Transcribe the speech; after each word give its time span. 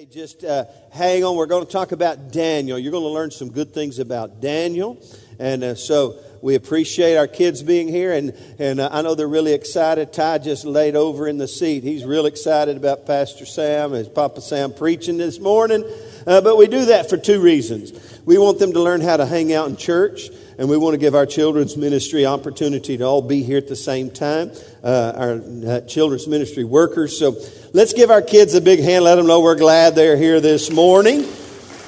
Hey, 0.00 0.06
just 0.06 0.44
uh, 0.44 0.64
hang 0.92 1.24
on. 1.24 1.36
We're 1.36 1.44
going 1.44 1.66
to 1.66 1.70
talk 1.70 1.92
about 1.92 2.32
Daniel. 2.32 2.78
You're 2.78 2.90
going 2.90 3.04
to 3.04 3.10
learn 3.10 3.30
some 3.30 3.50
good 3.50 3.74
things 3.74 3.98
about 3.98 4.40
Daniel. 4.40 4.98
And 5.38 5.62
uh, 5.62 5.74
so 5.74 6.18
we 6.40 6.54
appreciate 6.54 7.18
our 7.18 7.26
kids 7.26 7.62
being 7.62 7.86
here. 7.86 8.14
And, 8.14 8.30
and 8.58 8.80
uh, 8.80 8.88
I 8.90 9.02
know 9.02 9.14
they're 9.14 9.28
really 9.28 9.52
excited. 9.52 10.10
Ty 10.10 10.38
just 10.38 10.64
laid 10.64 10.96
over 10.96 11.28
in 11.28 11.36
the 11.36 11.46
seat. 11.46 11.82
He's 11.82 12.02
real 12.02 12.24
excited 12.24 12.78
about 12.78 13.04
Pastor 13.04 13.44
Sam 13.44 13.92
and 13.92 14.14
Papa 14.14 14.40
Sam 14.40 14.72
preaching 14.72 15.18
this 15.18 15.38
morning. 15.38 15.84
Uh, 16.26 16.40
but 16.40 16.56
we 16.56 16.66
do 16.66 16.86
that 16.86 17.10
for 17.10 17.18
two 17.18 17.42
reasons. 17.42 17.92
We 18.24 18.38
want 18.38 18.58
them 18.58 18.72
to 18.72 18.80
learn 18.80 19.02
how 19.02 19.18
to 19.18 19.26
hang 19.26 19.52
out 19.52 19.68
in 19.68 19.76
church 19.76 20.30
and 20.60 20.68
we 20.68 20.76
want 20.76 20.92
to 20.92 20.98
give 20.98 21.14
our 21.14 21.24
children's 21.24 21.74
ministry 21.78 22.26
opportunity 22.26 22.98
to 22.98 23.04
all 23.04 23.22
be 23.22 23.42
here 23.42 23.56
at 23.56 23.66
the 23.66 23.74
same 23.74 24.10
time, 24.10 24.52
uh, 24.84 25.12
our 25.16 25.40
uh, 25.66 25.80
children's 25.86 26.28
ministry 26.28 26.64
workers. 26.64 27.18
So 27.18 27.34
let's 27.72 27.94
give 27.94 28.10
our 28.10 28.20
kids 28.20 28.52
a 28.52 28.60
big 28.60 28.78
hand. 28.78 29.04
Let 29.04 29.14
them 29.14 29.26
know 29.26 29.40
we're 29.40 29.54
glad 29.54 29.94
they're 29.94 30.18
here 30.18 30.38
this 30.38 30.70
morning. 30.70 31.24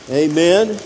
Amen. 0.08 0.68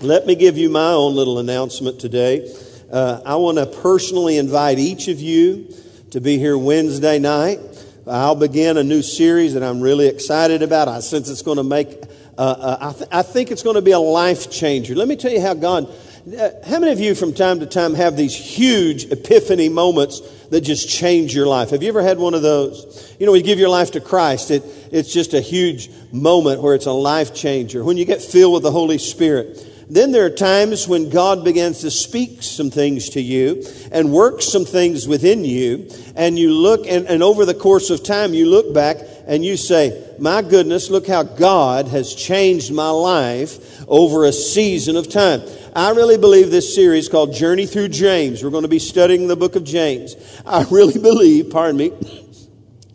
Let 0.00 0.26
me 0.26 0.34
give 0.34 0.56
you 0.56 0.70
my 0.70 0.92
own 0.92 1.14
little 1.14 1.38
announcement 1.38 2.00
today. 2.00 2.50
Uh, 2.90 3.20
I 3.26 3.36
want 3.36 3.58
to 3.58 3.66
personally 3.66 4.38
invite 4.38 4.78
each 4.78 5.08
of 5.08 5.20
you 5.20 5.68
to 6.12 6.22
be 6.22 6.38
here 6.38 6.56
Wednesday 6.56 7.18
night. 7.18 7.60
I'll 8.06 8.34
begin 8.34 8.78
a 8.78 8.82
new 8.82 9.02
series 9.02 9.52
that 9.52 9.62
I'm 9.62 9.82
really 9.82 10.06
excited 10.06 10.62
about. 10.62 10.88
I 10.88 11.00
sense 11.00 11.28
it's 11.28 11.42
going 11.42 11.58
to 11.58 11.64
make 11.64 12.02
uh, 12.36 12.40
uh, 12.40 12.78
I, 12.80 12.92
th- 12.92 13.08
I, 13.12 13.22
think 13.22 13.50
it's 13.52 13.62
going 13.62 13.76
to 13.76 13.82
be 13.82 13.92
a 13.92 13.98
life 13.98 14.50
changer. 14.50 14.94
Let 14.94 15.06
me 15.06 15.14
tell 15.14 15.30
you 15.30 15.40
how 15.40 15.54
God, 15.54 15.88
uh, 16.36 16.50
how 16.66 16.80
many 16.80 16.90
of 16.90 16.98
you 16.98 17.14
from 17.14 17.32
time 17.32 17.60
to 17.60 17.66
time 17.66 17.94
have 17.94 18.16
these 18.16 18.34
huge 18.34 19.04
epiphany 19.12 19.68
moments 19.68 20.20
that 20.48 20.62
just 20.62 20.88
change 20.88 21.32
your 21.34 21.46
life? 21.46 21.70
Have 21.70 21.82
you 21.82 21.88
ever 21.88 22.02
had 22.02 22.18
one 22.18 22.34
of 22.34 22.42
those? 22.42 23.14
You 23.20 23.26
know, 23.26 23.32
when 23.32 23.40
you 23.40 23.44
give 23.46 23.60
your 23.60 23.68
life 23.68 23.92
to 23.92 24.00
Christ, 24.00 24.50
it, 24.50 24.64
it's 24.90 25.12
just 25.12 25.32
a 25.32 25.40
huge 25.40 25.90
moment 26.10 26.60
where 26.60 26.74
it's 26.74 26.86
a 26.86 26.92
life 26.92 27.34
changer. 27.34 27.84
When 27.84 27.96
you 27.96 28.04
get 28.04 28.20
filled 28.20 28.54
with 28.54 28.62
the 28.64 28.72
Holy 28.72 28.98
Spirit, 28.98 29.64
then 29.88 30.12
there 30.12 30.24
are 30.24 30.30
times 30.30 30.88
when 30.88 31.10
God 31.10 31.44
begins 31.44 31.80
to 31.80 31.90
speak 31.90 32.42
some 32.42 32.70
things 32.70 33.10
to 33.10 33.20
you 33.20 33.64
and 33.92 34.12
work 34.12 34.42
some 34.42 34.64
things 34.64 35.06
within 35.06 35.44
you, 35.44 35.88
and 36.16 36.38
you 36.38 36.52
look, 36.52 36.86
and, 36.86 37.06
and 37.06 37.22
over 37.22 37.44
the 37.44 37.54
course 37.54 37.90
of 37.90 38.02
time, 38.02 38.34
you 38.34 38.46
look 38.46 38.72
back 38.74 38.96
and 39.26 39.44
you 39.44 39.56
say, 39.56 40.14
My 40.18 40.42
goodness, 40.42 40.90
look 40.90 41.06
how 41.06 41.22
God 41.22 41.88
has 41.88 42.14
changed 42.14 42.72
my 42.72 42.90
life 42.90 43.84
over 43.88 44.24
a 44.24 44.32
season 44.32 44.96
of 44.96 45.08
time. 45.08 45.42
I 45.74 45.90
really 45.90 46.18
believe 46.18 46.50
this 46.50 46.74
series 46.74 47.08
called 47.08 47.34
Journey 47.34 47.66
Through 47.66 47.88
James, 47.88 48.42
we're 48.42 48.50
going 48.50 48.62
to 48.62 48.68
be 48.68 48.78
studying 48.78 49.26
the 49.26 49.36
book 49.36 49.56
of 49.56 49.64
James. 49.64 50.14
I 50.46 50.64
really 50.70 51.00
believe, 51.00 51.50
pardon 51.50 51.76
me, 51.76 51.92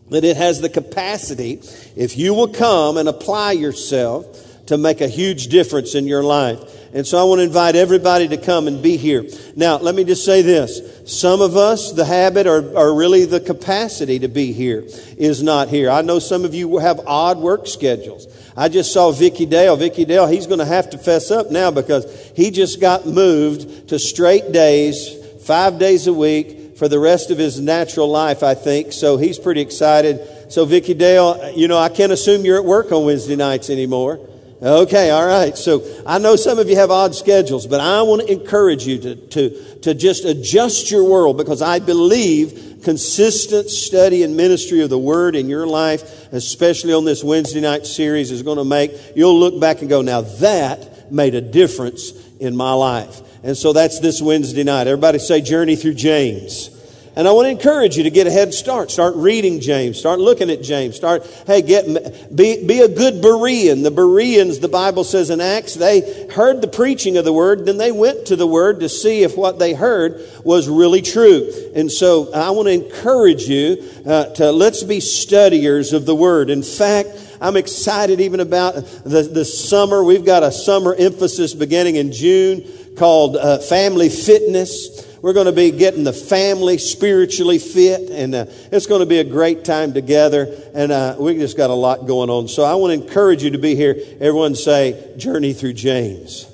that 0.09 0.23
it 0.23 0.37
has 0.37 0.61
the 0.61 0.69
capacity, 0.69 1.61
if 1.95 2.17
you 2.17 2.33
will 2.33 2.47
come 2.47 2.97
and 2.97 3.07
apply 3.07 3.53
yourself, 3.53 4.48
to 4.69 4.77
make 4.77 5.01
a 5.01 5.07
huge 5.07 5.47
difference 5.47 5.95
in 5.95 6.05
your 6.05 6.21
life. 6.21 6.59
And 6.93 7.05
so 7.05 7.17
I 7.19 7.23
want 7.23 7.39
to 7.39 7.43
invite 7.43 7.75
everybody 7.75 8.27
to 8.27 8.37
come 8.37 8.67
and 8.67 8.83
be 8.83 8.97
here. 8.97 9.25
Now, 9.55 9.77
let 9.77 9.95
me 9.95 10.03
just 10.03 10.23
say 10.23 10.43
this. 10.43 10.79
Some 11.11 11.41
of 11.41 11.57
us, 11.57 11.91
the 11.91 12.05
habit 12.05 12.45
or, 12.45 12.77
or 12.77 12.93
really 12.93 13.25
the 13.25 13.39
capacity 13.39 14.19
to 14.19 14.27
be 14.27 14.53
here 14.53 14.83
is 15.17 15.41
not 15.41 15.69
here. 15.69 15.89
I 15.89 16.03
know 16.03 16.19
some 16.19 16.45
of 16.45 16.53
you 16.53 16.77
have 16.77 16.99
odd 17.07 17.39
work 17.39 17.65
schedules. 17.65 18.27
I 18.55 18.69
just 18.69 18.93
saw 18.93 19.11
Vicky 19.11 19.47
Dale. 19.47 19.75
Vicky 19.75 20.05
Dale, 20.05 20.27
he's 20.27 20.45
going 20.45 20.59
to 20.59 20.65
have 20.65 20.91
to 20.91 20.99
fess 20.99 21.31
up 21.31 21.49
now 21.49 21.71
because 21.71 22.31
he 22.35 22.51
just 22.51 22.79
got 22.79 23.07
moved 23.07 23.89
to 23.89 23.97
straight 23.97 24.51
days, 24.51 25.15
five 25.45 25.79
days 25.79 26.05
a 26.05 26.13
week 26.13 26.77
for 26.77 26.87
the 26.87 26.99
rest 26.99 27.31
of 27.31 27.39
his 27.39 27.59
natural 27.59 28.07
life, 28.07 28.43
I 28.43 28.53
think. 28.53 28.93
So 28.93 29.17
he's 29.17 29.39
pretty 29.39 29.61
excited. 29.61 30.51
So 30.51 30.65
Vicky 30.65 30.93
Dale, 30.93 31.53
you 31.55 31.67
know, 31.67 31.79
I 31.79 31.89
can't 31.89 32.11
assume 32.11 32.45
you're 32.45 32.59
at 32.59 32.65
work 32.65 32.91
on 32.91 33.05
Wednesday 33.05 33.35
nights 33.35 33.71
anymore. 33.71 34.19
Okay, 34.61 35.09
all 35.09 35.25
right. 35.25 35.57
So 35.57 36.03
I 36.05 36.17
know 36.17 36.35
some 36.35 36.59
of 36.59 36.69
you 36.69 36.75
have 36.75 36.91
odd 36.91 37.15
schedules, 37.15 37.65
but 37.65 37.79
I 37.79 38.01
want 38.01 38.27
to 38.27 38.31
encourage 38.31 38.85
you 38.85 38.97
to, 38.99 39.15
to, 39.15 39.75
to 39.81 39.93
just 39.93 40.25
adjust 40.25 40.91
your 40.91 41.05
world 41.09 41.37
because 41.37 41.61
I 41.61 41.79
believe 41.79 42.81
consistent 42.83 43.69
study 43.69 44.23
and 44.23 44.35
ministry 44.35 44.81
of 44.81 44.89
the 44.89 44.99
Word 44.99 45.37
in 45.37 45.47
your 45.47 45.65
life, 45.65 46.33
especially 46.33 46.93
on 46.93 47.05
this 47.05 47.23
Wednesday 47.23 47.61
night 47.61 47.85
series, 47.85 48.31
is 48.31 48.43
going 48.43 48.57
to 48.57 48.65
make, 48.65 48.91
you'll 49.15 49.39
look 49.39 49.61
back 49.61 49.79
and 49.79 49.89
go, 49.89 50.01
now 50.01 50.21
that 50.21 51.09
made 51.09 51.35
a 51.35 51.41
difference 51.41 52.11
in 52.39 52.53
my 52.53 52.73
life. 52.73 53.21
And 53.43 53.55
so 53.55 53.71
that's 53.71 54.01
this 54.01 54.21
Wednesday 54.21 54.65
night. 54.65 54.87
Everybody 54.87 55.19
say 55.19 55.39
Journey 55.39 55.77
Through 55.77 55.93
James. 55.93 56.69
And 57.15 57.27
I 57.27 57.31
want 57.31 57.47
to 57.47 57.49
encourage 57.49 57.97
you 57.97 58.03
to 58.03 58.09
get 58.09 58.27
a 58.27 58.31
head 58.31 58.53
start. 58.53 58.91
Start 58.91 59.15
reading 59.15 59.59
James. 59.59 59.97
Start 59.97 60.19
looking 60.19 60.49
at 60.49 60.61
James. 60.61 60.95
Start, 60.95 61.25
hey, 61.47 61.61
get, 61.61 61.85
be, 62.35 62.65
be 62.65 62.81
a 62.81 62.87
good 62.87 63.15
Berean. 63.15 63.83
The 63.83 63.91
Bereans, 63.91 64.59
the 64.59 64.67
Bible 64.67 65.03
says 65.03 65.29
in 65.29 65.41
Acts, 65.41 65.73
they 65.73 66.27
heard 66.29 66.61
the 66.61 66.67
preaching 66.67 67.17
of 67.17 67.25
the 67.25 67.33
word, 67.33 67.65
then 67.65 67.77
they 67.77 67.91
went 67.91 68.27
to 68.27 68.35
the 68.35 68.47
word 68.47 68.79
to 68.81 68.89
see 68.89 69.23
if 69.23 69.35
what 69.35 69.59
they 69.59 69.73
heard 69.73 70.21
was 70.43 70.69
really 70.69 71.01
true. 71.01 71.51
And 71.75 71.91
so 71.91 72.31
I 72.33 72.51
want 72.51 72.67
to 72.67 72.73
encourage 72.73 73.43
you 73.43 73.83
uh, 74.05 74.25
to 74.35 74.51
let's 74.51 74.83
be 74.83 74.99
studiers 74.99 75.93
of 75.93 76.05
the 76.05 76.15
word. 76.15 76.49
In 76.49 76.63
fact, 76.63 77.09
I'm 77.41 77.55
excited 77.55 78.19
even 78.19 78.39
about 78.39 78.75
the, 78.75 79.29
the 79.31 79.45
summer. 79.45 80.03
We've 80.03 80.25
got 80.25 80.43
a 80.43 80.51
summer 80.51 80.93
emphasis 80.93 81.53
beginning 81.53 81.95
in 81.95 82.11
June 82.11 82.65
called 82.99 83.37
uh, 83.37 83.59
Family 83.59 84.09
Fitness. 84.09 85.07
We're 85.21 85.33
going 85.33 85.45
to 85.45 85.53
be 85.53 85.71
getting 85.71 86.03
the 86.03 86.13
family 86.13 86.77
spiritually 86.77 87.57
fit, 87.57 88.09
and 88.09 88.35
uh, 88.35 88.45
it's 88.71 88.87
going 88.87 88.99
to 88.99 89.05
be 89.05 89.19
a 89.19 89.23
great 89.23 89.63
time 89.63 89.93
together. 89.93 90.47
And 90.73 90.91
uh, 90.91 91.15
we 91.17 91.35
just 91.35 91.57
got 91.57 91.69
a 91.69 91.73
lot 91.73 92.05
going 92.07 92.29
on. 92.29 92.49
So 92.49 92.63
I 92.63 92.75
want 92.75 92.93
to 92.93 93.01
encourage 93.01 93.41
you 93.41 93.51
to 93.51 93.57
be 93.57 93.73
here. 93.75 93.95
Everyone 94.19 94.53
say, 94.53 95.13
Journey 95.17 95.53
through 95.53 95.73
James. 95.73 96.45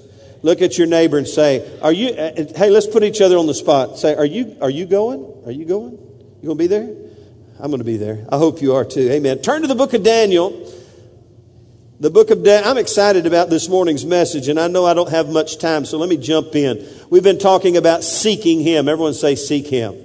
Look 0.43 0.61
at 0.61 0.77
your 0.77 0.85
neighbor 0.85 1.17
and 1.17 1.27
say, 1.27 1.79
Are 1.81 1.91
you, 1.91 2.09
uh, 2.09 2.31
uh 2.37 2.45
hey, 2.55 2.69
let's 2.69 2.87
put 2.87 3.01
each 3.03 3.21
other 3.21 3.37
on 3.37 3.47
the 3.47 3.55
spot. 3.55 3.97
Say, 3.97 4.15
Are 4.15 4.25
you, 4.25 4.55
are 4.61 4.69
you 4.69 4.85
going? 4.85 5.43
Are 5.45 5.51
you 5.51 5.65
going? 5.65 5.93
You 5.93 6.47
going 6.47 6.57
to 6.57 6.63
be 6.63 6.67
there? 6.67 6.95
I'm 7.59 7.71
going 7.71 7.79
to 7.79 7.85
be 7.85 7.97
there. 7.97 8.25
I 8.29 8.37
hope 8.37 8.61
you 8.61 8.75
are 8.75 8.85
too. 8.85 9.09
Amen. 9.09 9.39
Turn 9.39 9.61
to 9.63 9.67
the 9.67 9.75
book 9.75 9.93
of 9.93 10.03
Daniel. 10.03 10.64
The 11.97 12.09
book 12.09 12.29
of 12.29 12.43
Daniel, 12.43 12.69
I'm 12.69 12.77
excited 12.77 13.25
about 13.25 13.49
this 13.49 13.69
morning's 13.69 14.05
message, 14.05 14.49
and 14.49 14.59
I 14.59 14.67
know 14.67 14.85
I 14.85 14.93
don't 14.93 15.11
have 15.11 15.29
much 15.29 15.59
time, 15.59 15.85
so 15.85 15.97
let 15.97 16.09
me 16.09 16.17
jump 16.17 16.53
in. 16.53 16.85
We've 17.09 17.23
been 17.23 17.39
talking 17.39 17.77
about 17.77 18.03
seeking 18.03 18.59
Him. 18.59 18.89
Everyone 18.89 19.13
say, 19.13 19.35
seek 19.35 19.67
Him. 19.67 19.95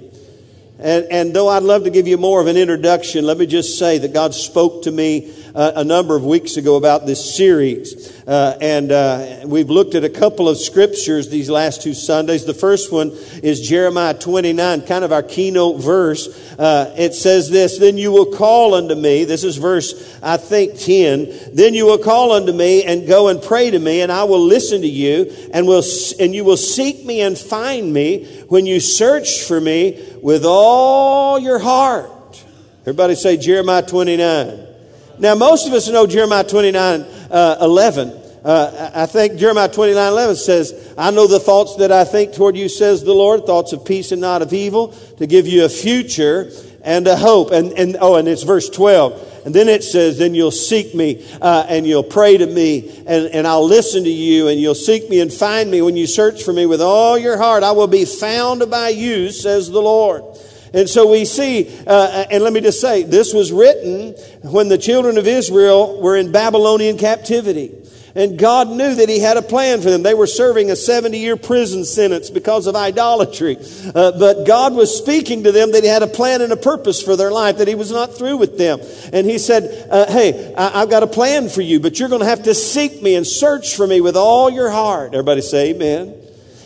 And, 0.79 1.05
and 1.11 1.33
though 1.35 1.49
I'd 1.49 1.63
love 1.63 1.83
to 1.83 1.89
give 1.89 2.07
you 2.07 2.17
more 2.17 2.39
of 2.39 2.47
an 2.47 2.55
introduction, 2.55 3.25
let 3.25 3.37
me 3.37 3.45
just 3.45 3.77
say 3.77 3.97
that 3.97 4.13
God 4.13 4.33
spoke 4.33 4.83
to 4.83 4.91
me 4.91 5.33
uh, 5.53 5.73
a 5.75 5.83
number 5.83 6.15
of 6.15 6.23
weeks 6.23 6.55
ago 6.55 6.77
about 6.77 7.05
this 7.05 7.35
series. 7.35 8.20
Uh, 8.31 8.57
and 8.61 8.93
uh, 8.93 9.41
we've 9.43 9.69
looked 9.69 9.93
at 9.93 10.05
a 10.05 10.09
couple 10.09 10.47
of 10.47 10.57
scriptures 10.57 11.27
these 11.27 11.49
last 11.49 11.81
two 11.81 11.93
Sundays. 11.93 12.45
The 12.45 12.53
first 12.53 12.89
one 12.89 13.09
is 13.43 13.59
Jeremiah 13.59 14.13
29, 14.13 14.83
kind 14.83 15.03
of 15.03 15.11
our 15.11 15.21
keynote 15.21 15.81
verse. 15.81 16.29
Uh, 16.57 16.95
it 16.97 17.13
says 17.13 17.49
this, 17.49 17.77
Then 17.77 17.97
you 17.97 18.09
will 18.09 18.31
call 18.31 18.73
unto 18.73 18.95
me. 18.95 19.25
This 19.25 19.43
is 19.43 19.57
verse, 19.57 20.17
I 20.23 20.37
think, 20.37 20.79
10. 20.79 21.55
Then 21.55 21.73
you 21.73 21.85
will 21.85 21.97
call 21.97 22.31
unto 22.31 22.53
me 22.53 22.85
and 22.85 23.05
go 23.05 23.27
and 23.27 23.43
pray 23.43 23.69
to 23.69 23.79
me, 23.79 23.99
and 23.99 24.09
I 24.09 24.23
will 24.23 24.45
listen 24.45 24.79
to 24.79 24.87
you, 24.87 25.29
and, 25.53 25.67
will, 25.67 25.83
and 26.17 26.33
you 26.33 26.45
will 26.45 26.55
seek 26.55 27.05
me 27.05 27.19
and 27.19 27.37
find 27.37 27.91
me 27.91 28.45
when 28.47 28.65
you 28.65 28.79
search 28.79 29.41
for 29.41 29.59
me 29.59 30.01
with 30.21 30.45
all 30.45 31.37
your 31.37 31.59
heart. 31.59 32.41
Everybody 32.83 33.15
say 33.15 33.35
Jeremiah 33.35 33.85
29. 33.85 34.67
Now, 35.19 35.35
most 35.35 35.67
of 35.67 35.73
us 35.73 35.89
know 35.89 36.07
Jeremiah 36.07 36.45
29 36.45 37.01
uh, 37.29 37.57
11. 37.59 38.20
Uh, 38.43 38.91
I 38.95 39.05
think 39.05 39.37
Jeremiah 39.37 39.69
29 39.69 40.07
11 40.07 40.35
says, 40.35 40.93
I 40.97 41.11
know 41.11 41.27
the 41.27 41.39
thoughts 41.39 41.75
that 41.75 41.91
I 41.91 42.05
think 42.05 42.33
toward 42.33 42.57
you, 42.57 42.69
says 42.69 43.03
the 43.03 43.13
Lord, 43.13 43.45
thoughts 43.45 43.71
of 43.71 43.85
peace 43.85 44.11
and 44.11 44.19
not 44.21 44.41
of 44.41 44.51
evil, 44.51 44.89
to 45.17 45.27
give 45.27 45.47
you 45.47 45.65
a 45.65 45.69
future 45.69 46.51
and 46.83 47.05
a 47.07 47.15
hope. 47.15 47.51
And, 47.51 47.71
and 47.73 47.97
oh, 47.99 48.15
and 48.15 48.27
it's 48.27 48.43
verse 48.43 48.67
12. 48.69 49.45
And 49.45 49.53
then 49.55 49.69
it 49.69 49.83
says, 49.83 50.17
Then 50.17 50.33
you'll 50.33 50.51
seek 50.51 50.95
me 50.95 51.25
uh, 51.39 51.65
and 51.67 51.85
you'll 51.85 52.03
pray 52.03 52.37
to 52.37 52.45
me 52.45 53.03
and, 53.05 53.27
and 53.27 53.47
I'll 53.47 53.65
listen 53.65 54.03
to 54.03 54.09
you 54.09 54.47
and 54.47 54.59
you'll 54.59 54.75
seek 54.75 55.09
me 55.09 55.19
and 55.19 55.31
find 55.31 55.69
me 55.69 55.81
when 55.81 55.95
you 55.95 56.07
search 56.07 56.43
for 56.43 56.53
me 56.53 56.65
with 56.65 56.81
all 56.81 57.17
your 57.17 57.37
heart. 57.37 57.63
I 57.63 57.71
will 57.71 57.87
be 57.87 58.05
found 58.05 58.69
by 58.71 58.89
you, 58.89 59.31
says 59.31 59.69
the 59.69 59.81
Lord. 59.81 60.23
And 60.73 60.89
so 60.89 61.11
we 61.11 61.25
see, 61.25 61.69
uh, 61.85 62.25
and 62.31 62.43
let 62.43 62.53
me 62.53 62.61
just 62.61 62.79
say, 62.79 63.03
this 63.03 63.33
was 63.33 63.51
written 63.51 64.13
when 64.41 64.69
the 64.69 64.77
children 64.77 65.17
of 65.17 65.27
Israel 65.27 66.01
were 66.01 66.15
in 66.15 66.31
Babylonian 66.31 66.97
captivity. 66.97 67.80
And 68.13 68.37
God 68.37 68.69
knew 68.69 68.95
that 68.95 69.09
He 69.09 69.19
had 69.19 69.37
a 69.37 69.41
plan 69.41 69.81
for 69.81 69.89
them. 69.89 70.03
They 70.03 70.13
were 70.13 70.27
serving 70.27 70.69
a 70.69 70.75
70 70.75 71.17
year 71.17 71.37
prison 71.37 71.85
sentence 71.85 72.29
because 72.29 72.67
of 72.67 72.75
idolatry. 72.75 73.57
Uh, 73.95 74.11
but 74.17 74.45
God 74.45 74.73
was 74.73 74.95
speaking 74.95 75.43
to 75.43 75.51
them 75.51 75.71
that 75.71 75.83
He 75.83 75.89
had 75.89 76.03
a 76.03 76.07
plan 76.07 76.41
and 76.41 76.51
a 76.51 76.57
purpose 76.57 77.01
for 77.01 77.15
their 77.15 77.31
life, 77.31 77.57
that 77.57 77.67
He 77.67 77.75
was 77.75 77.91
not 77.91 78.13
through 78.13 78.37
with 78.37 78.57
them. 78.57 78.79
And 79.13 79.25
He 79.25 79.37
said, 79.37 79.87
uh, 79.89 80.11
Hey, 80.11 80.53
I- 80.55 80.81
have 80.81 80.89
got 80.89 81.03
a 81.03 81.07
plan 81.07 81.49
for 81.49 81.61
you, 81.61 81.79
but 81.79 81.99
you're 81.99 82.09
going 82.09 82.21
to 82.21 82.27
have 82.27 82.43
to 82.43 82.53
seek 82.53 83.01
me 83.01 83.15
and 83.15 83.25
search 83.25 83.75
for 83.75 83.87
me 83.87 84.01
with 84.01 84.17
all 84.17 84.49
your 84.49 84.69
heart. 84.69 85.13
Everybody 85.13 85.41
say 85.41 85.71
amen. 85.71 86.15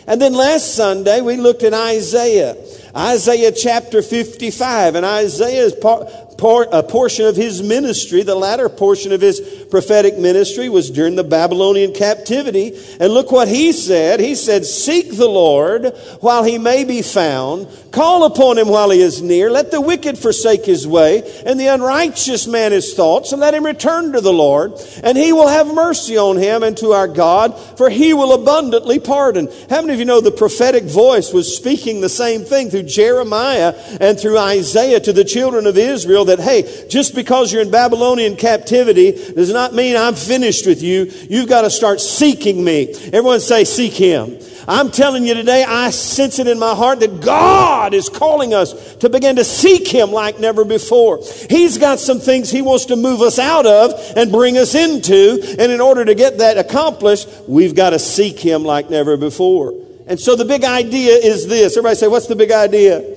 And 0.08 0.22
then 0.22 0.34
last 0.34 0.76
Sunday, 0.76 1.22
we 1.22 1.38
looked 1.38 1.64
at 1.64 1.74
Isaiah. 1.74 2.56
Isaiah 2.96 3.52
chapter 3.52 4.02
55. 4.02 4.96
And 4.96 5.06
Isaiah 5.06 5.64
is 5.64 5.74
part, 5.74 6.70
a 6.72 6.84
portion 6.84 7.26
of 7.26 7.36
his 7.36 7.64
ministry, 7.64 8.22
the 8.22 8.36
latter 8.36 8.70
portion 8.70 9.12
of 9.12 9.22
his 9.22 9.65
prophetic 9.76 10.18
ministry 10.18 10.70
was 10.70 10.90
during 10.90 11.18
the 11.18 11.24
Babylonian 11.26 11.92
captivity. 11.92 12.72
And 12.98 13.12
look 13.12 13.30
what 13.30 13.50
he 13.50 13.74
said. 13.74 14.22
He 14.22 14.34
said, 14.34 14.64
Seek 14.64 15.18
the 15.18 15.28
Lord 15.28 15.94
while 16.22 16.46
he 16.46 16.58
may 16.58 16.86
be 16.86 17.02
found. 17.02 17.68
Call 17.92 18.26
upon 18.26 18.58
him 18.58 18.70
while 18.70 18.90
he 18.90 19.02
is 19.02 19.22
near. 19.22 19.50
Let 19.50 19.72
the 19.72 19.82
wicked 19.82 20.18
forsake 20.18 20.66
his 20.66 20.88
way 20.88 21.24
and 21.46 21.60
the 21.60 21.68
unrighteous 21.68 22.48
man 22.48 22.72
his 22.72 22.94
thoughts 22.94 23.34
and 23.34 23.42
let 23.42 23.54
him 23.54 23.66
return 23.66 24.14
to 24.14 24.22
the 24.22 24.32
Lord. 24.32 24.74
And 25.04 25.18
he 25.18 25.34
will 25.34 25.48
have 25.48 25.68
mercy 25.74 26.18
on 26.18 26.38
him 26.38 26.64
and 26.64 26.78
to 26.78 26.92
our 26.92 27.08
God, 27.08 27.58
for 27.78 27.90
he 27.90 28.14
will 28.14 28.34
abundantly 28.34 29.00
pardon. 29.00 29.50
How 29.70 29.82
many 29.82 29.94
of 29.94 30.00
you 30.00 30.06
know 30.06 30.22
the 30.22 30.32
prophetic 30.32 30.84
voice 30.84 31.34
was 31.34 31.56
speaking 31.56 32.00
the 32.00 32.10
same 32.10 32.44
thing 32.44 32.70
through 32.70 32.84
Jeremiah 32.84 33.74
and 34.00 34.20
through 34.20 34.38
Isaiah 34.38 35.00
to 35.02 35.14
the 35.14 35.26
children 35.26 35.66
of 35.66 35.78
Israel 35.78 36.26
that, 36.26 36.40
hey, 36.40 36.88
just 36.90 37.16
because 37.16 37.52
you're 37.52 37.62
in 37.62 37.72
Babylonian 37.72 38.36
captivity 38.36 39.12
does 39.12 39.52
not 39.54 39.65
mean 39.74 39.96
I'm 39.96 40.16
finished 40.16 40.66
with 40.66 40.82
you. 40.82 41.12
You've 41.30 41.50
got 41.50 41.62
to 41.62 41.70
start 41.70 42.02
seeking 42.02 42.64
me. 42.64 42.94
Everyone 43.14 43.40
say, 43.40 43.64
seek 43.64 43.94
him. 43.94 44.38
I'm 44.68 44.90
telling 44.90 45.26
you 45.26 45.36
today, 45.36 45.64
I 45.64 45.92
sense 45.92 46.40
it 46.40 46.48
in 46.48 46.58
my 46.58 46.74
heart 46.74 47.00
that 47.02 47.22
God 47.22 47.94
is 47.94 48.10
calling 48.10 48.54
us 48.54 48.96
to 48.98 49.10
begin 49.10 49.36
to 49.36 49.44
seek 49.44 49.88
Him 49.88 50.12
like 50.12 50.40
never 50.40 50.66
before. 50.66 51.20
He's 51.50 51.78
got 51.78 52.00
some 52.00 52.20
things 52.20 52.50
He 52.50 52.62
wants 52.62 52.86
to 52.86 52.96
move 52.96 53.22
us 53.22 53.38
out 53.38 53.66
of 53.66 53.94
and 54.18 54.32
bring 54.32 54.58
us 54.58 54.74
into. 54.74 55.40
And 55.60 55.72
in 55.72 55.82
order 55.82 56.04
to 56.06 56.16
get 56.16 56.40
that 56.40 56.58
accomplished, 56.58 57.28
we've 57.48 57.76
got 57.76 57.92
to 57.92 58.00
seek 58.00 58.40
Him 58.40 58.64
like 58.64 58.90
never 58.90 59.18
before. 59.18 59.74
And 60.08 60.20
so 60.20 60.36
the 60.36 60.46
big 60.46 60.64
idea 60.64 61.14
is 61.14 61.48
this. 61.48 61.78
Everybody 61.78 61.96
say, 61.96 62.08
what's 62.08 62.28
the 62.28 62.36
big 62.36 62.52
idea? 62.52 63.15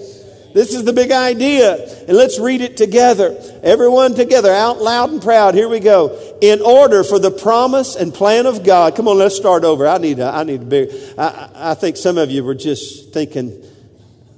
This 0.54 0.74
is 0.74 0.84
the 0.84 0.92
big 0.92 1.12
idea. 1.12 1.76
And 2.08 2.16
let's 2.16 2.38
read 2.38 2.60
it 2.60 2.76
together. 2.76 3.38
Everyone 3.62 4.14
together, 4.14 4.52
out 4.52 4.80
loud 4.80 5.10
and 5.10 5.22
proud. 5.22 5.54
Here 5.54 5.68
we 5.68 5.80
go. 5.80 6.18
In 6.40 6.60
order 6.62 7.04
for 7.04 7.18
the 7.18 7.30
promise 7.30 7.96
and 7.96 8.12
plan 8.12 8.46
of 8.46 8.64
God. 8.64 8.96
Come 8.96 9.08
on, 9.08 9.18
let's 9.18 9.36
start 9.36 9.64
over. 9.64 9.86
I 9.86 9.98
need, 9.98 10.20
I 10.20 10.42
need 10.44 10.60
to 10.60 10.66
be, 10.66 11.14
I, 11.18 11.50
I 11.72 11.74
think 11.74 11.96
some 11.96 12.18
of 12.18 12.30
you 12.30 12.44
were 12.44 12.54
just 12.54 13.12
thinking, 13.12 13.62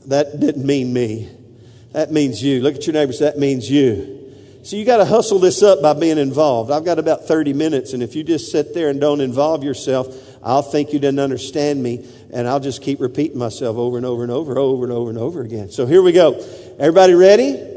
that 0.07 0.41
didn't 0.41 0.67
mean 0.67 0.93
me. 0.93 1.29
That 1.93 2.13
means 2.13 2.43
you. 2.43 2.61
Look 2.61 2.77
at 2.77 2.87
your 2.87 2.95
neighbors. 2.95 3.19
That 3.19 3.39
means 3.39 3.71
you. 3.71 4.19
So 4.63 4.77
you 4.77 4.85
got 4.85 4.99
to 4.99 5.07
hustle 5.07 5.39
this 5.39 5.63
up 5.63 5.81
by 5.81 5.95
being 5.95 6.19
involved. 6.19 6.71
I've 6.71 6.85
got 6.85 6.99
about 6.99 7.27
30 7.27 7.55
minutes, 7.55 7.95
and 7.95 8.03
if 8.03 8.15
you 8.15 8.23
just 8.23 8.53
sit 8.53 8.75
there 8.75 8.91
and 8.91 9.01
don't 9.01 9.21
involve 9.23 9.65
yourself, 9.65 10.30
I'll 10.43 10.63
think 10.63 10.93
you 10.93 10.99
didn't 10.99 11.21
understand 11.21 11.83
me, 11.83 12.07
and 12.33 12.49
I'll 12.49 12.61
just 12.61 12.83
keep 12.83 13.01
repeating 13.01 13.39
myself 13.39 13.77
over 13.77 13.97
and 13.97 14.07
over 14.07 14.23
and 14.23 14.33
over, 14.33 14.59
over 14.59 14.85
and 14.85 14.93
over 14.93 15.11
and 15.11 15.19
over 15.19 15.43
again. 15.43 15.71
So 15.71 15.87
here 15.87 16.03
we 16.03 16.13
go. 16.13 16.35
Everybody 16.79 17.15
ready? 17.15 17.71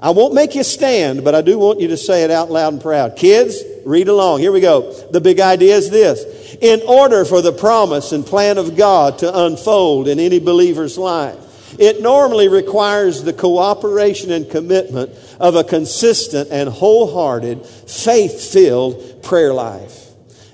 I 0.00 0.10
won't 0.10 0.34
make 0.34 0.54
you 0.54 0.62
stand, 0.62 1.24
but 1.24 1.34
I 1.34 1.40
do 1.40 1.58
want 1.58 1.80
you 1.80 1.88
to 1.88 1.96
say 1.96 2.22
it 2.24 2.30
out 2.30 2.50
loud 2.50 2.74
and 2.74 2.82
proud. 2.82 3.16
Kids, 3.16 3.62
read 3.84 4.08
along. 4.08 4.40
Here 4.40 4.52
we 4.52 4.60
go. 4.60 4.92
The 5.10 5.20
big 5.20 5.40
idea 5.40 5.76
is 5.76 5.90
this. 5.90 6.56
In 6.60 6.82
order 6.86 7.24
for 7.24 7.42
the 7.42 7.52
promise 7.52 8.12
and 8.12 8.24
plan 8.24 8.58
of 8.58 8.76
God 8.76 9.18
to 9.18 9.44
unfold 9.44 10.08
in 10.08 10.18
any 10.18 10.38
believer's 10.38 10.98
life, 10.98 11.38
it 11.78 12.00
normally 12.00 12.48
requires 12.48 13.22
the 13.22 13.32
cooperation 13.32 14.30
and 14.32 14.50
commitment 14.50 15.10
of 15.38 15.56
a 15.56 15.64
consistent 15.64 16.50
and 16.50 16.68
wholehearted, 16.68 17.66
faith 17.66 18.52
filled 18.52 19.22
prayer 19.22 19.52
life. 19.52 20.05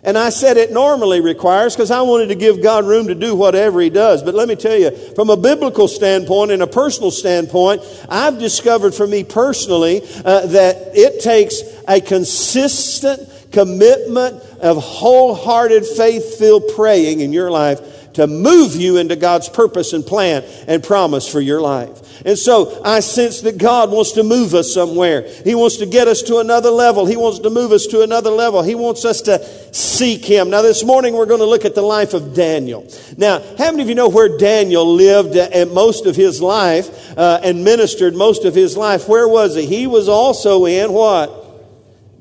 And 0.04 0.18
I 0.18 0.30
said 0.30 0.56
it 0.56 0.72
normally 0.72 1.20
requires 1.20 1.76
because 1.76 1.92
I 1.92 2.02
wanted 2.02 2.28
to 2.28 2.34
give 2.34 2.60
God 2.60 2.84
room 2.84 3.06
to 3.06 3.14
do 3.14 3.36
whatever 3.36 3.80
He 3.80 3.88
does. 3.88 4.22
But 4.22 4.34
let 4.34 4.48
me 4.48 4.56
tell 4.56 4.76
you, 4.76 4.90
from 5.14 5.30
a 5.30 5.36
biblical 5.36 5.86
standpoint 5.86 6.50
and 6.50 6.60
a 6.60 6.66
personal 6.66 7.12
standpoint, 7.12 7.82
I've 8.08 8.38
discovered 8.38 8.94
for 8.94 9.06
me 9.06 9.22
personally 9.22 10.02
uh, 10.24 10.46
that 10.46 10.96
it 10.96 11.22
takes 11.22 11.62
a 11.86 12.00
consistent 12.00 13.28
commitment 13.52 14.42
of 14.60 14.82
wholehearted, 14.82 15.86
faith 15.86 16.36
filled 16.36 16.64
praying 16.74 17.20
in 17.20 17.32
your 17.32 17.50
life 17.50 18.01
to 18.14 18.26
move 18.26 18.76
you 18.76 18.98
into 18.98 19.16
God's 19.16 19.48
purpose 19.48 19.92
and 19.92 20.04
plan 20.04 20.44
and 20.66 20.82
promise 20.82 21.30
for 21.30 21.40
your 21.40 21.60
life. 21.60 22.24
And 22.24 22.38
so 22.38 22.82
I 22.84 23.00
sense 23.00 23.40
that 23.42 23.58
God 23.58 23.90
wants 23.90 24.12
to 24.12 24.22
move 24.22 24.54
us 24.54 24.72
somewhere. 24.72 25.26
He 25.44 25.54
wants 25.54 25.78
to 25.78 25.86
get 25.86 26.08
us 26.08 26.22
to 26.22 26.38
another 26.38 26.70
level. 26.70 27.06
He 27.06 27.16
wants 27.16 27.40
to 27.40 27.50
move 27.50 27.72
us 27.72 27.86
to 27.86 28.02
another 28.02 28.30
level. 28.30 28.62
He 28.62 28.74
wants 28.74 29.04
us 29.04 29.22
to 29.22 29.44
seek 29.74 30.24
Him. 30.24 30.50
Now 30.50 30.62
this 30.62 30.84
morning 30.84 31.14
we're 31.14 31.26
going 31.26 31.40
to 31.40 31.46
look 31.46 31.64
at 31.64 31.74
the 31.74 31.82
life 31.82 32.14
of 32.14 32.34
Daniel. 32.34 32.86
Now, 33.16 33.40
how 33.58 33.70
many 33.70 33.82
of 33.82 33.88
you 33.88 33.94
know 33.94 34.08
where 34.08 34.36
Daniel 34.36 34.94
lived 34.94 35.36
at 35.36 35.70
most 35.72 36.06
of 36.06 36.16
his 36.16 36.40
life 36.40 37.16
uh, 37.16 37.40
and 37.42 37.64
ministered 37.64 38.14
most 38.14 38.44
of 38.44 38.54
his 38.54 38.76
life? 38.76 39.08
Where 39.08 39.26
was 39.26 39.56
he? 39.56 39.66
He 39.66 39.86
was 39.86 40.08
also 40.08 40.66
in 40.66 40.92
what? 40.92 41.38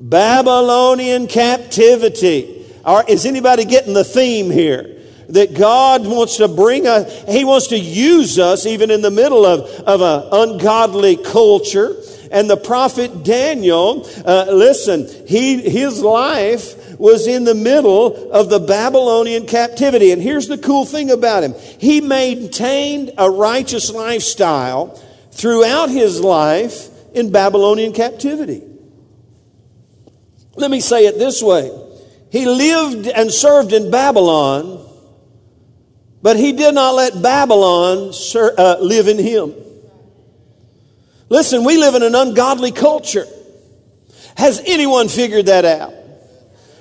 Babylonian 0.00 1.28
captivity. 1.28 2.66
Or 2.84 3.04
is 3.08 3.24
anybody 3.26 3.64
getting 3.64 3.94
the 3.94 4.04
theme 4.04 4.50
here? 4.50 5.01
That 5.32 5.54
God 5.54 6.06
wants 6.06 6.36
to 6.36 6.48
bring 6.48 6.86
us, 6.86 7.24
He 7.28 7.44
wants 7.44 7.68
to 7.68 7.78
use 7.78 8.38
us 8.38 8.66
even 8.66 8.90
in 8.90 9.02
the 9.02 9.10
middle 9.10 9.44
of, 9.44 9.60
of 9.86 10.00
an 10.00 10.28
ungodly 10.32 11.16
culture. 11.16 11.96
And 12.30 12.48
the 12.48 12.56
prophet 12.56 13.24
Daniel, 13.24 14.08
uh, 14.24 14.46
listen, 14.50 15.06
he, 15.26 15.68
his 15.68 16.00
life 16.00 16.98
was 16.98 17.26
in 17.26 17.44
the 17.44 17.54
middle 17.54 18.32
of 18.32 18.48
the 18.48 18.58
Babylonian 18.58 19.46
captivity. 19.46 20.12
And 20.12 20.22
here's 20.22 20.48
the 20.48 20.56
cool 20.56 20.86
thing 20.86 21.10
about 21.10 21.42
him. 21.42 21.54
He 21.78 22.00
maintained 22.00 23.10
a 23.18 23.28
righteous 23.28 23.90
lifestyle 23.90 24.98
throughout 25.32 25.90
his 25.90 26.22
life 26.22 26.88
in 27.14 27.30
Babylonian 27.30 27.92
captivity. 27.92 28.62
Let 30.54 30.70
me 30.70 30.80
say 30.80 31.06
it 31.06 31.18
this 31.18 31.42
way. 31.42 31.70
He 32.30 32.46
lived 32.46 33.08
and 33.08 33.30
served 33.30 33.74
in 33.74 33.90
Babylon 33.90 34.81
but 36.22 36.36
he 36.36 36.52
did 36.52 36.74
not 36.74 36.94
let 36.94 37.20
Babylon 37.20 38.12
uh, 38.34 38.76
live 38.80 39.08
in 39.08 39.18
him. 39.18 39.54
Listen, 41.28 41.64
we 41.64 41.78
live 41.78 41.94
in 41.94 42.02
an 42.02 42.14
ungodly 42.14 42.72
culture. 42.72 43.26
Has 44.36 44.62
anyone 44.64 45.08
figured 45.08 45.46
that 45.46 45.64
out? 45.64 45.94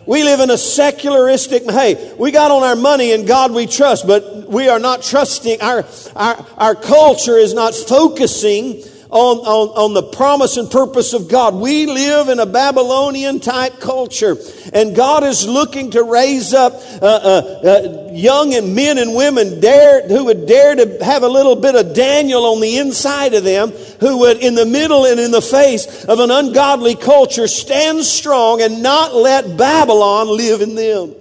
We 0.05 0.23
live 0.23 0.39
in 0.39 0.49
a 0.49 0.57
secularistic, 0.57 1.63
hey, 1.69 2.13
we 2.17 2.31
got 2.31 2.51
on 2.51 2.63
our 2.63 2.75
money 2.75 3.13
and 3.13 3.27
God 3.27 3.51
we 3.51 3.67
trust, 3.67 4.07
but 4.07 4.49
we 4.49 4.67
are 4.67 4.79
not 4.79 5.03
trusting, 5.03 5.61
our, 5.61 5.85
our, 6.15 6.45
our 6.57 6.75
culture 6.75 7.37
is 7.37 7.53
not 7.53 7.73
focusing 7.73 8.83
on, 9.11 9.39
on, 9.39 9.67
on 9.77 9.93
the 9.93 10.03
promise 10.03 10.55
and 10.55 10.71
purpose 10.71 11.13
of 11.13 11.27
God. 11.27 11.55
We 11.55 11.85
live 11.85 12.29
in 12.29 12.39
a 12.39 12.45
Babylonian 12.45 13.41
type 13.41 13.79
culture, 13.79 14.37
and 14.73 14.95
God 14.95 15.23
is 15.23 15.45
looking 15.45 15.91
to 15.91 16.03
raise 16.03 16.53
up 16.53 16.73
uh, 16.73 17.05
uh, 17.05 17.61
uh, 17.63 18.09
young 18.13 18.53
and 18.53 18.73
men 18.73 18.97
and 18.97 19.13
women 19.13 19.59
dare, 19.59 20.07
who 20.07 20.25
would 20.25 20.47
dare 20.47 20.75
to 20.75 21.03
have 21.03 21.23
a 21.23 21.27
little 21.27 21.57
bit 21.57 21.75
of 21.75 21.93
Daniel 21.93 22.45
on 22.45 22.61
the 22.61 22.77
inside 22.77 23.33
of 23.33 23.43
them, 23.43 23.71
who 23.99 24.19
would, 24.19 24.37
in 24.37 24.55
the 24.55 24.65
middle 24.65 25.05
and 25.05 25.19
in 25.19 25.31
the 25.31 25.41
face 25.41 26.05
of 26.05 26.19
an 26.19 26.31
ungodly 26.31 26.95
culture, 26.95 27.47
stand 27.47 28.03
strong 28.05 28.61
and 28.61 28.81
not 28.81 29.13
let 29.13 29.57
Babylon 29.57 30.27
live 30.27 30.61
in 30.61 30.75
them. 30.75 31.15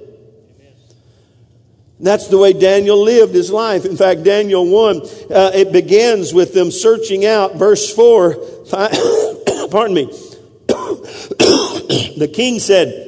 That's 2.00 2.28
the 2.28 2.38
way 2.38 2.54
Daniel 2.54 3.02
lived 3.02 3.34
his 3.34 3.50
life. 3.50 3.84
In 3.84 3.96
fact, 3.96 4.22
Daniel 4.22 4.66
1, 4.66 4.96
uh, 4.96 5.50
it 5.54 5.70
begins 5.70 6.32
with 6.32 6.54
them 6.54 6.70
searching 6.70 7.26
out, 7.26 7.56
verse 7.56 7.94
4. 7.94 8.34
pardon 9.70 9.94
me. 9.94 10.04
the 12.16 12.30
king 12.32 12.58
said, 12.58 13.06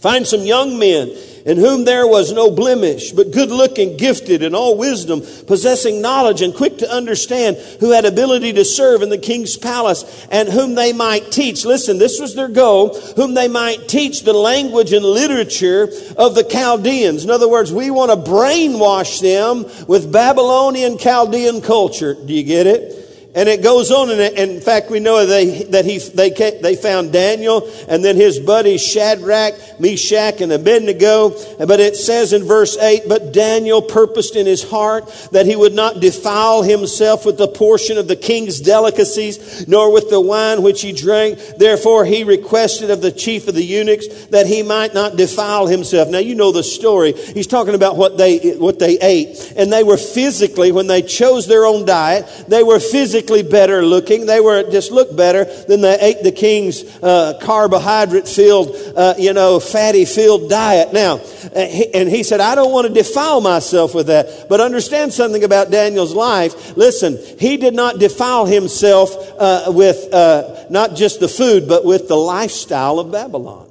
Find 0.00 0.26
some 0.26 0.40
young 0.40 0.78
men 0.78 1.14
in 1.44 1.56
whom 1.56 1.84
there 1.84 2.06
was 2.06 2.32
no 2.32 2.50
blemish, 2.50 3.12
but 3.12 3.30
good 3.30 3.50
looking, 3.50 3.96
gifted 3.96 4.42
in 4.42 4.54
all 4.54 4.76
wisdom, 4.76 5.22
possessing 5.46 6.00
knowledge 6.00 6.42
and 6.42 6.54
quick 6.54 6.78
to 6.78 6.90
understand, 6.90 7.56
who 7.80 7.92
had 7.92 8.04
ability 8.04 8.52
to 8.52 8.64
serve 8.64 9.02
in 9.02 9.08
the 9.08 9.18
king's 9.18 9.56
palace, 9.56 10.26
and 10.30 10.48
whom 10.48 10.74
they 10.74 10.92
might 10.92 11.30
teach. 11.30 11.64
Listen, 11.64 11.98
this 11.98 12.20
was 12.20 12.34
their 12.34 12.48
goal, 12.48 12.98
whom 13.16 13.34
they 13.34 13.48
might 13.48 13.88
teach 13.88 14.22
the 14.22 14.32
language 14.32 14.92
and 14.92 15.04
literature 15.04 15.88
of 16.16 16.34
the 16.34 16.44
Chaldeans. 16.44 17.24
In 17.24 17.30
other 17.30 17.48
words, 17.48 17.72
we 17.72 17.90
want 17.90 18.10
to 18.10 18.30
brainwash 18.30 19.20
them 19.20 19.64
with 19.86 20.12
Babylonian 20.12 20.98
Chaldean 20.98 21.60
culture. 21.60 22.14
Do 22.14 22.32
you 22.34 22.42
get 22.42 22.66
it? 22.66 22.99
And 23.32 23.48
it 23.48 23.62
goes 23.62 23.92
on, 23.92 24.10
and 24.10 24.20
in 24.20 24.60
fact, 24.60 24.90
we 24.90 24.98
know 24.98 25.24
they, 25.24 25.62
that 25.64 25.84
he, 25.84 25.98
they, 25.98 26.30
they 26.30 26.74
found 26.74 27.12
Daniel 27.12 27.70
and 27.88 28.04
then 28.04 28.16
his 28.16 28.40
buddies 28.40 28.84
Shadrach, 28.84 29.54
Meshach, 29.78 30.40
and 30.40 30.50
Abednego. 30.50 31.30
But 31.64 31.78
it 31.78 31.94
says 31.94 32.32
in 32.32 32.42
verse 32.42 32.76
8, 32.76 33.02
But 33.08 33.32
Daniel 33.32 33.82
purposed 33.82 34.34
in 34.34 34.46
his 34.46 34.68
heart 34.68 35.06
that 35.30 35.46
he 35.46 35.54
would 35.54 35.74
not 35.74 36.00
defile 36.00 36.62
himself 36.62 37.24
with 37.24 37.38
the 37.38 37.46
portion 37.46 37.98
of 37.98 38.08
the 38.08 38.16
king's 38.16 38.60
delicacies, 38.60 39.68
nor 39.68 39.92
with 39.92 40.10
the 40.10 40.20
wine 40.20 40.62
which 40.62 40.82
he 40.82 40.90
drank. 40.90 41.38
Therefore, 41.56 42.04
he 42.04 42.24
requested 42.24 42.90
of 42.90 43.00
the 43.00 43.12
chief 43.12 43.46
of 43.46 43.54
the 43.54 43.62
eunuchs 43.62 44.08
that 44.26 44.48
he 44.48 44.64
might 44.64 44.92
not 44.92 45.14
defile 45.14 45.68
himself. 45.68 46.08
Now, 46.08 46.18
you 46.18 46.34
know 46.34 46.50
the 46.50 46.64
story. 46.64 47.12
He's 47.12 47.46
talking 47.46 47.76
about 47.76 47.96
what 47.96 48.18
they, 48.18 48.56
what 48.56 48.80
they 48.80 48.98
ate. 48.98 49.52
And 49.56 49.72
they 49.72 49.84
were 49.84 49.96
physically, 49.96 50.72
when 50.72 50.88
they 50.88 51.02
chose 51.02 51.46
their 51.46 51.64
own 51.64 51.84
diet, 51.84 52.26
they 52.48 52.64
were 52.64 52.80
physically 52.80 53.19
physically 53.20 53.42
better 53.42 53.84
looking. 53.84 54.24
They 54.24 54.40
were 54.40 54.70
just 54.70 54.90
looked 54.90 55.14
better 55.14 55.44
than 55.44 55.82
they 55.82 55.98
ate 56.00 56.22
the 56.22 56.32
king's 56.32 56.84
uh, 57.02 57.38
carbohydrate 57.42 58.26
filled, 58.26 58.74
uh, 58.96 59.14
you 59.18 59.34
know, 59.34 59.60
fatty 59.60 60.06
filled 60.06 60.48
diet. 60.48 60.92
Now, 60.94 61.16
uh, 61.16 61.58
and 61.58 62.08
he 62.08 62.22
said, 62.22 62.40
I 62.40 62.54
don't 62.54 62.72
want 62.72 62.86
to 62.86 62.92
defile 62.92 63.42
myself 63.42 63.94
with 63.94 64.06
that. 64.06 64.46
But 64.48 64.60
understand 64.60 65.12
something 65.12 65.44
about 65.44 65.70
Daniel's 65.70 66.14
life. 66.14 66.76
Listen, 66.76 67.18
he 67.38 67.58
did 67.58 67.74
not 67.74 67.98
defile 67.98 68.46
himself 68.46 69.14
uh, 69.38 69.64
with 69.68 70.12
uh, 70.12 70.64
not 70.70 70.96
just 70.96 71.20
the 71.20 71.28
food, 71.28 71.68
but 71.68 71.84
with 71.84 72.08
the 72.08 72.16
lifestyle 72.16 72.98
of 72.98 73.12
Babylon. 73.12 73.70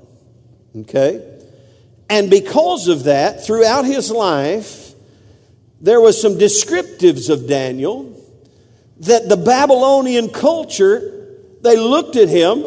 Okay? 0.75 1.25
And 2.07 2.29
because 2.29 2.87
of 2.87 3.05
that, 3.05 3.45
throughout 3.45 3.85
his 3.85 4.11
life, 4.11 4.93
there 5.81 6.01
was 6.01 6.21
some 6.21 6.33
descriptives 6.33 7.29
of 7.29 7.47
Daniel 7.47 8.18
that 8.99 9.29
the 9.29 9.37
Babylonian 9.37 10.29
culture, 10.29 11.27
they 11.61 11.77
looked 11.77 12.15
at 12.15 12.29
him 12.29 12.65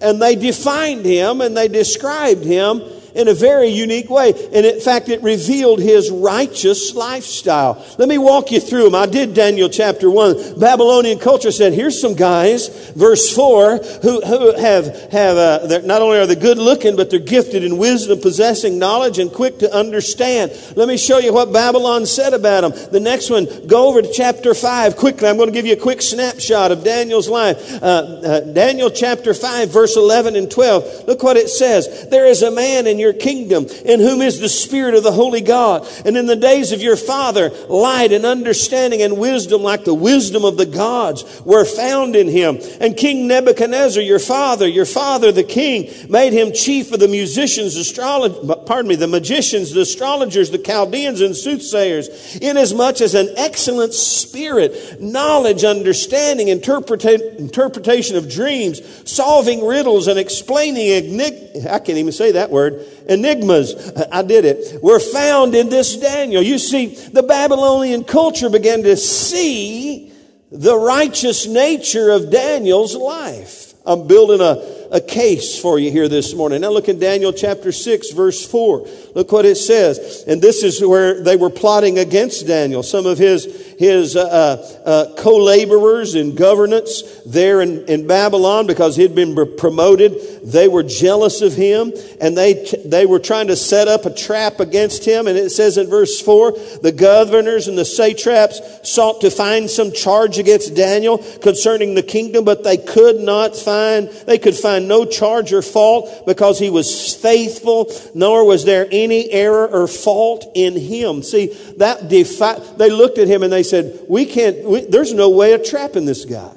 and 0.00 0.20
they 0.20 0.36
defined 0.36 1.04
him 1.04 1.40
and 1.40 1.56
they 1.56 1.68
described 1.68 2.44
him 2.44 2.82
in 3.14 3.28
a 3.28 3.34
very 3.34 3.68
unique 3.68 4.10
way. 4.10 4.30
And 4.30 4.66
in 4.66 4.80
fact, 4.80 5.08
it 5.08 5.22
revealed 5.22 5.80
his 5.80 6.10
righteous 6.10 6.94
lifestyle. 6.94 7.84
Let 7.98 8.08
me 8.08 8.18
walk 8.18 8.50
you 8.50 8.60
through 8.60 8.84
them. 8.84 8.94
I 8.94 9.06
did 9.06 9.34
Daniel 9.34 9.68
chapter 9.68 10.10
1. 10.10 10.58
Babylonian 10.58 11.18
culture 11.18 11.52
said, 11.52 11.72
here's 11.72 12.00
some 12.00 12.14
guys, 12.14 12.68
verse 12.92 13.34
4, 13.34 13.78
who, 14.02 14.20
who 14.20 14.56
have, 14.56 15.10
have 15.12 15.36
uh, 15.36 15.80
not 15.84 16.02
only 16.02 16.18
are 16.18 16.26
they 16.26 16.34
good 16.34 16.58
looking, 16.58 16.96
but 16.96 17.10
they're 17.10 17.18
gifted 17.18 17.64
in 17.64 17.78
wisdom, 17.78 18.20
possessing 18.20 18.78
knowledge, 18.78 19.18
and 19.18 19.32
quick 19.32 19.58
to 19.60 19.72
understand. 19.74 20.52
Let 20.76 20.88
me 20.88 20.96
show 20.96 21.18
you 21.18 21.32
what 21.32 21.52
Babylon 21.52 22.06
said 22.06 22.34
about 22.34 22.62
them. 22.62 22.92
The 22.92 23.00
next 23.00 23.30
one, 23.30 23.46
go 23.66 23.88
over 23.88 24.02
to 24.02 24.12
chapter 24.12 24.54
5 24.54 24.96
quickly. 24.96 25.28
I'm 25.28 25.36
going 25.36 25.48
to 25.48 25.52
give 25.52 25.66
you 25.66 25.74
a 25.74 25.80
quick 25.80 26.02
snapshot 26.02 26.72
of 26.72 26.84
Daniel's 26.84 27.28
life. 27.28 27.82
Uh, 27.82 27.86
uh, 27.86 28.40
Daniel 28.40 28.90
chapter 28.90 29.34
5, 29.34 29.70
verse 29.70 29.96
11 29.96 30.36
and 30.36 30.50
12. 30.50 31.06
Look 31.06 31.22
what 31.22 31.36
it 31.36 31.48
says. 31.48 32.08
There 32.08 32.26
is 32.26 32.42
a 32.42 32.50
man 32.50 32.86
in 32.86 32.98
your 33.02 33.12
kingdom, 33.12 33.66
in 33.84 34.00
whom 34.00 34.22
is 34.22 34.40
the 34.40 34.48
Spirit 34.48 34.94
of 34.94 35.02
the 35.02 35.12
Holy 35.12 35.42
God. 35.42 35.86
And 36.06 36.16
in 36.16 36.26
the 36.26 36.36
days 36.36 36.72
of 36.72 36.80
your 36.80 36.96
father, 36.96 37.50
light 37.68 38.12
and 38.12 38.24
understanding 38.24 39.02
and 39.02 39.18
wisdom, 39.18 39.62
like 39.62 39.84
the 39.84 39.92
wisdom 39.94 40.44
of 40.44 40.56
the 40.56 40.64
gods, 40.64 41.42
were 41.44 41.66
found 41.66 42.16
in 42.16 42.28
him. 42.28 42.58
And 42.80 42.96
King 42.96 43.26
Nebuchadnezzar, 43.26 44.02
your 44.02 44.18
father, 44.18 44.66
your 44.66 44.86
father, 44.86 45.32
the 45.32 45.44
king, 45.44 45.90
made 46.08 46.32
him 46.32 46.52
chief 46.52 46.92
of 46.92 47.00
the 47.00 47.08
musicians, 47.08 47.76
astrologers, 47.76 48.38
pardon 48.66 48.88
me, 48.88 48.96
the 48.96 49.06
magicians, 49.06 49.72
the 49.72 49.82
astrologers, 49.82 50.50
the 50.50 50.58
Chaldeans, 50.58 51.20
and 51.20 51.36
soothsayers, 51.36 52.36
inasmuch 52.36 53.00
as 53.00 53.14
an 53.14 53.28
excellent 53.36 53.92
spirit, 53.92 55.00
knowledge, 55.00 55.64
understanding, 55.64 56.46
interpreta- 56.46 57.36
interpretation 57.38 58.16
of 58.16 58.30
dreams, 58.30 58.80
solving 59.10 59.64
riddles, 59.66 60.06
and 60.06 60.18
explaining, 60.18 60.88
enigma, 60.88 61.72
I 61.72 61.78
can't 61.78 61.98
even 61.98 62.12
say 62.12 62.32
that 62.32 62.50
word, 62.50 62.86
enigmas, 63.08 63.92
I 64.10 64.22
did 64.22 64.44
it, 64.44 64.82
were 64.82 65.00
found 65.00 65.54
in 65.54 65.68
this 65.68 65.96
Daniel. 65.96 66.42
You 66.42 66.58
see, 66.58 66.86
the 66.86 67.22
Babylonian 67.22 68.04
culture 68.04 68.50
began 68.50 68.82
to 68.82 68.96
see 68.96 70.12
the 70.50 70.76
righteous 70.76 71.46
nature 71.46 72.10
of 72.10 72.30
Daniel's 72.30 72.94
life. 72.94 73.74
I'm 73.84 74.06
building 74.06 74.40
a 74.40 74.82
a 74.92 75.00
case 75.00 75.58
for 75.58 75.78
you 75.78 75.90
here 75.90 76.06
this 76.06 76.34
morning. 76.34 76.60
Now 76.60 76.68
look 76.68 76.88
in 76.88 76.98
Daniel 76.98 77.32
chapter 77.32 77.72
6 77.72 78.10
verse 78.10 78.46
4. 78.46 78.86
Look 79.14 79.32
what 79.32 79.46
it 79.46 79.56
says. 79.56 80.22
And 80.28 80.40
this 80.40 80.62
is 80.62 80.84
where 80.84 81.22
they 81.22 81.34
were 81.34 81.48
plotting 81.48 81.98
against 81.98 82.46
Daniel. 82.46 82.82
Some 82.82 83.06
of 83.06 83.16
his, 83.16 83.71
his 83.82 84.16
uh, 84.16 84.22
uh, 84.22 84.88
uh 84.88 85.14
co-laborers 85.16 86.14
in 86.14 86.34
governance 86.34 87.22
there 87.24 87.60
in, 87.60 87.86
in 87.86 88.06
Babylon 88.06 88.66
because 88.66 88.96
he'd 88.96 89.14
been 89.14 89.34
promoted. 89.56 90.12
They 90.44 90.68
were 90.68 90.82
jealous 90.82 91.40
of 91.40 91.54
him 91.54 91.92
and 92.20 92.36
they, 92.36 92.66
they 92.84 93.06
were 93.06 93.20
trying 93.20 93.46
to 93.46 93.56
set 93.56 93.88
up 93.88 94.04
a 94.04 94.14
trap 94.14 94.60
against 94.60 95.04
him. 95.04 95.26
And 95.26 95.38
it 95.38 95.50
says 95.50 95.78
in 95.78 95.88
verse 95.88 96.20
4, 96.20 96.52
the 96.82 96.92
governors 96.92 97.68
and 97.68 97.78
the 97.78 97.84
satraps 97.84 98.60
sought 98.82 99.20
to 99.20 99.30
find 99.30 99.70
some 99.70 99.92
charge 99.92 100.38
against 100.38 100.74
Daniel 100.74 101.18
concerning 101.40 101.94
the 101.94 102.02
kingdom, 102.02 102.44
but 102.44 102.64
they 102.64 102.76
could 102.76 103.20
not 103.20 103.56
find, 103.56 104.08
they 104.26 104.38
could 104.38 104.56
find 104.56 104.72
find 104.72 104.88
no 104.88 105.04
charge 105.04 105.52
or 105.52 105.62
fault 105.62 106.24
because 106.26 106.58
he 106.58 106.70
was 106.70 107.14
faithful, 107.14 107.90
nor 108.14 108.46
was 108.46 108.64
there 108.64 108.86
any 108.90 109.30
error 109.30 109.68
or 109.68 109.86
fault 109.86 110.50
in 110.54 110.76
him. 110.76 111.22
See, 111.22 111.48
that 111.78 112.08
defi- 112.08 112.76
they 112.78 112.90
looked 112.90 113.18
at 113.18 113.28
him 113.28 113.42
and 113.42 113.52
they 113.52 113.62
said, 113.62 113.71
we 114.08 114.26
can't, 114.26 114.64
we, 114.64 114.84
there's 114.86 115.12
no 115.12 115.30
way 115.30 115.52
of 115.52 115.64
trapping 115.64 116.04
this 116.04 116.24
guy 116.24 116.56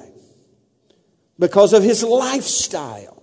because 1.38 1.72
of 1.72 1.82
his 1.82 2.02
lifestyle. 2.02 3.22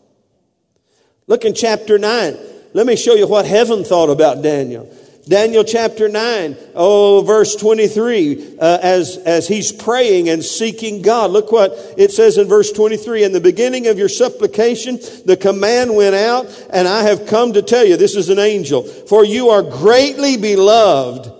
Look 1.28 1.46
in 1.46 1.54
chapter 1.54 1.98
9. 1.98 2.38
Let 2.74 2.88
me 2.88 2.96
show 2.96 3.14
you 3.14 3.28
what 3.28 3.46
heaven 3.46 3.84
thought 3.84 4.10
about 4.10 4.42
Daniel. 4.42 4.92
Daniel 5.28 5.64
chapter 5.64 6.10
9, 6.10 6.58
oh, 6.76 7.22
verse 7.22 7.56
23, 7.56 8.58
uh, 8.60 8.80
as, 8.82 9.18
as 9.20 9.48
he's 9.48 9.72
praying 9.72 10.28
and 10.28 10.44
seeking 10.44 11.02
God. 11.02 11.32
Look 11.32 11.50
what 11.50 11.72
it 11.98 12.12
says 12.12 12.38
in 12.38 12.50
verse 12.50 12.74
23. 12.74 13.24
In 13.24 13.32
the 13.32 13.40
beginning 13.40 13.88
of 13.88 13.98
your 13.98 14.10
supplication, 14.10 15.00
the 15.26 15.38
command 15.38 15.96
went 15.96 16.16
out, 16.16 16.68
and 16.74 16.90
I 16.90 17.04
have 17.04 17.26
come 17.26 17.54
to 17.54 17.62
tell 17.62 17.86
you, 17.86 17.96
this 17.96 18.18
is 18.18 18.28
an 18.28 18.40
angel, 18.40 18.84
for 18.84 19.24
you 19.24 19.50
are 19.50 19.64
greatly 19.64 20.36
beloved. 20.36 21.32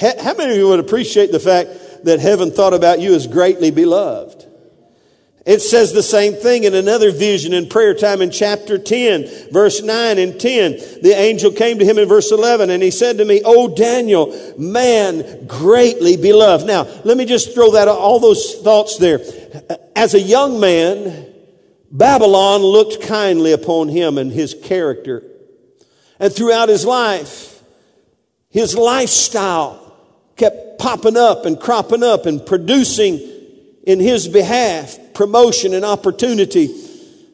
How 0.00 0.34
many 0.34 0.52
of 0.52 0.56
you 0.56 0.68
would 0.68 0.80
appreciate 0.80 1.30
the 1.30 1.38
fact 1.38 1.70
that 2.04 2.20
heaven 2.20 2.50
thought 2.50 2.74
about 2.74 3.00
you 3.00 3.14
as 3.14 3.26
greatly 3.26 3.70
beloved? 3.70 4.46
It 5.46 5.60
says 5.60 5.92
the 5.92 6.02
same 6.02 6.34
thing 6.34 6.64
in 6.64 6.74
another 6.74 7.10
vision 7.10 7.54
in 7.54 7.68
prayer 7.68 7.94
time 7.94 8.20
in 8.20 8.30
chapter 8.30 8.76
10, 8.76 9.50
verse 9.50 9.82
9 9.82 10.18
and 10.18 10.38
10. 10.38 10.72
The 11.02 11.14
angel 11.16 11.50
came 11.50 11.78
to 11.78 11.84
him 11.84 11.98
in 11.98 12.06
verse 12.08 12.30
11 12.30 12.68
and 12.68 12.82
he 12.82 12.90
said 12.90 13.18
to 13.18 13.24
me, 13.24 13.40
Oh, 13.44 13.74
Daniel, 13.74 14.54
man 14.58 15.46
greatly 15.46 16.18
beloved. 16.18 16.66
Now, 16.66 16.86
let 17.04 17.16
me 17.16 17.24
just 17.24 17.54
throw 17.54 17.72
that, 17.72 17.88
all 17.88 18.20
those 18.20 18.56
thoughts 18.56 18.98
there. 18.98 19.20
As 19.96 20.12
a 20.12 20.20
young 20.20 20.60
man, 20.60 21.26
Babylon 21.90 22.60
looked 22.60 23.02
kindly 23.02 23.52
upon 23.52 23.88
him 23.88 24.18
and 24.18 24.30
his 24.30 24.54
character. 24.54 25.24
And 26.18 26.32
throughout 26.32 26.68
his 26.68 26.84
life, 26.84 27.62
his 28.50 28.76
lifestyle 28.76 29.89
kept 30.40 30.78
popping 30.78 31.16
up 31.16 31.44
and 31.44 31.60
cropping 31.60 32.02
up 32.02 32.24
and 32.24 32.44
producing 32.44 33.20
in 33.84 34.00
his 34.00 34.26
behalf 34.26 34.98
promotion 35.12 35.74
and 35.74 35.84
opportunity. 35.84 36.74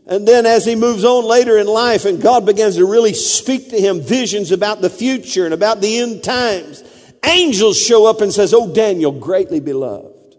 And 0.09 0.27
then 0.27 0.45
as 0.45 0.65
he 0.65 0.75
moves 0.75 1.05
on 1.05 1.25
later 1.25 1.57
in 1.57 1.69
life 1.69 2.05
and 2.05 2.21
God 2.21 2.45
begins 2.45 2.77
to 2.77 2.85
really 2.85 3.15
speak 3.15 3.71
to 3.71 3.81
him 3.81 4.01
visions 4.01 4.51
about 4.51 4.81
the 4.81 4.91
future 4.91 5.45
and 5.45 5.55
about 5.55 5.81
the 5.81 5.99
end 5.99 6.25
times, 6.25 6.83
angels 7.25 7.81
show 7.81 8.07
up 8.07 8.21
and 8.21 8.33
says, 8.33 8.53
"Oh 8.53 8.73
Daniel, 8.73 9.13
greatly 9.13 9.61
beloved." 9.61 10.37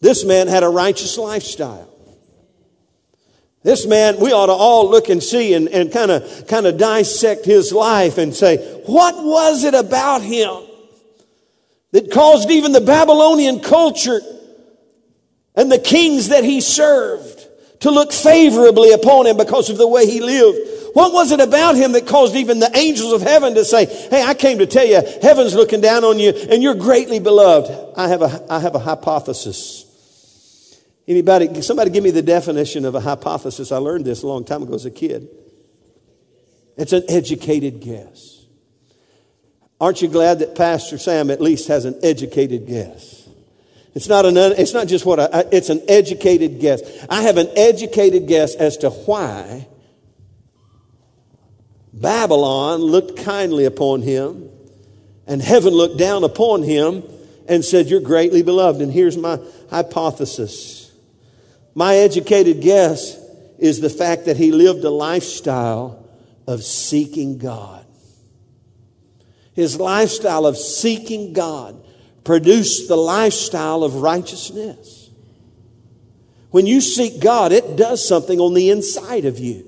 This 0.00 0.24
man 0.24 0.48
had 0.48 0.62
a 0.62 0.68
righteous 0.68 1.18
lifestyle. 1.18 1.88
This 3.64 3.86
man, 3.86 4.18
we 4.20 4.32
ought 4.32 4.46
to 4.46 4.52
all 4.52 4.88
look 4.88 5.08
and 5.08 5.22
see 5.22 5.52
and, 5.52 5.92
kind 5.92 6.10
of 6.10 6.46
kind 6.46 6.66
of 6.66 6.78
dissect 6.78 7.44
his 7.44 7.72
life 7.72 8.16
and 8.16 8.34
say, 8.34 8.56
what 8.86 9.22
was 9.22 9.64
it 9.64 9.74
about 9.74 10.22
him 10.22 10.67
that 11.92 12.10
caused 12.10 12.50
even 12.50 12.72
the 12.72 12.80
Babylonian 12.80 13.60
culture 13.60 14.20
and 15.54 15.72
the 15.72 15.78
kings 15.78 16.28
that 16.28 16.44
he 16.44 16.60
served 16.60 17.46
to 17.80 17.90
look 17.90 18.12
favorably 18.12 18.92
upon 18.92 19.26
him 19.26 19.36
because 19.36 19.70
of 19.70 19.78
the 19.78 19.88
way 19.88 20.06
he 20.06 20.20
lived. 20.20 20.58
What 20.94 21.12
was 21.12 21.32
it 21.32 21.40
about 21.40 21.76
him 21.76 21.92
that 21.92 22.06
caused 22.06 22.34
even 22.34 22.58
the 22.58 22.76
angels 22.76 23.12
of 23.12 23.22
heaven 23.22 23.54
to 23.54 23.64
say, 23.64 23.86
Hey, 23.86 24.22
I 24.22 24.34
came 24.34 24.58
to 24.58 24.66
tell 24.66 24.86
you, 24.86 25.00
heaven's 25.22 25.54
looking 25.54 25.80
down 25.80 26.04
on 26.04 26.18
you 26.18 26.30
and 26.30 26.62
you're 26.62 26.74
greatly 26.74 27.20
beloved? 27.20 27.94
I 27.96 28.08
have 28.08 28.22
a, 28.22 28.46
I 28.50 28.58
have 28.60 28.74
a 28.74 28.78
hypothesis. 28.78 29.84
Anybody, 31.06 31.62
somebody 31.62 31.90
give 31.90 32.04
me 32.04 32.10
the 32.10 32.22
definition 32.22 32.84
of 32.84 32.94
a 32.94 33.00
hypothesis. 33.00 33.72
I 33.72 33.78
learned 33.78 34.04
this 34.04 34.22
a 34.22 34.26
long 34.26 34.44
time 34.44 34.62
ago 34.62 34.74
as 34.74 34.84
a 34.84 34.90
kid. 34.90 35.28
It's 36.76 36.92
an 36.92 37.04
educated 37.08 37.80
guess. 37.80 38.37
Aren't 39.80 40.02
you 40.02 40.08
glad 40.08 40.40
that 40.40 40.54
Pastor 40.54 40.98
Sam 40.98 41.30
at 41.30 41.40
least 41.40 41.68
has 41.68 41.84
an 41.84 41.98
educated 42.02 42.66
guess? 42.66 43.28
It's 43.94 44.08
not, 44.08 44.26
an, 44.26 44.36
it's 44.36 44.74
not 44.74 44.86
just 44.86 45.06
what 45.06 45.18
I, 45.18 45.44
it's 45.50 45.70
an 45.70 45.82
educated 45.88 46.60
guess. 46.60 46.82
I 47.08 47.22
have 47.22 47.36
an 47.36 47.48
educated 47.56 48.26
guess 48.26 48.54
as 48.54 48.76
to 48.78 48.90
why 48.90 49.66
Babylon 51.92 52.80
looked 52.80 53.16
kindly 53.18 53.64
upon 53.64 54.02
him 54.02 54.50
and 55.26 55.42
heaven 55.42 55.74
looked 55.74 55.98
down 55.98 56.22
upon 56.22 56.62
him 56.62 57.02
and 57.48 57.64
said, 57.64 57.86
You're 57.86 58.00
greatly 58.00 58.42
beloved. 58.42 58.80
And 58.80 58.92
here's 58.92 59.16
my 59.16 59.38
hypothesis. 59.70 60.92
My 61.74 61.96
educated 61.96 62.60
guess 62.60 63.16
is 63.58 63.80
the 63.80 63.90
fact 63.90 64.26
that 64.26 64.36
he 64.36 64.52
lived 64.52 64.84
a 64.84 64.90
lifestyle 64.90 66.08
of 66.46 66.62
seeking 66.62 67.38
God. 67.38 67.77
His 69.58 69.80
lifestyle 69.80 70.46
of 70.46 70.56
seeking 70.56 71.32
God 71.32 71.82
produced 72.22 72.86
the 72.86 72.96
lifestyle 72.96 73.82
of 73.82 73.96
righteousness. 73.96 75.10
When 76.52 76.64
you 76.64 76.80
seek 76.80 77.20
God, 77.20 77.50
it 77.50 77.74
does 77.74 78.06
something 78.06 78.38
on 78.38 78.54
the 78.54 78.70
inside 78.70 79.24
of 79.24 79.40
you. 79.40 79.64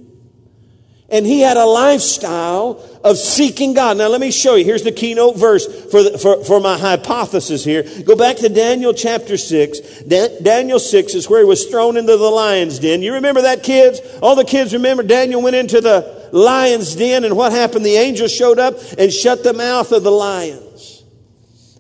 And 1.09 1.27
he 1.27 1.41
had 1.41 1.57
a 1.57 1.65
lifestyle 1.65 2.89
of 3.03 3.19
seeking 3.19 3.75
God. 3.75 3.97
Now, 3.97 4.07
let 4.07 4.21
me 4.21 4.31
show 4.31 4.55
you. 4.55 4.65
Here's 4.65 4.85
the 4.85 4.93
keynote 4.93 5.37
verse 5.37 5.67
for, 5.91 6.05
the, 6.05 6.19
for, 6.19 6.45
for 6.45 6.61
my 6.61 6.79
hypothesis 6.79 7.65
here. 7.65 7.83
Go 8.05 8.15
back 8.15 8.37
to 8.37 8.49
Daniel 8.49 8.95
chapter 8.95 9.37
6. 9.37 10.05
Daniel 10.05 10.79
6 10.79 11.15
is 11.17 11.29
where 11.29 11.41
he 11.41 11.47
was 11.47 11.67
thrown 11.67 11.97
into 11.97 12.17
the 12.17 12.31
lion's 12.31 12.79
den. 12.79 13.03
You 13.03 13.15
remember 13.15 13.43
that, 13.43 13.65
kids? 13.65 14.01
All 14.23 14.37
the 14.37 14.45
kids 14.45 14.73
remember 14.73 15.03
Daniel 15.03 15.43
went 15.43 15.57
into 15.57 15.81
the 15.81 16.20
lion's 16.33 16.95
den, 16.95 17.25
and 17.25 17.37
what 17.37 17.53
happened? 17.53 17.85
The 17.85 17.97
angel 17.97 18.29
showed 18.29 18.59
up 18.59 18.77
and 18.99 19.13
shut 19.13 19.43
the 19.43 19.53
mouth 19.53 19.93
of 19.93 20.03
the 20.03 20.11
lions. 20.11 21.03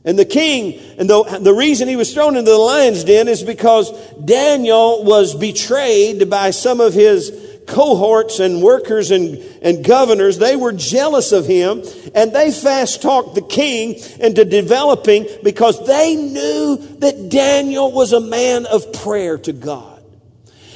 And 0.05 0.19
the 0.19 0.25
king, 0.25 0.81
and 0.99 1.11
the, 1.11 1.23
the 1.41 1.53
reason 1.53 1.87
he 1.87 1.97
was 1.97 2.15
thrown 2.15 2.37
into 2.37 2.51
the 2.51 2.57
lion's 2.57 3.05
den 3.05 3.29
is 3.29 3.43
because 3.43 3.93
Daniel 4.25 5.05
was 5.05 5.35
betrayed 5.35 6.31
by 6.31 6.53
some 6.53 6.81
of 6.81 6.95
his 6.95 7.31
cohorts 7.71 8.41
and 8.41 8.63
workers 8.63 9.11
and, 9.11 9.39
and 9.63 9.85
governors, 9.85 10.39
they 10.39 10.57
were 10.57 10.73
jealous 10.73 11.33
of 11.33 11.47
him 11.47 11.83
and 12.15 12.33
they 12.33 12.51
fast 12.51 13.01
talked 13.01 13.35
the 13.35 13.43
king 13.43 13.95
into 14.19 14.45
developing 14.45 15.27
because 15.43 15.85
they 15.87 16.17
knew 16.17 16.77
that 16.99 17.29
Daniel 17.29 17.93
was 17.93 18.13
a 18.13 18.21
man 18.21 18.67
of 18.67 18.93
prayer 18.93 19.39
to 19.39 19.53
God. 19.53 19.90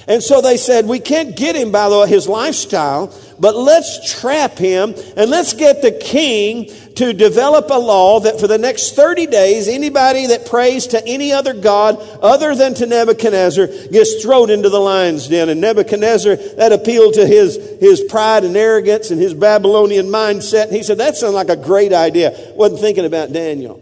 And 0.06 0.22
so 0.22 0.42
they 0.42 0.58
said, 0.58 0.86
we 0.86 0.98
can't 1.00 1.34
get 1.34 1.56
him 1.56 1.72
by 1.72 1.88
the, 1.88 2.02
his 2.02 2.28
lifestyle, 2.28 3.18
but 3.38 3.56
let's 3.56 4.20
trap 4.20 4.58
him 4.58 4.94
and 5.16 5.30
let's 5.30 5.54
get 5.54 5.80
the 5.80 5.92
king 5.92 6.70
to 6.96 7.12
develop 7.14 7.70
a 7.70 7.78
law 7.78 8.20
that 8.20 8.38
for 8.38 8.46
the 8.46 8.58
next 8.58 8.94
30 8.94 9.26
days, 9.26 9.66
anybody 9.66 10.26
that 10.26 10.46
prays 10.46 10.88
to 10.88 11.06
any 11.06 11.32
other 11.32 11.54
God 11.54 11.96
other 12.22 12.54
than 12.54 12.74
to 12.74 12.86
Nebuchadnezzar 12.86 13.66
gets 13.66 14.22
thrown 14.22 14.50
into 14.50 14.68
the 14.68 14.78
lion's 14.78 15.26
den. 15.26 15.48
And 15.48 15.60
Nebuchadnezzar, 15.62 16.36
that 16.56 16.72
appealed 16.72 17.14
to 17.14 17.26
his, 17.26 17.56
his 17.80 18.02
pride 18.02 18.44
and 18.44 18.56
arrogance 18.56 19.10
and 19.10 19.20
his 19.20 19.32
Babylonian 19.32 20.06
mindset. 20.06 20.64
And 20.64 20.72
he 20.74 20.82
said, 20.82 20.98
that 20.98 21.16
sounds 21.16 21.34
like 21.34 21.48
a 21.48 21.56
great 21.56 21.94
idea. 21.94 22.52
Wasn't 22.54 22.80
thinking 22.80 23.06
about 23.06 23.32
Daniel. 23.32 23.80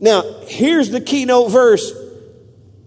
Now, 0.00 0.22
here's 0.46 0.90
the 0.90 1.02
keynote 1.02 1.50
verse 1.50 1.92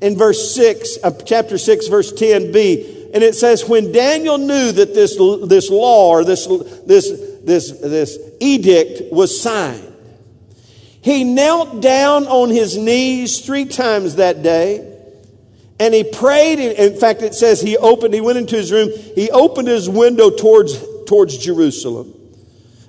in 0.04 0.18
verse 0.18 0.54
6, 0.54 0.98
uh, 1.02 1.12
chapter 1.26 1.58
6, 1.58 1.88
verse 1.88 2.12
10b. 2.12 3.12
And 3.14 3.24
it 3.24 3.36
says, 3.36 3.68
when 3.68 3.92
Daniel 3.94 4.38
knew 4.38 4.72
that 4.74 4.94
this, 4.94 5.18
this 5.48 5.70
law 5.70 6.10
or 6.10 6.26
this, 6.26 6.46
this, 6.86 7.10
this, 7.44 7.72
this 7.72 8.20
edict 8.42 9.14
was 9.14 9.40
signed. 9.40 9.94
He 11.02 11.24
knelt 11.24 11.82
down 11.82 12.28
on 12.28 12.50
his 12.50 12.78
knees 12.78 13.46
three 13.46 13.66
times 13.66 14.16
that 14.16 14.44
day 14.44 14.90
and 15.80 15.94
he 15.94 16.04
prayed. 16.04 16.60
In 16.60 16.98
fact, 17.00 17.22
it 17.22 17.34
says 17.34 17.62
he 17.62 17.78
opened, 17.78 18.14
he 18.14 18.22
went 18.22 18.38
into 18.38 18.56
his 18.56 18.72
room, 18.72 18.90
he 19.16 19.30
opened 19.32 19.68
his 19.68 19.90
window 19.90 20.30
towards, 20.30 20.84
towards 21.06 21.38
Jerusalem. 21.38 22.14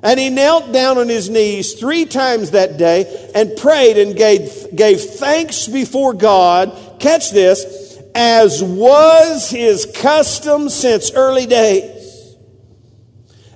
And 0.04 0.20
he 0.20 0.28
knelt 0.28 0.70
down 0.70 0.98
on 0.98 1.08
his 1.08 1.30
knees 1.30 1.72
three 1.72 2.04
times 2.04 2.50
that 2.50 2.76
day 2.76 3.30
and 3.34 3.56
prayed 3.56 3.96
and 3.96 4.14
gave, 4.14 4.76
gave 4.76 5.00
thanks 5.00 5.66
before 5.66 6.12
God. 6.12 6.78
Catch 7.00 7.30
this, 7.30 7.98
as 8.14 8.62
was 8.62 9.48
his 9.48 9.86
custom 9.96 10.68
since 10.68 11.10
early 11.12 11.46
days. 11.46 12.36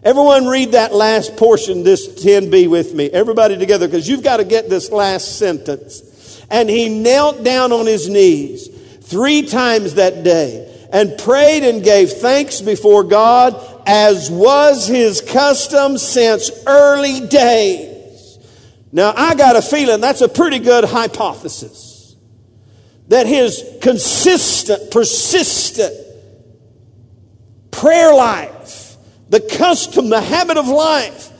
Everyone 0.03 0.47
read 0.47 0.73
that 0.73 0.95
last 0.95 1.37
portion, 1.37 1.83
this 1.83 2.09
10b 2.25 2.71
with 2.71 2.95
me. 2.95 3.11
Everybody 3.11 3.59
together, 3.59 3.87
because 3.87 4.09
you've 4.09 4.23
got 4.23 4.39
to 4.39 4.45
get 4.45 4.71
this 4.71 4.91
last 4.91 5.39
sentence. 5.39 6.47
And 6.51 6.71
he 6.71 6.89
knelt 6.89 7.45
down 7.45 7.73
on 7.73 7.85
his 7.85 8.09
knees 8.09 8.69
three 9.03 9.43
times 9.43 9.95
that 9.95 10.25
day 10.25 10.78
and 10.93 11.19
prayed 11.19 11.65
and 11.65 11.85
gave 11.85 12.13
thanks 12.13 12.61
before 12.61 13.05
God 13.05 13.55
as 13.87 14.31
was 14.31 14.87
his 14.87 15.21
custom 15.21 15.99
since 15.99 16.51
early 16.67 17.27
days. 17.27 18.39
Now 18.93 19.13
I 19.17 19.35
got 19.35 19.57
a 19.57 19.63
feeling 19.63 20.01
that's 20.01 20.21
a 20.21 20.29
pretty 20.29 20.59
good 20.59 20.85
hypothesis. 20.85 22.17
That 23.09 23.27
his 23.27 23.65
consistent, 23.81 24.91
persistent 24.91 25.95
prayer 27.71 28.15
life 28.15 28.69
the 29.29 29.41
custom, 29.41 30.09
the 30.09 30.21
habit 30.21 30.57
of 30.57 30.69
life 30.69 31.31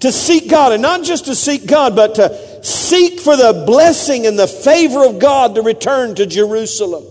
to 0.00 0.12
seek 0.12 0.50
God, 0.50 0.72
and 0.72 0.82
not 0.82 1.04
just 1.04 1.26
to 1.26 1.34
seek 1.34 1.66
God, 1.66 1.94
but 1.96 2.16
to 2.16 2.64
seek 2.64 3.20
for 3.20 3.36
the 3.36 3.64
blessing 3.66 4.26
and 4.26 4.38
the 4.38 4.46
favor 4.46 5.04
of 5.04 5.18
God 5.18 5.54
to 5.54 5.62
return 5.62 6.14
to 6.16 6.26
Jerusalem. 6.26 7.04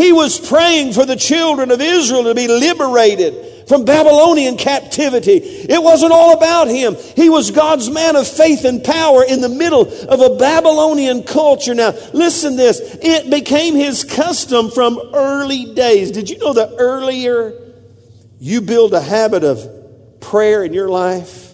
He 0.00 0.12
was 0.12 0.40
praying 0.40 0.94
for 0.94 1.04
the 1.04 1.14
children 1.14 1.70
of 1.70 1.82
Israel 1.82 2.24
to 2.24 2.34
be 2.34 2.48
liberated 2.48 3.68
from 3.68 3.84
Babylonian 3.84 4.56
captivity. 4.56 5.36
It 5.36 5.82
wasn't 5.82 6.12
all 6.12 6.32
about 6.32 6.68
him. 6.68 6.96
He 7.16 7.28
was 7.28 7.50
God's 7.50 7.90
man 7.90 8.16
of 8.16 8.26
faith 8.26 8.64
and 8.64 8.82
power 8.82 9.22
in 9.22 9.42
the 9.42 9.50
middle 9.50 9.82
of 9.82 10.20
a 10.22 10.36
Babylonian 10.36 11.24
culture. 11.24 11.74
Now, 11.74 11.92
listen 12.14 12.56
this. 12.56 12.80
It 13.02 13.28
became 13.28 13.74
his 13.74 14.02
custom 14.02 14.70
from 14.70 14.98
early 15.12 15.74
days. 15.74 16.12
Did 16.12 16.30
you 16.30 16.38
know 16.38 16.54
the 16.54 16.74
earlier 16.76 17.52
you 18.38 18.62
build 18.62 18.94
a 18.94 19.02
habit 19.02 19.44
of 19.44 20.20
prayer 20.22 20.64
in 20.64 20.72
your 20.72 20.88
life, 20.88 21.52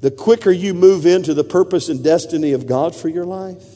the 0.00 0.10
quicker 0.10 0.50
you 0.50 0.72
move 0.72 1.04
into 1.04 1.34
the 1.34 1.44
purpose 1.44 1.90
and 1.90 2.02
destiny 2.02 2.52
of 2.52 2.66
God 2.66 2.96
for 2.96 3.10
your 3.10 3.26
life. 3.26 3.73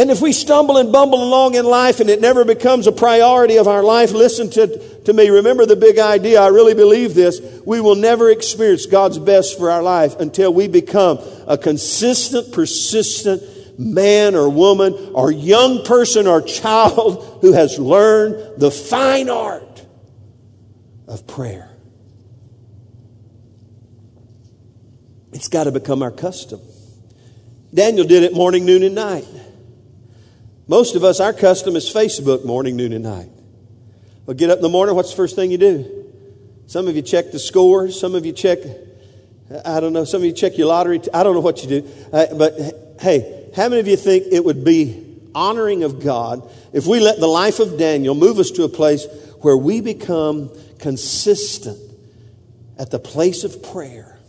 And 0.00 0.10
if 0.10 0.22
we 0.22 0.32
stumble 0.32 0.78
and 0.78 0.90
bumble 0.90 1.22
along 1.22 1.56
in 1.56 1.66
life 1.66 2.00
and 2.00 2.08
it 2.08 2.22
never 2.22 2.42
becomes 2.42 2.86
a 2.86 2.92
priority 2.92 3.58
of 3.58 3.68
our 3.68 3.82
life, 3.82 4.12
listen 4.12 4.48
to, 4.48 4.98
to 5.02 5.12
me. 5.12 5.28
Remember 5.28 5.66
the 5.66 5.76
big 5.76 5.98
idea. 5.98 6.40
I 6.40 6.46
really 6.46 6.72
believe 6.72 7.14
this. 7.14 7.38
We 7.66 7.82
will 7.82 7.96
never 7.96 8.30
experience 8.30 8.86
God's 8.86 9.18
best 9.18 9.58
for 9.58 9.70
our 9.70 9.82
life 9.82 10.18
until 10.18 10.54
we 10.54 10.68
become 10.68 11.18
a 11.46 11.58
consistent, 11.58 12.50
persistent 12.50 13.42
man 13.78 14.34
or 14.34 14.48
woman 14.48 14.94
or 15.12 15.30
young 15.30 15.84
person 15.84 16.26
or 16.26 16.40
child 16.40 17.38
who 17.42 17.52
has 17.52 17.78
learned 17.78 18.58
the 18.58 18.70
fine 18.70 19.28
art 19.28 19.84
of 21.08 21.26
prayer. 21.26 21.76
It's 25.34 25.48
got 25.48 25.64
to 25.64 25.72
become 25.72 26.02
our 26.02 26.10
custom. 26.10 26.62
Daniel 27.74 28.06
did 28.06 28.22
it 28.22 28.32
morning, 28.32 28.64
noon, 28.64 28.82
and 28.82 28.94
night. 28.94 29.26
Most 30.70 30.94
of 30.94 31.02
us, 31.02 31.18
our 31.18 31.32
custom 31.32 31.74
is 31.74 31.92
Facebook 31.92 32.44
morning, 32.44 32.76
noon, 32.76 32.92
and 32.92 33.02
night. 33.02 33.28
Well, 34.24 34.36
get 34.36 34.50
up 34.50 34.58
in 34.58 34.62
the 34.62 34.68
morning, 34.68 34.94
what's 34.94 35.10
the 35.10 35.16
first 35.16 35.34
thing 35.34 35.50
you 35.50 35.58
do? 35.58 36.06
Some 36.68 36.86
of 36.86 36.94
you 36.94 37.02
check 37.02 37.32
the 37.32 37.40
scores, 37.40 37.98
some 37.98 38.14
of 38.14 38.24
you 38.24 38.30
check, 38.30 38.60
I 39.64 39.80
don't 39.80 39.92
know, 39.92 40.04
some 40.04 40.20
of 40.20 40.26
you 40.26 40.32
check 40.32 40.56
your 40.56 40.68
lottery. 40.68 41.00
I 41.12 41.24
don't 41.24 41.34
know 41.34 41.40
what 41.40 41.64
you 41.64 41.80
do. 41.80 41.90
Uh, 42.12 42.26
but 42.34 42.52
hey, 43.00 43.50
how 43.56 43.68
many 43.68 43.80
of 43.80 43.88
you 43.88 43.96
think 43.96 44.26
it 44.30 44.44
would 44.44 44.62
be 44.62 45.18
honoring 45.34 45.82
of 45.82 46.04
God 46.04 46.48
if 46.72 46.86
we 46.86 47.00
let 47.00 47.18
the 47.18 47.26
life 47.26 47.58
of 47.58 47.76
Daniel 47.76 48.14
move 48.14 48.38
us 48.38 48.52
to 48.52 48.62
a 48.62 48.68
place 48.68 49.08
where 49.40 49.56
we 49.56 49.80
become 49.80 50.52
consistent 50.78 51.80
at 52.78 52.92
the 52.92 53.00
place 53.00 53.42
of 53.42 53.60
prayer. 53.60 54.20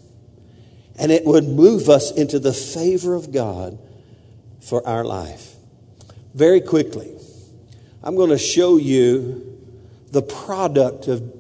And 0.98 1.12
it 1.12 1.24
would 1.24 1.44
move 1.44 1.88
us 1.88 2.12
into 2.12 2.40
the 2.40 2.52
favor 2.52 3.14
of 3.14 3.32
God 3.32 3.78
for 4.60 4.84
our 4.88 5.04
life. 5.06 5.51
Very 6.34 6.62
quickly, 6.62 7.16
I'm 8.04 8.16
going 8.16 8.30
to 8.30 8.38
show 8.38 8.78
you 8.78 9.60
the 10.12 10.22
product 10.22 11.08
of, 11.08 11.34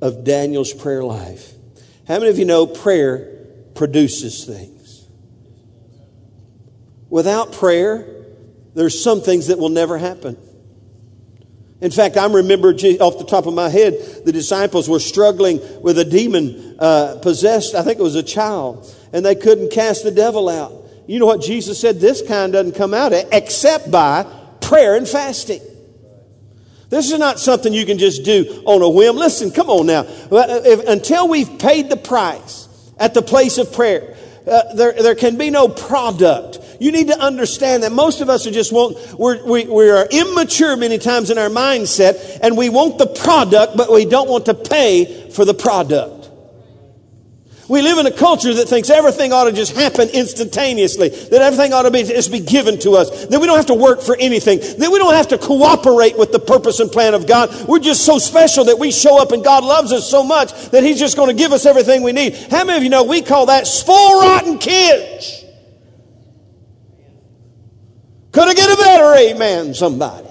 of 0.00 0.24
Daniel's 0.24 0.72
prayer 0.72 1.04
life. 1.04 1.52
How 2.08 2.18
many 2.18 2.30
of 2.30 2.38
you 2.38 2.44
know 2.44 2.66
prayer 2.66 3.46
produces 3.74 4.44
things? 4.44 5.06
Without 7.08 7.52
prayer, 7.52 8.06
there's 8.74 9.02
some 9.02 9.20
things 9.20 9.48
that 9.48 9.58
will 9.58 9.68
never 9.68 9.98
happen. 9.98 10.36
In 11.80 11.90
fact, 11.90 12.16
I 12.16 12.26
remember 12.26 12.68
off 12.68 13.18
the 13.18 13.26
top 13.26 13.46
of 13.46 13.54
my 13.54 13.68
head, 13.68 13.94
the 14.24 14.32
disciples 14.32 14.88
were 14.88 15.00
struggling 15.00 15.60
with 15.82 15.98
a 15.98 16.04
demon 16.04 16.76
uh, 16.78 17.18
possessed, 17.22 17.74
I 17.74 17.82
think 17.82 17.98
it 17.98 18.02
was 18.02 18.16
a 18.16 18.22
child, 18.22 18.94
and 19.12 19.24
they 19.24 19.34
couldn't 19.34 19.72
cast 19.72 20.04
the 20.04 20.10
devil 20.10 20.48
out. 20.48 20.79
You 21.10 21.18
know 21.18 21.26
what 21.26 21.40
Jesus 21.40 21.80
said? 21.80 21.98
This 21.98 22.22
kind 22.22 22.52
doesn't 22.52 22.76
come 22.76 22.94
out 22.94 23.12
except 23.32 23.90
by 23.90 24.24
prayer 24.60 24.94
and 24.94 25.08
fasting. 25.08 25.60
This 26.88 27.10
is 27.10 27.18
not 27.18 27.40
something 27.40 27.74
you 27.74 27.84
can 27.84 27.98
just 27.98 28.22
do 28.22 28.62
on 28.64 28.80
a 28.80 28.88
whim. 28.88 29.16
Listen, 29.16 29.50
come 29.50 29.68
on 29.70 29.86
now. 29.86 30.04
If, 30.06 30.86
until 30.86 31.26
we've 31.26 31.58
paid 31.58 31.88
the 31.88 31.96
price 31.96 32.68
at 32.96 33.12
the 33.12 33.22
place 33.22 33.58
of 33.58 33.72
prayer, 33.72 34.16
uh, 34.46 34.74
there, 34.74 34.92
there 34.92 35.16
can 35.16 35.36
be 35.36 35.50
no 35.50 35.66
product. 35.66 36.60
You 36.78 36.92
need 36.92 37.08
to 37.08 37.18
understand 37.18 37.82
that 37.82 37.90
most 37.90 38.20
of 38.20 38.28
us 38.28 38.46
are 38.46 38.52
just 38.52 38.72
want, 38.72 38.96
we're, 39.18 39.44
we, 39.44 39.64
we 39.64 39.90
are 39.90 40.06
immature 40.08 40.76
many 40.76 40.98
times 40.98 41.30
in 41.30 41.38
our 41.38 41.48
mindset 41.48 42.38
and 42.40 42.56
we 42.56 42.68
want 42.68 42.98
the 42.98 43.08
product, 43.08 43.76
but 43.76 43.90
we 43.90 44.04
don't 44.04 44.30
want 44.30 44.46
to 44.46 44.54
pay 44.54 45.28
for 45.30 45.44
the 45.44 45.54
product. 45.54 46.19
We 47.70 47.82
live 47.82 47.98
in 47.98 48.06
a 48.06 48.10
culture 48.10 48.52
that 48.52 48.68
thinks 48.68 48.90
everything 48.90 49.32
ought 49.32 49.44
to 49.44 49.52
just 49.52 49.76
happen 49.76 50.08
instantaneously, 50.08 51.08
that 51.10 51.40
everything 51.40 51.72
ought 51.72 51.82
to 51.82 51.92
be, 51.92 52.02
just 52.02 52.32
be 52.32 52.40
given 52.40 52.80
to 52.80 52.96
us, 52.96 53.26
that 53.26 53.40
we 53.40 53.46
don't 53.46 53.58
have 53.58 53.66
to 53.66 53.74
work 53.74 54.02
for 54.02 54.16
anything, 54.18 54.58
that 54.58 54.90
we 54.90 54.98
don't 54.98 55.14
have 55.14 55.28
to 55.28 55.38
cooperate 55.38 56.18
with 56.18 56.32
the 56.32 56.40
purpose 56.40 56.80
and 56.80 56.90
plan 56.90 57.14
of 57.14 57.28
God. 57.28 57.68
We're 57.68 57.78
just 57.78 58.04
so 58.04 58.18
special 58.18 58.64
that 58.64 58.80
we 58.80 58.90
show 58.90 59.22
up 59.22 59.30
and 59.30 59.44
God 59.44 59.62
loves 59.62 59.92
us 59.92 60.10
so 60.10 60.24
much 60.24 60.52
that 60.70 60.82
He's 60.82 60.98
just 60.98 61.16
going 61.16 61.28
to 61.28 61.34
give 61.40 61.52
us 61.52 61.64
everything 61.64 62.02
we 62.02 62.10
need. 62.10 62.34
How 62.34 62.64
many 62.64 62.76
of 62.76 62.82
you 62.82 62.90
know 62.90 63.04
we 63.04 63.22
call 63.22 63.46
that 63.46 63.68
spoil 63.68 64.20
rotten 64.20 64.58
kids? 64.58 65.44
Could 68.32 68.48
I 68.48 68.54
get 68.54 68.68
a 68.68 68.82
better 68.82 69.14
amen, 69.14 69.74
somebody? 69.74 70.29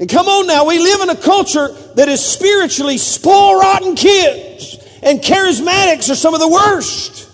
And 0.00 0.08
come 0.08 0.28
on 0.28 0.46
now, 0.46 0.64
we 0.66 0.78
live 0.78 1.00
in 1.00 1.10
a 1.10 1.16
culture 1.16 1.68
that 1.94 2.08
is 2.08 2.24
spiritually 2.24 2.98
spoil 2.98 3.58
rotten 3.58 3.96
kids, 3.96 4.78
and 5.02 5.20
charismatics 5.20 6.10
are 6.10 6.14
some 6.14 6.34
of 6.34 6.40
the 6.40 6.48
worst. 6.48 7.28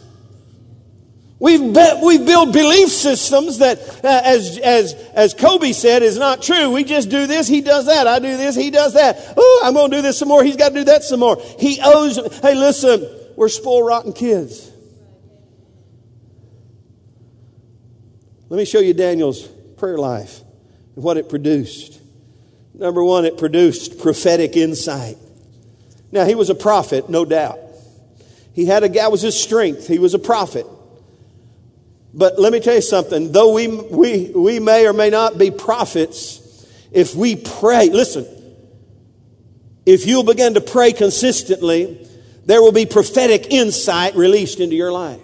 We've, 1.38 1.74
be, 1.74 2.00
we've 2.02 2.24
built 2.24 2.54
belief 2.54 2.88
systems 2.88 3.58
that, 3.58 4.02
uh, 4.02 4.22
as, 4.24 4.56
as, 4.56 4.94
as 5.14 5.34
Kobe 5.34 5.72
said, 5.72 6.02
is 6.02 6.16
not 6.16 6.40
true. 6.40 6.70
We 6.70 6.84
just 6.84 7.10
do 7.10 7.26
this, 7.26 7.46
he 7.48 7.60
does 7.60 7.84
that. 7.84 8.06
I 8.06 8.18
do 8.18 8.36
this, 8.38 8.56
he 8.56 8.70
does 8.70 8.94
that. 8.94 9.34
Oh, 9.36 9.62
I'm 9.62 9.74
going 9.74 9.90
to 9.90 9.96
do 9.98 10.02
this 10.02 10.18
some 10.18 10.28
more. 10.28 10.42
He's 10.42 10.56
got 10.56 10.70
to 10.70 10.74
do 10.74 10.84
that 10.84 11.04
some 11.04 11.20
more. 11.20 11.36
He 11.58 11.80
owes, 11.84 12.16
hey, 12.40 12.54
listen, 12.54 13.06
we're 13.36 13.50
spoil 13.50 13.82
rotten 13.82 14.14
kids. 14.14 14.70
Let 18.48 18.56
me 18.56 18.64
show 18.64 18.78
you 18.78 18.94
Daniel's 18.94 19.46
prayer 19.76 19.98
life 19.98 20.40
and 20.94 21.04
what 21.04 21.18
it 21.18 21.28
produced. 21.28 22.00
Number 22.74 23.02
one, 23.04 23.24
it 23.24 23.38
produced 23.38 24.00
prophetic 24.00 24.56
insight. 24.56 25.16
Now, 26.10 26.24
he 26.24 26.34
was 26.34 26.50
a 26.50 26.54
prophet, 26.54 27.08
no 27.08 27.24
doubt. 27.24 27.58
He 28.52 28.66
had 28.66 28.82
a 28.82 28.88
guy 28.88 29.08
was 29.08 29.22
his 29.22 29.40
strength. 29.40 29.88
He 29.88 29.98
was 29.98 30.14
a 30.14 30.18
prophet. 30.18 30.66
But 32.12 32.38
let 32.38 32.52
me 32.52 32.60
tell 32.60 32.74
you 32.74 32.82
something. 32.82 33.32
Though 33.32 33.52
we, 33.52 33.66
we, 33.66 34.30
we 34.30 34.60
may 34.60 34.86
or 34.86 34.92
may 34.92 35.10
not 35.10 35.38
be 35.38 35.50
prophets, 35.50 36.40
if 36.92 37.14
we 37.14 37.34
pray, 37.34 37.90
listen, 37.90 38.26
if 39.84 40.06
you'll 40.06 40.24
begin 40.24 40.54
to 40.54 40.60
pray 40.60 40.92
consistently, 40.92 42.06
there 42.46 42.62
will 42.62 42.72
be 42.72 42.86
prophetic 42.86 43.52
insight 43.52 44.14
released 44.14 44.60
into 44.60 44.76
your 44.76 44.92
life. 44.92 45.20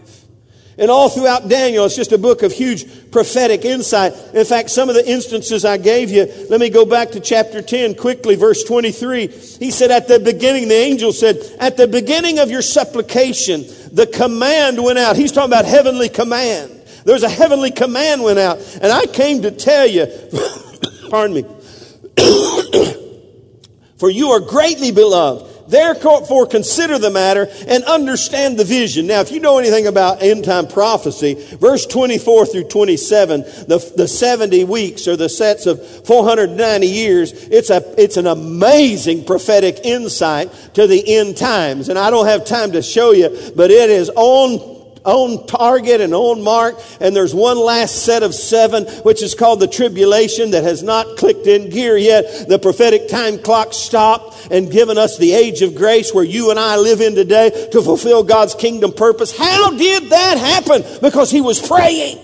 And 0.81 0.90
all 0.90 1.11
throughout 1.11 1.47
Daniel, 1.47 1.85
it's 1.85 1.95
just 1.95 2.12
a 2.12 2.19
book 2.19 2.43
of 2.43 2.53
huge 2.53 3.11
prophetic 3.11 3.66
insight. 3.66 4.14
In 4.33 4.47
fact, 4.47 4.71
some 4.71 4.88
of 4.88 4.95
the 4.95 5.07
instances 5.07 5.66
I 5.66 5.77
gave 5.77 6.11
you, 6.11 6.25
let 6.49 6.59
me 6.59 6.71
go 6.71 6.87
back 6.87 7.11
to 7.11 7.21
chapter 7.21 7.61
10 7.61 7.97
quickly, 7.97 8.35
verse 8.35 8.64
23. 8.64 9.27
He 9.27 9.71
said, 9.71 9.90
At 9.90 10.09
the 10.09 10.19
beginning, 10.19 10.69
the 10.69 10.75
angel 10.75 11.12
said, 11.12 11.37
At 11.59 11.77
the 11.77 11.87
beginning 11.87 12.38
of 12.38 12.51
your 12.51 12.62
supplication, 12.62 13.66
the 13.93 14.07
command 14.07 14.83
went 14.83 14.99
out. 14.99 15.16
He's 15.16 15.33
talking 15.33 15.51
about 15.51 15.66
heavenly 15.66 16.09
command. 16.09 16.81
There's 17.05 17.25
a 17.25 17.29
heavenly 17.29 17.73
command 17.73 18.23
went 18.23 18.38
out. 18.38 18.59
And 18.81 18.90
I 18.90 19.05
came 19.05 19.43
to 19.43 19.51
tell 19.51 19.87
you, 19.87 20.07
pardon 21.11 21.37
me, 21.37 21.43
for 23.99 24.09
you 24.09 24.31
are 24.31 24.40
greatly 24.40 24.93
beloved. 24.93 25.49
Therefore, 25.70 26.46
consider 26.46 26.98
the 26.98 27.11
matter 27.11 27.48
and 27.68 27.85
understand 27.85 28.59
the 28.59 28.64
vision. 28.64 29.06
Now, 29.06 29.20
if 29.20 29.30
you 29.30 29.40
know 29.40 29.59
anything 29.59 29.87
about 29.87 30.22
end 30.22 30.44
time 30.44 30.66
prophecy, 30.66 31.35
verse 31.56 31.87
24 31.87 32.46
through 32.46 32.64
27, 32.64 33.42
the, 33.42 33.92
the 33.96 34.09
70 34.09 34.64
weeks 34.64 35.06
or 35.06 35.16
the 35.16 35.28
sets 35.28 35.66
of 35.66 35.85
490 36.06 36.87
years, 36.87 37.33
it's, 37.33 37.70
a, 37.70 37.83
it's 38.00 38.16
an 38.16 38.26
amazing 38.26 39.24
prophetic 39.24 39.80
insight 39.85 40.52
to 40.74 40.87
the 40.87 41.16
end 41.16 41.37
times. 41.37 41.88
And 41.88 41.98
I 41.98 42.11
don't 42.11 42.26
have 42.26 42.44
time 42.44 42.72
to 42.72 42.83
show 42.83 43.12
you, 43.12 43.52
but 43.54 43.70
it 43.70 43.90
is 43.90 44.11
on 44.14 44.69
on 45.04 45.46
target 45.46 46.00
and 46.00 46.14
on 46.14 46.42
mark. 46.42 46.76
And 47.00 47.14
there's 47.14 47.34
one 47.34 47.58
last 47.58 48.04
set 48.04 48.22
of 48.22 48.34
seven, 48.34 48.86
which 49.02 49.22
is 49.22 49.34
called 49.34 49.60
the 49.60 49.66
tribulation 49.66 50.52
that 50.52 50.64
has 50.64 50.82
not 50.82 51.16
clicked 51.16 51.46
in 51.46 51.70
gear 51.70 51.96
yet. 51.96 52.48
The 52.48 52.58
prophetic 52.58 53.08
time 53.08 53.38
clock 53.38 53.72
stopped 53.72 54.48
and 54.50 54.70
given 54.70 54.98
us 54.98 55.18
the 55.18 55.32
age 55.32 55.62
of 55.62 55.74
grace 55.74 56.12
where 56.14 56.24
you 56.24 56.50
and 56.50 56.58
I 56.58 56.76
live 56.76 57.00
in 57.00 57.14
today 57.14 57.68
to 57.72 57.82
fulfill 57.82 58.22
God's 58.22 58.54
kingdom 58.54 58.92
purpose. 58.92 59.36
How 59.36 59.70
did 59.76 60.10
that 60.10 60.38
happen? 60.38 60.84
Because 61.00 61.30
he 61.30 61.40
was 61.40 61.66
praying. 61.66 62.18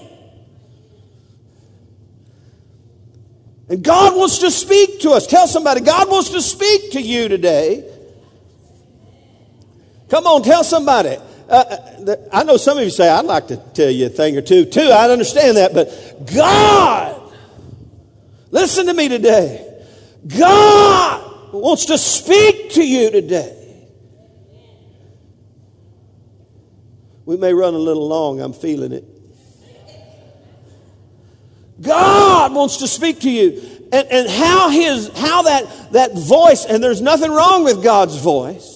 And 3.68 3.82
God 3.82 4.16
wants 4.16 4.38
to 4.38 4.50
speak 4.50 5.00
to 5.00 5.10
us. 5.10 5.26
Tell 5.26 5.48
somebody, 5.48 5.80
God 5.80 6.08
wants 6.08 6.30
to 6.30 6.40
speak 6.40 6.92
to 6.92 7.02
you 7.02 7.28
today. 7.28 7.92
Come 10.08 10.26
on, 10.26 10.42
tell 10.42 10.62
somebody. 10.62 11.16
Uh, 11.48 11.52
uh, 12.08 12.16
I 12.32 12.42
know 12.42 12.56
some 12.56 12.76
of 12.78 12.84
you 12.84 12.90
say, 12.90 13.08
I'd 13.08 13.24
like 13.24 13.48
to 13.48 13.56
tell 13.56 13.90
you 13.90 14.06
a 14.06 14.08
thing 14.08 14.36
or 14.36 14.42
two, 14.42 14.64
too. 14.64 14.80
I 14.80 15.08
understand 15.10 15.56
that. 15.56 15.72
But 15.72 16.34
God, 16.34 17.32
listen 18.50 18.86
to 18.86 18.94
me 18.94 19.08
today. 19.08 19.62
God 20.26 21.52
wants 21.52 21.86
to 21.86 21.98
speak 21.98 22.72
to 22.72 22.84
you 22.86 23.10
today. 23.10 23.52
We 27.24 27.36
may 27.36 27.52
run 27.52 27.74
a 27.74 27.78
little 27.78 28.06
long, 28.06 28.40
I'm 28.40 28.52
feeling 28.52 28.92
it. 28.92 29.04
God 31.80 32.54
wants 32.54 32.78
to 32.78 32.88
speak 32.88 33.20
to 33.20 33.30
you. 33.30 33.60
And, 33.92 34.08
and 34.10 34.28
how 34.28 34.68
his 34.70 35.08
how 35.16 35.42
that 35.42 35.92
that 35.92 36.12
voice, 36.14 36.64
and 36.64 36.82
there's 36.82 37.00
nothing 37.00 37.30
wrong 37.30 37.62
with 37.62 37.84
God's 37.84 38.16
voice. 38.16 38.75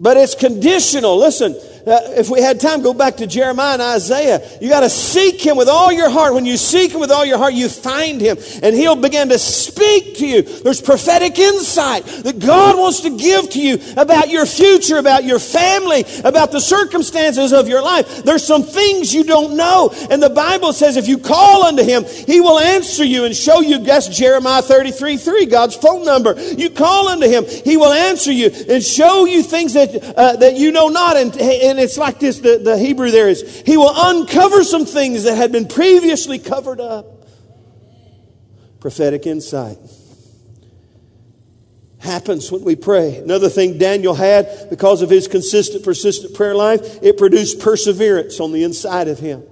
But 0.00 0.16
it's 0.16 0.34
conditional. 0.34 1.18
Listen, 1.18 1.54
uh, 1.86 2.00
if 2.16 2.28
we 2.28 2.40
had 2.40 2.60
time, 2.60 2.82
go 2.82 2.92
back 2.92 3.16
to 3.16 3.26
Jeremiah 3.26 3.74
and 3.74 3.82
Isaiah. 3.82 4.40
You 4.60 4.68
got 4.68 4.80
to 4.80 4.90
seek 4.90 5.44
him 5.44 5.56
with 5.56 5.68
all 5.68 5.92
your 5.92 6.10
heart. 6.10 6.34
When 6.34 6.44
you 6.44 6.56
seek 6.56 6.92
him 6.92 7.00
with 7.00 7.10
all 7.10 7.24
your 7.24 7.38
heart, 7.38 7.54
you 7.54 7.68
find 7.68 8.20
him 8.20 8.36
and 8.62 8.74
he'll 8.74 8.96
begin 8.96 9.28
to 9.30 9.38
speak 9.38 10.16
to 10.18 10.26
you. 10.26 10.42
There's 10.42 10.80
prophetic 10.80 11.38
insight 11.38 12.04
that 12.04 12.38
God 12.38 12.76
wants 12.78 13.00
to 13.00 13.16
give 13.16 13.50
to 13.50 13.60
you 13.60 13.78
about 13.96 14.28
your 14.28 14.46
future, 14.46 14.98
about 14.98 15.24
your 15.24 15.38
family, 15.38 16.04
about 16.24 16.52
the 16.52 16.60
circumstances 16.60 17.52
of 17.52 17.68
your 17.68 17.82
life. 17.82 18.24
There's 18.24 18.46
some 18.46 18.62
things 18.62 19.14
you 19.14 19.24
don't 19.24 19.56
know. 19.56 19.92
And 20.10 20.22
the 20.22 20.30
Bible 20.30 20.72
says 20.72 20.96
if 20.96 21.08
you 21.08 21.18
call 21.18 21.64
unto 21.64 21.82
him, 21.82 22.04
he 22.04 22.40
will 22.40 22.58
answer 22.58 23.04
you 23.04 23.24
and 23.24 23.34
show 23.34 23.60
you. 23.60 23.78
That's 23.78 24.08
Jeremiah 24.08 24.62
33 24.62 25.16
3, 25.16 25.46
God's 25.46 25.76
phone 25.76 26.04
number. 26.04 26.40
You 26.40 26.70
call 26.70 27.08
unto 27.08 27.28
him, 27.28 27.44
he 27.46 27.76
will 27.76 27.92
answer 27.92 28.32
you 28.32 28.50
and 28.68 28.82
show 28.82 29.24
you 29.24 29.42
things 29.42 29.74
that, 29.74 29.94
uh, 30.16 30.36
that 30.36 30.56
you 30.56 30.72
know 30.72 30.88
not. 30.88 31.16
And, 31.16 31.34
and 31.36 31.69
and 31.70 31.78
it's 31.78 31.96
like 31.96 32.18
this 32.20 32.40
the, 32.40 32.58
the 32.58 32.78
Hebrew 32.78 33.10
there 33.10 33.28
is 33.28 33.62
He 33.64 33.76
will 33.76 33.94
uncover 33.94 34.62
some 34.64 34.84
things 34.84 35.24
that 35.24 35.36
had 35.36 35.52
been 35.52 35.68
previously 35.68 36.38
covered 36.38 36.80
up. 36.80 37.28
Prophetic 38.80 39.26
insight 39.26 39.78
happens 42.00 42.50
when 42.50 42.64
we 42.64 42.76
pray. 42.76 43.16
Another 43.16 43.48
thing 43.48 43.78
Daniel 43.78 44.14
had, 44.14 44.68
because 44.70 45.02
of 45.02 45.10
his 45.10 45.28
consistent, 45.28 45.84
persistent 45.84 46.34
prayer 46.34 46.54
life, 46.54 46.80
it 47.02 47.18
produced 47.18 47.60
perseverance 47.60 48.40
on 48.40 48.52
the 48.52 48.64
inside 48.64 49.08
of 49.08 49.18
him. 49.18 49.42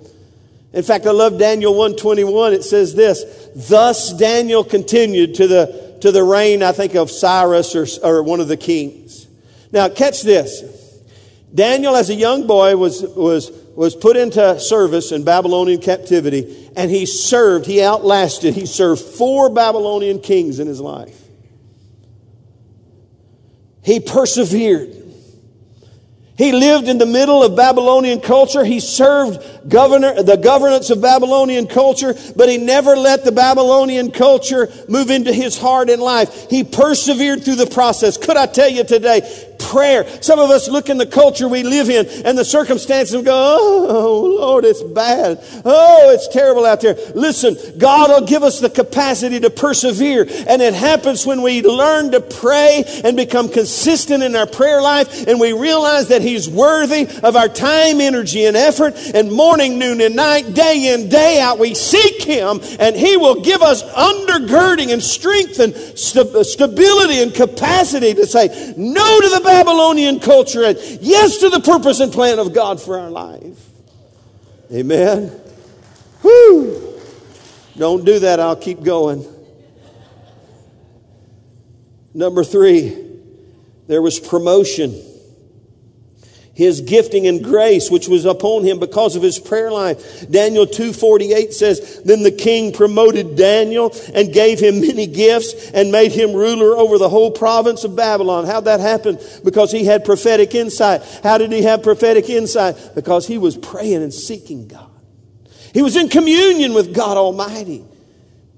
In 0.72 0.82
fact, 0.82 1.06
I 1.06 1.12
love 1.12 1.38
Daniel 1.38 1.72
121. 1.72 2.54
It 2.54 2.64
says 2.64 2.94
this, 2.94 3.48
thus 3.54 4.12
Daniel 4.12 4.64
continued 4.64 5.34
to 5.36 5.46
the, 5.46 5.98
to 6.00 6.10
the 6.10 6.24
reign, 6.24 6.62
I 6.62 6.72
think, 6.72 6.94
of 6.94 7.10
Cyrus 7.10 7.74
or, 7.74 7.86
or 8.02 8.22
one 8.22 8.40
of 8.40 8.48
the 8.48 8.56
kings. 8.56 9.26
Now, 9.72 9.88
catch 9.88 10.22
this. 10.22 10.77
Daniel, 11.54 11.96
as 11.96 12.10
a 12.10 12.14
young 12.14 12.46
boy, 12.46 12.76
was, 12.76 13.02
was, 13.02 13.50
was 13.74 13.96
put 13.96 14.16
into 14.16 14.60
service 14.60 15.12
in 15.12 15.24
Babylonian 15.24 15.80
captivity, 15.80 16.70
and 16.76 16.90
he 16.90 17.06
served, 17.06 17.66
he 17.66 17.82
outlasted, 17.82 18.54
he 18.54 18.66
served 18.66 19.00
four 19.00 19.48
Babylonian 19.48 20.20
kings 20.20 20.58
in 20.58 20.66
his 20.66 20.80
life. 20.80 21.28
He 23.82 24.00
persevered. 24.00 24.94
He 26.36 26.52
lived 26.52 26.86
in 26.86 26.98
the 26.98 27.06
middle 27.06 27.42
of 27.42 27.56
Babylonian 27.56 28.20
culture. 28.20 28.64
He 28.64 28.78
served 28.78 29.68
governor, 29.68 30.22
the 30.22 30.36
governance 30.36 30.88
of 30.90 31.00
Babylonian 31.00 31.66
culture, 31.66 32.14
but 32.36 32.48
he 32.48 32.58
never 32.58 32.94
let 32.94 33.24
the 33.24 33.32
Babylonian 33.32 34.12
culture 34.12 34.68
move 34.88 35.10
into 35.10 35.32
his 35.32 35.58
heart 35.58 35.90
and 35.90 36.00
life. 36.00 36.48
He 36.48 36.62
persevered 36.62 37.44
through 37.44 37.56
the 37.56 37.66
process. 37.66 38.16
Could 38.16 38.36
I 38.36 38.46
tell 38.46 38.68
you 38.68 38.84
today, 38.84 39.22
prayer. 39.68 40.06
Some 40.22 40.38
of 40.38 40.50
us 40.50 40.68
look 40.68 40.88
in 40.88 40.98
the 40.98 41.06
culture 41.06 41.48
we 41.48 41.62
live 41.62 41.90
in 41.90 42.06
and 42.24 42.36
the 42.36 42.44
circumstances 42.44 43.14
and 43.14 43.24
go, 43.24 43.34
oh, 43.34 44.36
Lord, 44.40 44.64
it's 44.64 44.82
bad. 44.82 45.38
Oh, 45.64 46.10
it's 46.10 46.28
terrible 46.28 46.64
out 46.64 46.80
there. 46.80 46.96
Listen, 47.14 47.56
God 47.78 48.10
will 48.10 48.26
give 48.26 48.42
us 48.42 48.60
the 48.60 48.70
capacity 48.70 49.40
to 49.40 49.50
persevere. 49.50 50.26
And 50.48 50.62
it 50.62 50.74
happens 50.74 51.26
when 51.26 51.42
we 51.42 51.62
learn 51.62 52.12
to 52.12 52.20
pray 52.20 52.84
and 53.04 53.16
become 53.16 53.48
consistent 53.48 54.22
in 54.22 54.34
our 54.34 54.46
prayer 54.46 54.80
life 54.80 55.26
and 55.26 55.38
we 55.38 55.52
realize 55.52 56.08
that 56.08 56.22
He's 56.22 56.48
worthy 56.48 57.06
of 57.22 57.36
our 57.36 57.48
time, 57.48 58.00
energy, 58.00 58.46
and 58.46 58.56
effort. 58.56 58.94
And 59.14 59.30
morning, 59.30 59.78
noon, 59.78 60.00
and 60.00 60.16
night, 60.16 60.54
day 60.54 60.94
in, 60.94 61.08
day 61.08 61.40
out, 61.40 61.58
we 61.58 61.74
seek 61.74 62.22
Him 62.22 62.60
and 62.80 62.96
He 62.96 63.16
will 63.16 63.42
give 63.42 63.62
us 63.62 63.82
undergirding 63.92 64.92
and 64.92 65.02
strength 65.02 65.58
and 65.58 65.74
st- 65.74 66.46
stability 66.46 67.22
and 67.22 67.34
capacity 67.34 68.14
to 68.14 68.26
say 68.26 68.48
no 68.76 69.20
to 69.20 69.28
the 69.28 69.40
Babylonian 69.58 70.20
culture 70.20 70.64
and 70.64 70.78
yes 71.00 71.38
to 71.38 71.48
the 71.48 71.60
purpose 71.60 72.00
and 72.00 72.12
plan 72.12 72.38
of 72.38 72.52
God 72.52 72.80
for 72.80 72.98
our 72.98 73.10
life. 73.10 73.58
Amen. 74.72 75.28
Whew. 76.22 77.00
Don't 77.76 78.04
do 78.04 78.20
that, 78.20 78.38
I'll 78.40 78.56
keep 78.56 78.82
going. 78.82 79.26
Number 82.14 82.44
three, 82.44 82.96
there 83.86 84.02
was 84.02 84.20
promotion 84.20 84.92
his 86.58 86.80
gifting 86.80 87.28
and 87.28 87.44
grace 87.44 87.88
which 87.88 88.08
was 88.08 88.24
upon 88.24 88.64
him 88.64 88.80
because 88.80 89.14
of 89.14 89.22
his 89.22 89.38
prayer 89.38 89.70
life. 89.70 90.28
Daniel 90.28 90.66
2:48 90.66 91.54
says, 91.54 92.00
"Then 92.04 92.24
the 92.24 92.32
king 92.32 92.72
promoted 92.72 93.36
Daniel 93.36 93.94
and 94.12 94.32
gave 94.32 94.58
him 94.58 94.80
many 94.80 95.06
gifts 95.06 95.54
and 95.72 95.92
made 95.92 96.10
him 96.10 96.32
ruler 96.32 96.76
over 96.76 96.98
the 96.98 97.10
whole 97.10 97.30
province 97.30 97.84
of 97.84 97.94
Babylon." 97.94 98.44
How'd 98.44 98.64
that 98.64 98.80
happen? 98.80 99.18
Because 99.44 99.70
he 99.70 99.84
had 99.84 100.04
prophetic 100.04 100.52
insight. 100.52 101.02
How 101.22 101.38
did 101.38 101.52
he 101.52 101.62
have 101.62 101.84
prophetic 101.84 102.28
insight? 102.28 102.74
Because 102.96 103.28
he 103.28 103.38
was 103.38 103.56
praying 103.56 104.02
and 104.02 104.12
seeking 104.12 104.66
God. 104.66 104.90
He 105.72 105.82
was 105.82 105.94
in 105.94 106.08
communion 106.08 106.74
with 106.74 106.92
God 106.92 107.16
Almighty. 107.16 107.84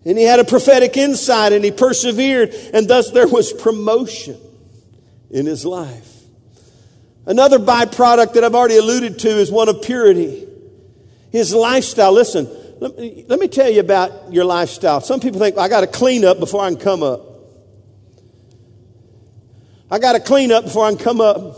And 0.06 0.16
he 0.16 0.24
had 0.24 0.40
a 0.40 0.44
prophetic 0.44 0.96
insight 0.96 1.52
and 1.52 1.62
he 1.62 1.70
persevered 1.70 2.54
and 2.72 2.88
thus 2.88 3.10
there 3.10 3.28
was 3.28 3.52
promotion 3.52 4.38
in 5.30 5.44
his 5.44 5.66
life. 5.66 6.19
Another 7.30 7.60
byproduct 7.60 8.32
that 8.32 8.42
I've 8.42 8.56
already 8.56 8.76
alluded 8.76 9.20
to 9.20 9.28
is 9.28 9.52
one 9.52 9.68
of 9.68 9.82
purity. 9.82 10.48
His 11.30 11.54
lifestyle. 11.54 12.10
Listen, 12.10 12.48
let 12.80 12.98
me, 12.98 13.24
let 13.28 13.38
me 13.38 13.46
tell 13.46 13.70
you 13.70 13.78
about 13.78 14.32
your 14.32 14.44
lifestyle. 14.44 15.00
Some 15.00 15.20
people 15.20 15.38
think, 15.38 15.56
I 15.56 15.68
got 15.68 15.82
to 15.82 15.86
clean 15.86 16.24
up 16.24 16.40
before 16.40 16.64
I 16.64 16.70
can 16.70 16.80
come 16.80 17.04
up. 17.04 17.24
I 19.92 20.00
got 20.00 20.14
to 20.14 20.20
clean 20.20 20.50
up 20.50 20.64
before 20.64 20.84
I 20.84 20.88
can 20.88 20.98
come 20.98 21.20
up. 21.20 21.56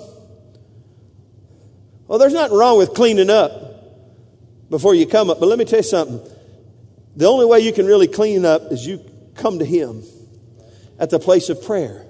Well, 2.07 2.19
there's 2.19 2.35
nothing 2.35 2.59
wrong 2.59 2.77
with 2.77 2.93
cleaning 2.93 3.31
up 3.31 4.69
before 4.69 4.95
you 4.95 5.07
come 5.07 5.31
up, 5.31 5.41
but 5.41 5.47
let 5.47 5.59
me 5.59 5.65
tell 5.65 5.79
you 5.79 5.85
something. 5.85 6.21
The 7.17 7.25
only 7.25 7.47
way 7.47 7.61
you 7.61 7.73
can 7.73 7.87
really 7.87 8.09
clean 8.09 8.45
up 8.45 8.71
is 8.73 8.87
you 8.87 9.03
come 9.37 9.59
to 9.59 9.65
Him 9.65 10.03
at 10.99 11.09
the 11.09 11.19
place 11.19 11.49
of 11.49 11.65
prayer. 11.65 12.05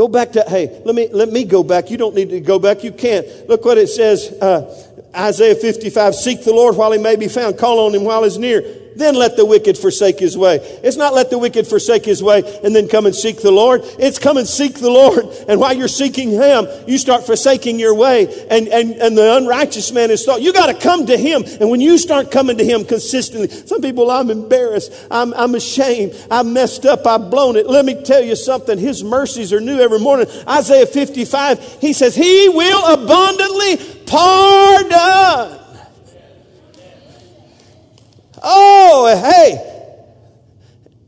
Go 0.00 0.08
back 0.08 0.32
to, 0.32 0.42
hey, 0.48 0.80
let 0.86 0.94
me, 0.94 1.08
let 1.12 1.28
me 1.28 1.44
go 1.44 1.62
back. 1.62 1.90
You 1.90 1.98
don't 1.98 2.14
need 2.14 2.30
to 2.30 2.40
go 2.40 2.58
back. 2.58 2.82
You 2.82 2.90
can't. 2.90 3.26
Look 3.50 3.66
what 3.66 3.76
it 3.76 3.88
says, 3.88 4.32
uh, 4.40 4.88
Isaiah 5.14 5.54
55, 5.54 6.14
seek 6.14 6.42
the 6.42 6.54
Lord 6.54 6.74
while 6.74 6.90
he 6.92 6.98
may 6.98 7.16
be 7.16 7.28
found. 7.28 7.58
Call 7.58 7.80
on 7.80 7.94
him 7.94 8.04
while 8.04 8.24
he's 8.24 8.38
near. 8.38 8.62
Then 8.96 9.14
let 9.14 9.36
the 9.36 9.44
wicked 9.44 9.78
forsake 9.78 10.18
his 10.18 10.36
way. 10.36 10.56
It's 10.82 10.96
not 10.96 11.14
let 11.14 11.30
the 11.30 11.38
wicked 11.38 11.66
forsake 11.66 12.04
his 12.04 12.22
way 12.22 12.42
and 12.64 12.74
then 12.74 12.88
come 12.88 13.06
and 13.06 13.14
seek 13.14 13.40
the 13.40 13.50
Lord. 13.50 13.82
It's 13.98 14.18
come 14.18 14.36
and 14.36 14.46
seek 14.46 14.74
the 14.74 14.90
Lord. 14.90 15.26
And 15.48 15.60
while 15.60 15.74
you're 15.74 15.88
seeking 15.88 16.30
him, 16.30 16.66
you 16.86 16.98
start 16.98 17.26
forsaking 17.26 17.78
your 17.78 17.94
way. 17.94 18.26
And, 18.50 18.68
and, 18.68 18.92
and 18.94 19.16
the 19.16 19.36
unrighteous 19.36 19.92
man 19.92 20.10
is 20.10 20.24
thought, 20.24 20.42
you 20.42 20.52
got 20.52 20.66
to 20.66 20.74
come 20.74 21.06
to 21.06 21.16
him. 21.16 21.44
And 21.60 21.70
when 21.70 21.80
you 21.80 21.98
start 21.98 22.30
coming 22.30 22.58
to 22.58 22.64
him 22.64 22.84
consistently, 22.84 23.48
some 23.48 23.80
people, 23.80 24.10
I'm 24.10 24.30
embarrassed. 24.30 24.92
I'm, 25.10 25.32
I'm 25.34 25.54
ashamed. 25.54 26.14
I've 26.30 26.46
messed 26.46 26.86
up. 26.86 27.06
I've 27.06 27.30
blown 27.30 27.56
it. 27.56 27.66
Let 27.66 27.84
me 27.84 28.02
tell 28.02 28.22
you 28.22 28.36
something. 28.36 28.78
His 28.78 29.04
mercies 29.04 29.52
are 29.52 29.60
new 29.60 29.78
every 29.80 30.00
morning. 30.00 30.26
Isaiah 30.48 30.86
55, 30.86 31.78
he 31.80 31.92
says, 31.92 32.14
he 32.14 32.48
will 32.48 32.94
abundantly 32.94 33.76
pardon. 34.06 35.59
Oh, 38.42 39.06
hey. 39.22 39.66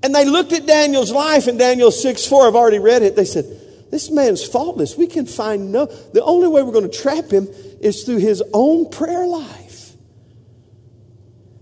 And 0.02 0.14
they 0.14 0.24
looked 0.24 0.52
at 0.52 0.66
Daniel's 0.66 1.12
life 1.12 1.46
in 1.46 1.56
Daniel 1.56 1.90
6 1.90 2.26
4. 2.26 2.48
I've 2.48 2.56
already 2.56 2.78
read 2.78 3.02
it. 3.02 3.14
They 3.14 3.24
said, 3.24 3.44
This 3.90 4.10
man's 4.10 4.44
faultless. 4.44 4.96
We 4.96 5.06
can 5.06 5.26
find 5.26 5.70
no. 5.70 5.86
The 5.86 6.22
only 6.22 6.48
way 6.48 6.62
we're 6.62 6.72
going 6.72 6.90
to 6.90 6.96
trap 6.96 7.30
him 7.30 7.48
is 7.80 8.04
through 8.04 8.18
his 8.18 8.42
own 8.52 8.90
prayer 8.90 9.26
life. 9.26 9.92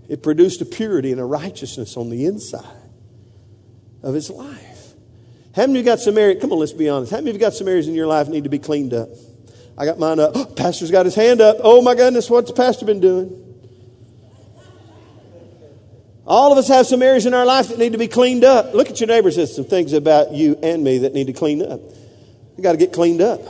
It 0.08 0.22
produced 0.22 0.60
a 0.60 0.64
purity 0.64 1.12
and 1.12 1.20
a 1.20 1.24
righteousness 1.24 1.96
on 1.96 2.10
the 2.10 2.26
inside 2.26 2.64
of 4.02 4.14
his 4.14 4.30
life. 4.30 4.94
How 5.54 5.62
many 5.62 5.80
of 5.80 5.84
you 5.84 5.92
got 5.92 6.00
some 6.00 6.16
areas? 6.16 6.40
Come 6.40 6.52
on, 6.52 6.58
let's 6.58 6.72
be 6.72 6.88
honest. 6.88 7.10
How 7.10 7.18
many 7.18 7.30
of 7.30 7.36
you 7.36 7.40
got 7.40 7.54
some 7.54 7.68
areas 7.68 7.88
in 7.88 7.94
your 7.94 8.06
life 8.06 8.28
need 8.28 8.44
to 8.44 8.50
be 8.50 8.58
cleaned 8.58 8.94
up? 8.94 9.08
I 9.76 9.84
got 9.84 9.98
mine 9.98 10.18
up. 10.18 10.32
Oh, 10.34 10.44
pastor's 10.56 10.90
got 10.90 11.06
his 11.06 11.14
hand 11.14 11.40
up. 11.40 11.58
Oh 11.60 11.82
my 11.82 11.94
goodness, 11.94 12.30
what's 12.30 12.50
the 12.50 12.56
pastor 12.56 12.86
been 12.86 13.00
doing? 13.00 13.49
All 16.26 16.52
of 16.52 16.58
us 16.58 16.68
have 16.68 16.86
some 16.86 17.02
areas 17.02 17.26
in 17.26 17.34
our 17.34 17.46
life 17.46 17.68
that 17.68 17.78
need 17.78 17.92
to 17.92 17.98
be 17.98 18.08
cleaned 18.08 18.44
up. 18.44 18.74
Look 18.74 18.90
at 18.90 19.00
your 19.00 19.08
neighbors. 19.08 19.36
There's 19.36 19.54
some 19.54 19.64
things 19.64 19.92
about 19.92 20.32
you 20.32 20.58
and 20.62 20.84
me 20.84 20.98
that 20.98 21.14
need 21.14 21.26
to 21.28 21.32
clean 21.32 21.62
up. 21.62 21.80
We 22.56 22.62
got 22.62 22.72
to 22.72 22.78
get 22.78 22.92
cleaned 22.92 23.20
up. 23.20 23.40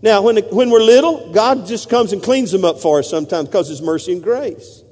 Now, 0.00 0.22
when, 0.22 0.36
when 0.36 0.70
we're 0.70 0.80
little, 0.80 1.32
God 1.32 1.66
just 1.66 1.90
comes 1.90 2.12
and 2.12 2.22
cleans 2.22 2.52
them 2.52 2.64
up 2.64 2.80
for 2.80 3.00
us 3.00 3.10
sometimes 3.10 3.48
because 3.48 3.68
His 3.68 3.82
mercy 3.82 4.12
and 4.12 4.22
grace. 4.22 4.82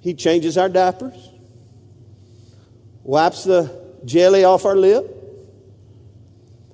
He 0.00 0.14
changes 0.14 0.58
our 0.58 0.68
diapers, 0.68 1.30
wipes 3.02 3.44
the 3.44 3.84
jelly 4.04 4.44
off 4.44 4.64
our 4.64 4.76
lip. 4.76 5.10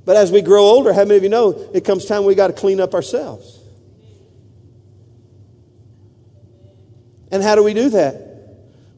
But 0.04 0.16
as 0.16 0.32
we 0.32 0.42
grow 0.42 0.62
older, 0.62 0.92
how 0.92 1.04
many 1.04 1.16
of 1.16 1.22
you 1.22 1.28
know 1.28 1.70
it 1.72 1.84
comes 1.84 2.04
time 2.04 2.24
we 2.24 2.34
got 2.34 2.48
to 2.48 2.52
clean 2.52 2.80
up 2.80 2.94
ourselves? 2.94 3.59
And 7.30 7.42
how 7.42 7.54
do 7.54 7.62
we 7.62 7.74
do 7.74 7.90
that? 7.90 8.30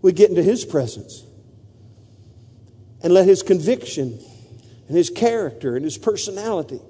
We 0.01 0.13
get 0.13 0.31
into 0.31 0.43
His 0.43 0.65
presence 0.65 1.25
and 3.03 3.13
let 3.13 3.27
His 3.27 3.43
conviction 3.43 4.19
and 4.89 4.97
His 4.97 5.11
character 5.11 5.77
and 5.77 5.85
His 5.85 5.99
personality 5.99 6.81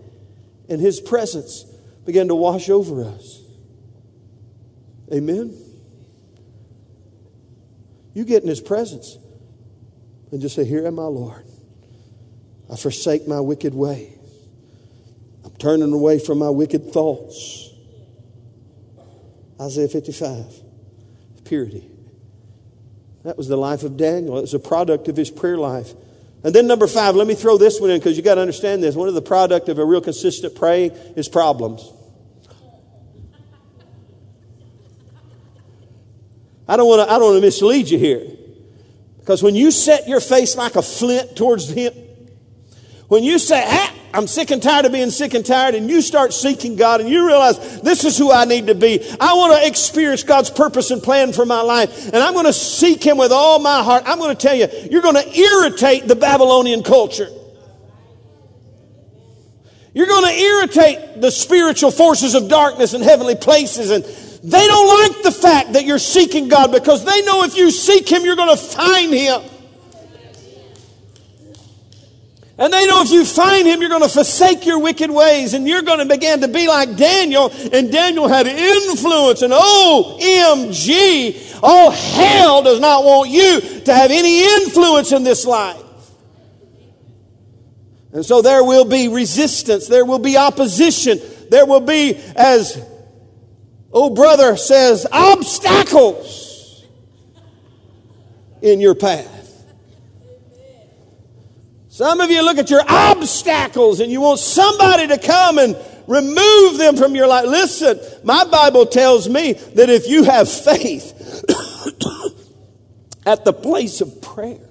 and 0.68 0.80
His 0.80 1.00
presence 1.00 1.64
begin 2.06 2.28
to 2.28 2.34
wash 2.34 2.68
over 2.68 3.04
us. 3.04 3.40
Amen? 5.12 5.56
You 8.14 8.24
get 8.24 8.42
in 8.42 8.48
His 8.48 8.60
presence 8.60 9.18
and 10.30 10.40
just 10.40 10.54
say, 10.54 10.64
Here 10.64 10.86
am 10.86 10.98
I, 10.98 11.04
Lord. 11.04 11.44
I 12.70 12.76
forsake 12.76 13.28
my 13.28 13.40
wicked 13.40 13.74
way. 13.74 14.18
I'm 15.44 15.54
turning 15.56 15.92
away 15.92 16.18
from 16.18 16.38
my 16.38 16.50
wicked 16.50 16.92
thoughts. 16.92 17.68
Isaiah 19.60 19.88
55 19.88 20.61
That 23.24 23.36
was 23.36 23.48
the 23.48 23.56
life 23.56 23.82
of 23.82 23.96
Daniel. 23.96 24.38
It 24.38 24.42
was 24.42 24.54
a 24.54 24.58
product 24.58 25.08
of 25.08 25.16
his 25.16 25.30
prayer 25.30 25.58
life. 25.58 25.92
And 26.44 26.54
then 26.54 26.66
number 26.66 26.86
five, 26.86 27.14
let 27.14 27.26
me 27.26 27.34
throw 27.34 27.56
this 27.56 27.80
one 27.80 27.90
in 27.90 27.98
because 27.98 28.16
you 28.16 28.22
got 28.22 28.34
to 28.34 28.40
understand 28.40 28.82
this. 28.82 28.96
One 28.96 29.08
of 29.08 29.14
the 29.14 29.22
product 29.22 29.68
of 29.68 29.78
a 29.78 29.84
real 29.84 30.00
consistent 30.00 30.56
praying 30.56 30.90
is 31.14 31.28
problems. 31.28 31.88
I 36.66 36.76
don't 36.76 36.88
want 36.88 37.06
to, 37.06 37.12
I 37.12 37.18
don't 37.18 37.32
want 37.32 37.36
to 37.36 37.46
mislead 37.46 37.90
you 37.90 37.98
here. 37.98 38.26
Because 39.20 39.42
when 39.42 39.54
you 39.54 39.70
set 39.70 40.08
your 40.08 40.20
face 40.20 40.56
like 40.56 40.74
a 40.74 40.82
flint 40.82 41.36
towards 41.36 41.68
him, 41.68 41.92
when 43.12 43.22
you 43.22 43.38
say, 43.38 43.62
ah, 43.62 43.94
I'm 44.14 44.26
sick 44.26 44.50
and 44.52 44.62
tired 44.62 44.86
of 44.86 44.92
being 44.92 45.10
sick 45.10 45.34
and 45.34 45.44
tired, 45.44 45.74
and 45.74 45.90
you 45.90 46.00
start 46.00 46.32
seeking 46.32 46.76
God 46.76 47.02
and 47.02 47.10
you 47.10 47.26
realize 47.26 47.82
this 47.82 48.06
is 48.06 48.16
who 48.16 48.32
I 48.32 48.46
need 48.46 48.68
to 48.68 48.74
be. 48.74 49.06
I 49.20 49.34
want 49.34 49.52
to 49.52 49.68
experience 49.68 50.22
God's 50.22 50.48
purpose 50.48 50.90
and 50.90 51.02
plan 51.02 51.34
for 51.34 51.44
my 51.44 51.60
life, 51.60 52.06
and 52.06 52.16
I'm 52.16 52.32
going 52.32 52.46
to 52.46 52.54
seek 52.54 53.04
Him 53.04 53.18
with 53.18 53.30
all 53.30 53.58
my 53.58 53.82
heart. 53.82 54.04
I'm 54.06 54.16
going 54.16 54.34
to 54.34 54.40
tell 54.40 54.54
you, 54.54 54.66
you're 54.90 55.02
going 55.02 55.16
to 55.16 55.38
irritate 55.38 56.08
the 56.08 56.16
Babylonian 56.16 56.82
culture. 56.82 57.28
You're 59.92 60.06
going 60.06 60.24
to 60.24 60.40
irritate 60.40 61.20
the 61.20 61.30
spiritual 61.30 61.90
forces 61.90 62.34
of 62.34 62.48
darkness 62.48 62.94
in 62.94 63.02
heavenly 63.02 63.34
places, 63.34 63.90
and 63.90 64.04
they 64.42 64.66
don't 64.66 65.12
like 65.12 65.22
the 65.22 65.32
fact 65.32 65.74
that 65.74 65.84
you're 65.84 65.98
seeking 65.98 66.48
God 66.48 66.72
because 66.72 67.04
they 67.04 67.20
know 67.26 67.44
if 67.44 67.58
you 67.58 67.70
seek 67.70 68.10
Him, 68.10 68.24
you're 68.24 68.36
going 68.36 68.56
to 68.56 68.64
find 68.64 69.12
Him. 69.12 69.42
And 72.62 72.72
they 72.72 72.86
know 72.86 73.02
if 73.02 73.10
you 73.10 73.24
find 73.24 73.66
him, 73.66 73.80
you're 73.80 73.90
going 73.90 74.04
to 74.04 74.08
forsake 74.08 74.64
your 74.66 74.78
wicked 74.78 75.10
ways 75.10 75.52
and 75.52 75.66
you're 75.66 75.82
going 75.82 75.98
to 75.98 76.06
begin 76.06 76.42
to 76.42 76.48
be 76.48 76.68
like 76.68 76.96
Daniel. 76.96 77.50
And 77.72 77.90
Daniel 77.90 78.28
had 78.28 78.46
influence. 78.46 79.42
And 79.42 79.52
oh, 79.52 80.16
OMG, 80.20 81.58
all 81.60 81.88
oh, 81.88 81.90
hell 81.90 82.62
does 82.62 82.78
not 82.78 83.02
want 83.02 83.30
you 83.30 83.60
to 83.80 83.92
have 83.92 84.12
any 84.12 84.44
influence 84.62 85.10
in 85.10 85.24
this 85.24 85.44
life. 85.44 85.76
And 88.12 88.24
so 88.24 88.42
there 88.42 88.62
will 88.62 88.84
be 88.84 89.08
resistance, 89.08 89.88
there 89.88 90.04
will 90.04 90.20
be 90.20 90.36
opposition, 90.36 91.18
there 91.50 91.66
will 91.66 91.80
be, 91.80 92.14
as 92.36 92.80
old 93.90 94.14
brother 94.14 94.56
says, 94.56 95.04
obstacles 95.10 96.86
in 98.60 98.80
your 98.80 98.94
path. 98.94 99.41
Some 102.02 102.20
of 102.20 102.32
you 102.32 102.44
look 102.44 102.58
at 102.58 102.68
your 102.68 102.82
obstacles 102.88 104.00
and 104.00 104.10
you 104.10 104.22
want 104.22 104.40
somebody 104.40 105.06
to 105.06 105.18
come 105.18 105.58
and 105.58 105.76
remove 106.08 106.76
them 106.76 106.96
from 106.96 107.14
your 107.14 107.28
life. 107.28 107.46
Listen, 107.46 108.00
my 108.24 108.42
Bible 108.42 108.86
tells 108.86 109.28
me 109.28 109.52
that 109.52 109.88
if 109.88 110.08
you 110.08 110.24
have 110.24 110.50
faith 110.50 111.12
at 113.24 113.44
the 113.44 113.52
place 113.52 114.00
of 114.00 114.20
prayer, 114.20 114.68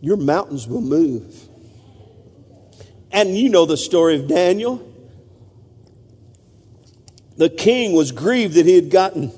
your 0.00 0.16
mountains 0.16 0.66
will 0.66 0.80
move. 0.80 1.48
And 3.12 3.38
you 3.38 3.48
know 3.48 3.64
the 3.64 3.76
story 3.76 4.16
of 4.16 4.26
Daniel. 4.26 4.84
The 7.36 7.50
king 7.50 7.92
was 7.92 8.10
grieved 8.10 8.54
that 8.54 8.66
he 8.66 8.74
had 8.74 8.90
gotten 8.90 9.30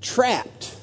trapped. 0.00 0.79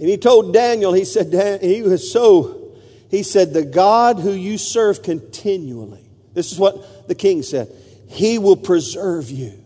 And 0.00 0.08
he 0.08 0.16
told 0.16 0.54
Daniel, 0.54 0.94
he 0.94 1.04
said, 1.04 1.60
he 1.62 1.82
was 1.82 2.10
so, 2.10 2.72
he 3.10 3.22
said, 3.22 3.52
the 3.52 3.66
God 3.66 4.18
who 4.18 4.32
you 4.32 4.56
serve 4.56 5.02
continually, 5.02 6.08
this 6.32 6.50
is 6.50 6.58
what 6.58 7.06
the 7.06 7.14
king 7.14 7.42
said, 7.42 7.70
he 8.08 8.38
will 8.38 8.56
preserve 8.56 9.30
you. 9.30 9.62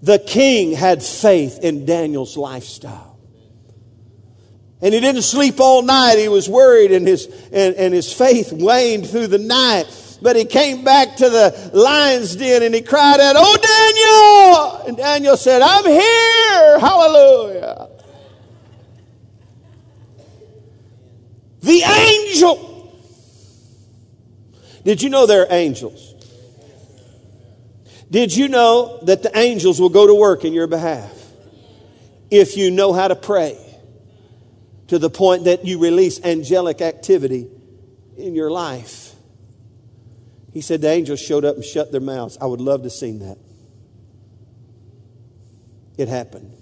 The 0.00 0.20
king 0.20 0.72
had 0.72 1.02
faith 1.02 1.58
in 1.60 1.84
Daniel's 1.86 2.36
lifestyle. 2.36 3.18
And 4.80 4.94
he 4.94 5.00
didn't 5.00 5.22
sleep 5.22 5.58
all 5.58 5.82
night. 5.82 6.18
He 6.18 6.28
was 6.28 6.48
worried 6.48 6.92
and 6.92 7.04
his, 7.04 7.26
and, 7.52 7.74
and 7.74 7.92
his 7.92 8.12
faith 8.12 8.52
waned 8.52 9.10
through 9.10 9.26
the 9.26 9.38
night. 9.38 9.86
But 10.22 10.36
he 10.36 10.44
came 10.44 10.84
back 10.84 11.16
to 11.16 11.28
the 11.28 11.70
lion's 11.74 12.36
den 12.36 12.62
and 12.62 12.72
he 12.72 12.82
cried 12.82 13.18
out, 13.18 13.34
Oh, 13.36 14.78
Daniel! 14.78 14.86
And 14.86 14.96
Daniel 14.96 15.36
said, 15.36 15.62
I'm 15.62 15.84
here! 15.84 16.78
Hallelujah! 16.78 17.97
The 21.60 21.82
angel. 21.82 22.66
Did 24.84 25.02
you 25.02 25.10
know 25.10 25.26
there 25.26 25.42
are 25.42 25.52
angels? 25.52 26.14
Did 28.10 28.34
you 28.34 28.48
know 28.48 29.00
that 29.02 29.22
the 29.22 29.36
angels 29.36 29.80
will 29.80 29.90
go 29.90 30.06
to 30.06 30.14
work 30.14 30.44
in 30.44 30.52
your 30.52 30.66
behalf 30.66 31.12
if 32.30 32.56
you 32.56 32.70
know 32.70 32.92
how 32.92 33.08
to 33.08 33.16
pray? 33.16 33.58
to 34.88 34.98
the 34.98 35.10
point 35.10 35.44
that 35.44 35.64
you 35.64 35.78
release 35.78 36.20
angelic 36.24 36.80
activity 36.80 37.46
in 38.16 38.34
your 38.34 38.50
life. 38.50 39.14
He 40.52 40.62
said 40.62 40.80
the 40.80 40.88
angels 40.88 41.20
showed 41.20 41.44
up 41.44 41.56
and 41.56 41.64
shut 41.64 41.92
their 41.92 42.00
mouths. 42.00 42.36
I 42.40 42.46
would 42.46 42.60
love 42.60 42.80
to 42.80 42.84
have 42.84 42.92
seen 42.92 43.20
that. 43.20 43.38
It 45.98 46.08
happened. 46.08 46.52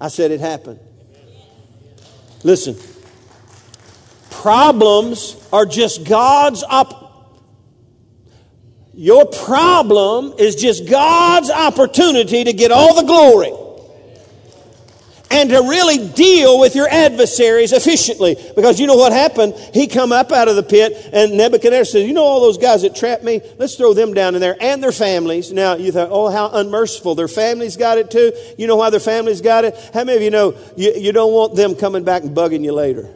I 0.00 0.08
said 0.08 0.30
it 0.30 0.40
happened. 0.40 0.80
Listen, 2.42 2.76
problems 4.30 5.36
are 5.52 5.66
just 5.66 6.04
God's 6.04 6.62
op- 6.62 7.06
Your 8.94 9.26
problem 9.26 10.34
is 10.38 10.54
just 10.56 10.88
God's 10.88 11.50
opportunity 11.50 12.44
to 12.44 12.52
get 12.52 12.70
all 12.70 12.94
the 12.94 13.02
glory 13.02 13.52
and 15.30 15.50
to 15.50 15.58
really 15.58 16.08
deal 16.08 16.58
with 16.58 16.74
your 16.74 16.88
adversaries 16.88 17.72
efficiently. 17.72 18.36
Because 18.56 18.80
you 18.80 18.86
know 18.86 18.96
what 18.96 19.12
happened? 19.12 19.54
He 19.74 19.86
come 19.86 20.12
up 20.12 20.32
out 20.32 20.48
of 20.48 20.56
the 20.56 20.62
pit 20.62 21.10
and 21.12 21.36
Nebuchadnezzar 21.36 21.84
says, 21.84 22.06
you 22.06 22.14
know 22.14 22.24
all 22.24 22.40
those 22.40 22.58
guys 22.58 22.82
that 22.82 22.96
trapped 22.96 23.22
me? 23.22 23.40
Let's 23.58 23.76
throw 23.76 23.94
them 23.94 24.14
down 24.14 24.34
in 24.34 24.40
there 24.40 24.56
and 24.60 24.82
their 24.82 24.92
families. 24.92 25.52
Now 25.52 25.74
you 25.74 25.92
thought, 25.92 26.08
oh, 26.10 26.30
how 26.30 26.50
unmerciful. 26.50 27.14
Their 27.14 27.28
families 27.28 27.76
got 27.76 27.98
it 27.98 28.10
too. 28.10 28.32
You 28.56 28.66
know 28.66 28.76
why 28.76 28.90
their 28.90 29.00
families 29.00 29.40
got 29.40 29.64
it? 29.64 29.76
How 29.92 30.04
many 30.04 30.16
of 30.16 30.22
you 30.22 30.30
know 30.30 30.56
you, 30.76 30.94
you 30.94 31.12
don't 31.12 31.32
want 31.32 31.56
them 31.56 31.74
coming 31.74 32.04
back 32.04 32.22
and 32.22 32.36
bugging 32.36 32.64
you 32.64 32.72
later? 32.72 33.14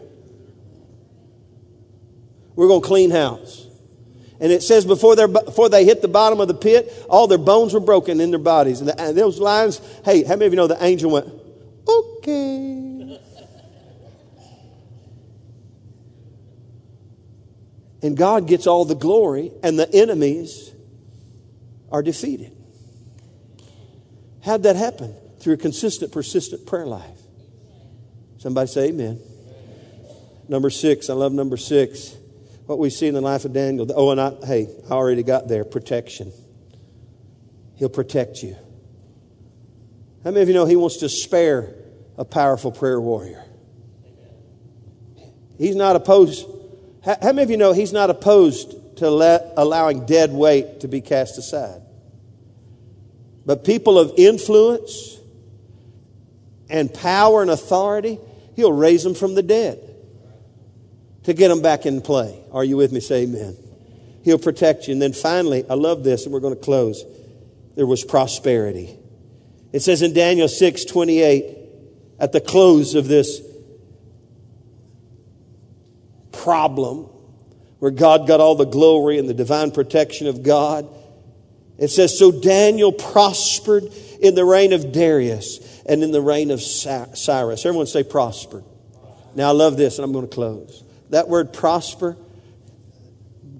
We're 2.54 2.68
going 2.68 2.82
to 2.82 2.86
clean 2.86 3.10
house. 3.10 3.66
And 4.38 4.50
it 4.50 4.62
says 4.62 4.84
before, 4.84 5.14
before 5.28 5.68
they 5.68 5.84
hit 5.84 6.02
the 6.02 6.08
bottom 6.08 6.40
of 6.40 6.48
the 6.48 6.54
pit, 6.54 6.92
all 7.08 7.28
their 7.28 7.38
bones 7.38 7.72
were 7.72 7.80
broken 7.80 8.20
in 8.20 8.30
their 8.30 8.40
bodies. 8.40 8.80
And, 8.80 8.88
the, 8.88 9.00
and 9.00 9.16
those 9.16 9.38
lines, 9.38 9.80
hey, 10.04 10.24
how 10.24 10.34
many 10.34 10.46
of 10.46 10.52
you 10.52 10.56
know 10.56 10.66
the 10.66 10.82
angel 10.84 11.12
went, 11.12 11.28
okay. 12.22 13.18
And 18.02 18.16
God 18.16 18.48
gets 18.48 18.66
all 18.66 18.84
the 18.84 18.96
glory, 18.96 19.52
and 19.62 19.78
the 19.78 19.92
enemies 19.94 20.72
are 21.90 22.02
defeated. 22.02 22.52
How'd 24.44 24.64
that 24.64 24.74
happen? 24.74 25.14
Through 25.38 25.54
a 25.54 25.56
consistent, 25.56 26.12
persistent 26.12 26.66
prayer 26.66 26.86
life. 26.86 27.18
Somebody 28.38 28.66
say 28.66 28.88
amen. 28.88 29.20
Number 30.48 30.68
six, 30.68 31.08
I 31.08 31.14
love 31.14 31.32
number 31.32 31.56
six. 31.56 32.16
What 32.66 32.78
we 32.78 32.90
see 32.90 33.06
in 33.06 33.14
the 33.14 33.20
life 33.20 33.44
of 33.44 33.52
Daniel. 33.52 33.88
Oh, 33.94 34.10
and 34.10 34.20
I, 34.20 34.34
hey, 34.44 34.68
I 34.88 34.94
already 34.94 35.22
got 35.22 35.46
there 35.46 35.64
protection. 35.64 36.32
He'll 37.76 37.88
protect 37.88 38.42
you. 38.42 38.56
How 40.24 40.30
many 40.30 40.42
of 40.42 40.48
you 40.48 40.54
know 40.54 40.66
He 40.66 40.76
wants 40.76 40.98
to 40.98 41.08
spare 41.08 41.74
a 42.22 42.24
powerful 42.24 42.70
prayer 42.70 43.00
warrior? 43.00 43.44
He's 45.58 45.74
not 45.74 45.96
opposed. 45.96 46.46
How 47.04 47.16
many 47.24 47.42
of 47.42 47.50
you 47.50 47.56
know 47.56 47.72
He's 47.72 47.92
not 47.92 48.10
opposed 48.10 48.96
to 48.98 49.10
let, 49.10 49.54
allowing 49.56 50.06
dead 50.06 50.30
weight 50.30 50.80
to 50.80 50.88
be 50.88 51.00
cast 51.00 51.36
aside? 51.36 51.82
But 53.44 53.64
people 53.64 53.98
of 53.98 54.12
influence 54.16 55.18
and 56.70 56.94
power 56.94 57.42
and 57.42 57.50
authority, 57.50 58.20
He'll 58.54 58.72
raise 58.72 59.02
them 59.02 59.14
from 59.14 59.34
the 59.34 59.42
dead 59.42 59.80
to 61.24 61.34
get 61.34 61.48
them 61.48 61.60
back 61.60 61.86
in 61.86 62.00
play. 62.02 62.40
Are 62.52 62.64
you 62.64 62.76
with 62.76 62.92
me? 62.92 63.00
Say 63.00 63.24
amen. 63.24 63.56
He'll 64.22 64.38
protect 64.38 64.86
you. 64.86 64.92
And 64.92 65.02
then 65.02 65.12
finally, 65.12 65.64
I 65.68 65.74
love 65.74 66.04
this, 66.04 66.24
and 66.24 66.32
we're 66.32 66.40
going 66.40 66.54
to 66.54 66.60
close. 66.60 67.04
There 67.74 67.86
was 67.86 68.04
prosperity. 68.04 68.96
It 69.72 69.80
says 69.80 70.02
in 70.02 70.14
Daniel 70.14 70.46
6 70.46 70.84
28, 70.84 71.61
at 72.22 72.30
the 72.30 72.40
close 72.40 72.94
of 72.94 73.08
this 73.08 73.40
problem, 76.30 77.08
where 77.80 77.90
God 77.90 78.28
got 78.28 78.38
all 78.38 78.54
the 78.54 78.64
glory 78.64 79.18
and 79.18 79.28
the 79.28 79.34
divine 79.34 79.72
protection 79.72 80.28
of 80.28 80.44
God, 80.44 80.88
it 81.78 81.88
says, 81.88 82.16
So 82.16 82.30
Daniel 82.30 82.92
prospered 82.92 83.92
in 84.20 84.36
the 84.36 84.44
reign 84.44 84.72
of 84.72 84.92
Darius 84.92 85.82
and 85.84 86.04
in 86.04 86.12
the 86.12 86.20
reign 86.20 86.52
of 86.52 86.62
Cyrus. 86.62 87.66
Everyone 87.66 87.86
say 87.86 88.04
prospered. 88.04 88.62
Now 89.34 89.48
I 89.48 89.52
love 89.52 89.76
this, 89.76 89.98
and 89.98 90.04
I'm 90.04 90.12
going 90.12 90.28
to 90.28 90.32
close. 90.32 90.84
That 91.10 91.28
word 91.28 91.52
prosper, 91.52 92.16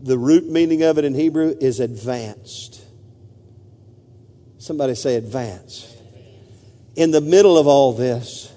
the 0.04 0.16
root 0.16 0.48
meaning 0.48 0.84
of 0.84 0.98
it 0.98 1.04
in 1.04 1.14
Hebrew 1.14 1.52
is 1.60 1.80
advanced. 1.80 2.80
Somebody 4.58 4.94
say 4.94 5.16
advanced 5.16 5.92
in 6.96 7.10
the 7.10 7.20
middle 7.20 7.58
of 7.58 7.66
all 7.66 7.92
this, 7.92 8.52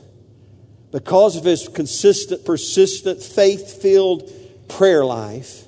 because 0.91 1.36
of 1.36 1.43
his 1.43 1.67
consistent, 1.67 2.45
persistent, 2.45 3.21
faith 3.21 3.82
filled 3.82 4.32
prayer 4.67 5.04
life, 5.06 5.65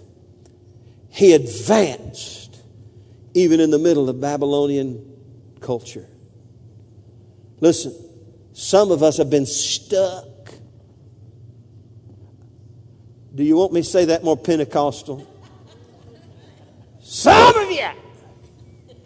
he 1.10 1.34
advanced 1.34 2.62
even 3.34 3.60
in 3.60 3.70
the 3.70 3.80
middle 3.80 4.10
of 4.10 4.20
Babylonian 4.20 5.14
culture. 5.60 6.08
Listen, 7.60 7.94
some 8.54 8.92
of 8.92 9.04
us 9.04 9.18
have 9.18 9.30
been 9.30 9.46
stuck. 9.46 10.26
Do 13.36 13.44
you 13.44 13.56
want 13.56 13.74
me 13.74 13.82
to 13.82 13.88
say 13.88 14.06
that 14.06 14.24
more 14.24 14.38
Pentecostal? 14.38 15.28
Some 17.02 17.56
of 17.56 17.72
you 17.72 17.88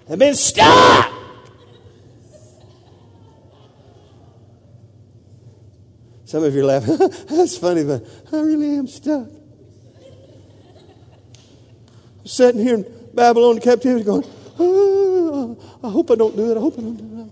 have 0.08 0.20
been 0.20 0.36
stuck. 0.36 1.11
Some 6.32 6.46
of 6.46 6.56
you 6.56 6.62
are 6.62 6.80
laughing. 6.80 6.96
That's 7.30 7.58
funny, 7.58 7.84
but 7.84 8.06
I 8.32 8.40
really 8.40 8.78
am 8.78 8.88
stuck. 8.88 9.28
I'm 12.20 12.26
sitting 12.26 12.62
here 12.62 12.76
in 12.76 12.86
Babylon 13.14 13.60
captivity 13.60 14.06
going, 14.06 14.24
oh, 14.58 15.58
I 15.84 15.90
hope 15.90 16.10
I 16.10 16.16
don't 16.16 16.34
do 16.34 16.52
it. 16.52 16.56
I 16.56 16.62
hope 16.62 16.80
I 16.80 16.82
don't 16.84 16.96
do 16.96 17.22
it. 17.22 17.32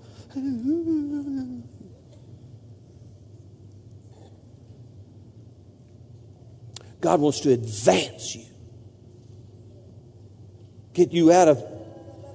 God 7.00 7.22
wants 7.22 7.40
to 7.40 7.54
advance 7.54 8.36
you. 8.36 8.44
Get 10.92 11.14
you 11.14 11.32
out 11.32 11.48
of 11.48 11.64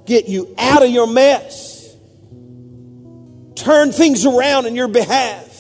get 0.07 0.29
you 0.31 0.55
out 0.57 0.83
of 0.83 0.89
your 0.89 1.09
mess. 1.09 1.95
Turn 3.55 3.93
things 3.93 4.25
around 4.25 4.65
in 4.65 4.75
your 4.75 4.89
behalf. 4.89 5.54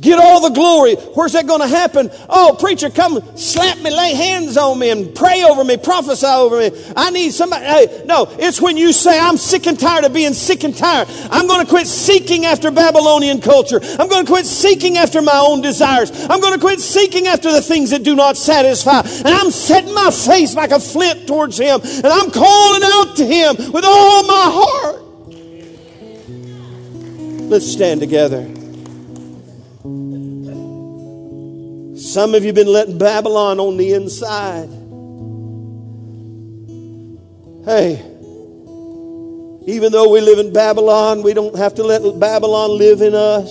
Get 0.00 0.18
all 0.18 0.40
the 0.40 0.54
glory. 0.54 0.94
Where's 0.94 1.32
that 1.32 1.46
going 1.46 1.60
to 1.60 1.68
happen? 1.68 2.10
Oh, 2.28 2.56
preacher, 2.58 2.90
come 2.90 3.20
slap 3.36 3.78
me, 3.78 3.90
lay 3.90 4.14
hands 4.14 4.56
on 4.56 4.78
me, 4.78 4.90
and 4.90 5.14
pray 5.14 5.42
over 5.42 5.64
me, 5.64 5.76
prophesy 5.76 6.26
over 6.26 6.58
me. 6.58 6.70
I 6.96 7.10
need 7.10 7.32
somebody. 7.32 7.64
Hey, 7.64 8.02
no, 8.06 8.26
it's 8.38 8.60
when 8.60 8.76
you 8.76 8.92
say, 8.92 9.18
I'm 9.18 9.36
sick 9.36 9.66
and 9.66 9.78
tired 9.78 10.04
of 10.04 10.12
being 10.12 10.34
sick 10.34 10.64
and 10.64 10.76
tired. 10.76 11.08
I'm 11.30 11.46
going 11.46 11.64
to 11.64 11.70
quit 11.70 11.86
seeking 11.86 12.44
after 12.44 12.70
Babylonian 12.70 13.40
culture. 13.40 13.80
I'm 13.82 14.08
going 14.08 14.24
to 14.24 14.30
quit 14.30 14.46
seeking 14.46 14.96
after 14.98 15.20
my 15.20 15.36
own 15.36 15.62
desires. 15.62 16.10
I'm 16.28 16.40
going 16.40 16.54
to 16.54 16.60
quit 16.60 16.80
seeking 16.80 17.26
after 17.26 17.50
the 17.50 17.62
things 17.62 17.90
that 17.90 18.02
do 18.02 18.14
not 18.14 18.36
satisfy. 18.36 19.00
And 19.00 19.28
I'm 19.28 19.50
setting 19.50 19.94
my 19.94 20.10
face 20.10 20.54
like 20.54 20.70
a 20.70 20.80
flint 20.80 21.26
towards 21.26 21.58
Him. 21.58 21.80
And 21.82 22.06
I'm 22.06 22.30
calling 22.30 22.82
out 22.84 23.16
to 23.16 23.26
Him 23.26 23.72
with 23.72 23.84
all 23.84 24.22
my 24.24 24.50
heart. 24.52 25.02
Let's 27.48 27.66
stand 27.66 28.00
together. 28.00 28.57
Some 32.08 32.34
of 32.34 32.42
you 32.42 32.48
have 32.48 32.54
been 32.54 32.68
letting 32.68 32.96
Babylon 32.96 33.60
on 33.60 33.76
the 33.76 33.92
inside. 33.92 34.70
Hey, 37.66 38.00
even 39.70 39.92
though 39.92 40.08
we 40.10 40.22
live 40.22 40.38
in 40.38 40.50
Babylon, 40.50 41.22
we 41.22 41.34
don't 41.34 41.54
have 41.54 41.74
to 41.74 41.82
let 41.82 42.00
Babylon 42.18 42.78
live 42.78 43.02
in 43.02 43.14
us. 43.14 43.50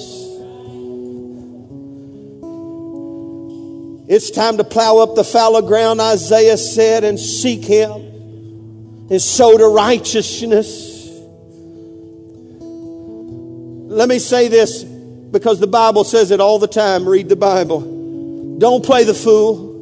It's 4.09 4.31
time 4.31 4.57
to 4.57 4.63
plow 4.63 4.97
up 4.97 5.13
the 5.13 5.23
fallow 5.23 5.61
ground, 5.61 6.01
Isaiah 6.01 6.57
said, 6.57 7.03
and 7.03 7.19
seek 7.19 7.63
Him 7.63 7.91
and 7.91 9.21
sow 9.21 9.55
to 9.55 9.67
righteousness. 9.67 11.05
Let 12.59 14.09
me 14.09 14.17
say 14.17 14.47
this 14.47 14.83
because 14.83 15.59
the 15.59 15.67
Bible 15.67 16.03
says 16.03 16.31
it 16.31 16.39
all 16.39 16.57
the 16.57 16.67
time. 16.67 17.07
Read 17.07 17.29
the 17.29 17.35
Bible. 17.35 17.96
Don't 18.57 18.83
play 18.83 19.03
the 19.03 19.13
fool. 19.13 19.75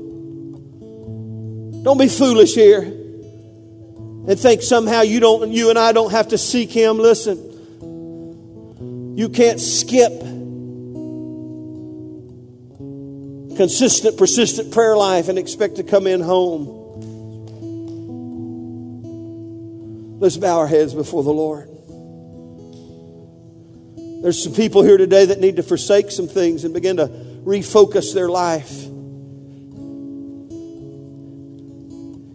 Don't 1.83 1.97
be 1.97 2.07
foolish 2.07 2.53
here 2.55 2.81
and 2.81 4.39
think 4.39 4.63
somehow 4.63 5.01
you 5.01 5.19
don't 5.19 5.51
you 5.51 5.69
and 5.69 5.77
I 5.77 5.91
don't 5.91 6.11
have 6.11 6.29
to 6.29 6.37
seek 6.37 6.71
him. 6.71 6.97
Listen. 6.97 7.51
You 9.17 9.29
can't 9.29 9.61
skip 9.61 10.11
consistent 13.55 14.17
persistent 14.17 14.73
prayer 14.73 14.97
life 14.97 15.29
and 15.29 15.39
expect 15.39 15.77
to 15.77 15.83
come 15.83 16.07
in 16.07 16.19
home. 16.21 16.81
Let's 20.19 20.37
bow 20.37 20.57
our 20.57 20.67
heads 20.67 20.93
before 20.93 21.23
the 21.23 21.31
Lord. 21.31 21.69
There's 24.21 24.43
some 24.43 24.53
people 24.53 24.81
here 24.81 24.97
today 24.97 25.25
that 25.25 25.39
need 25.39 25.57
to 25.57 25.63
forsake 25.63 26.09
some 26.09 26.27
things 26.27 26.63
and 26.63 26.73
begin 26.73 26.97
to 26.97 27.24
refocus 27.45 28.13
their 28.13 28.27
life. 28.27 28.85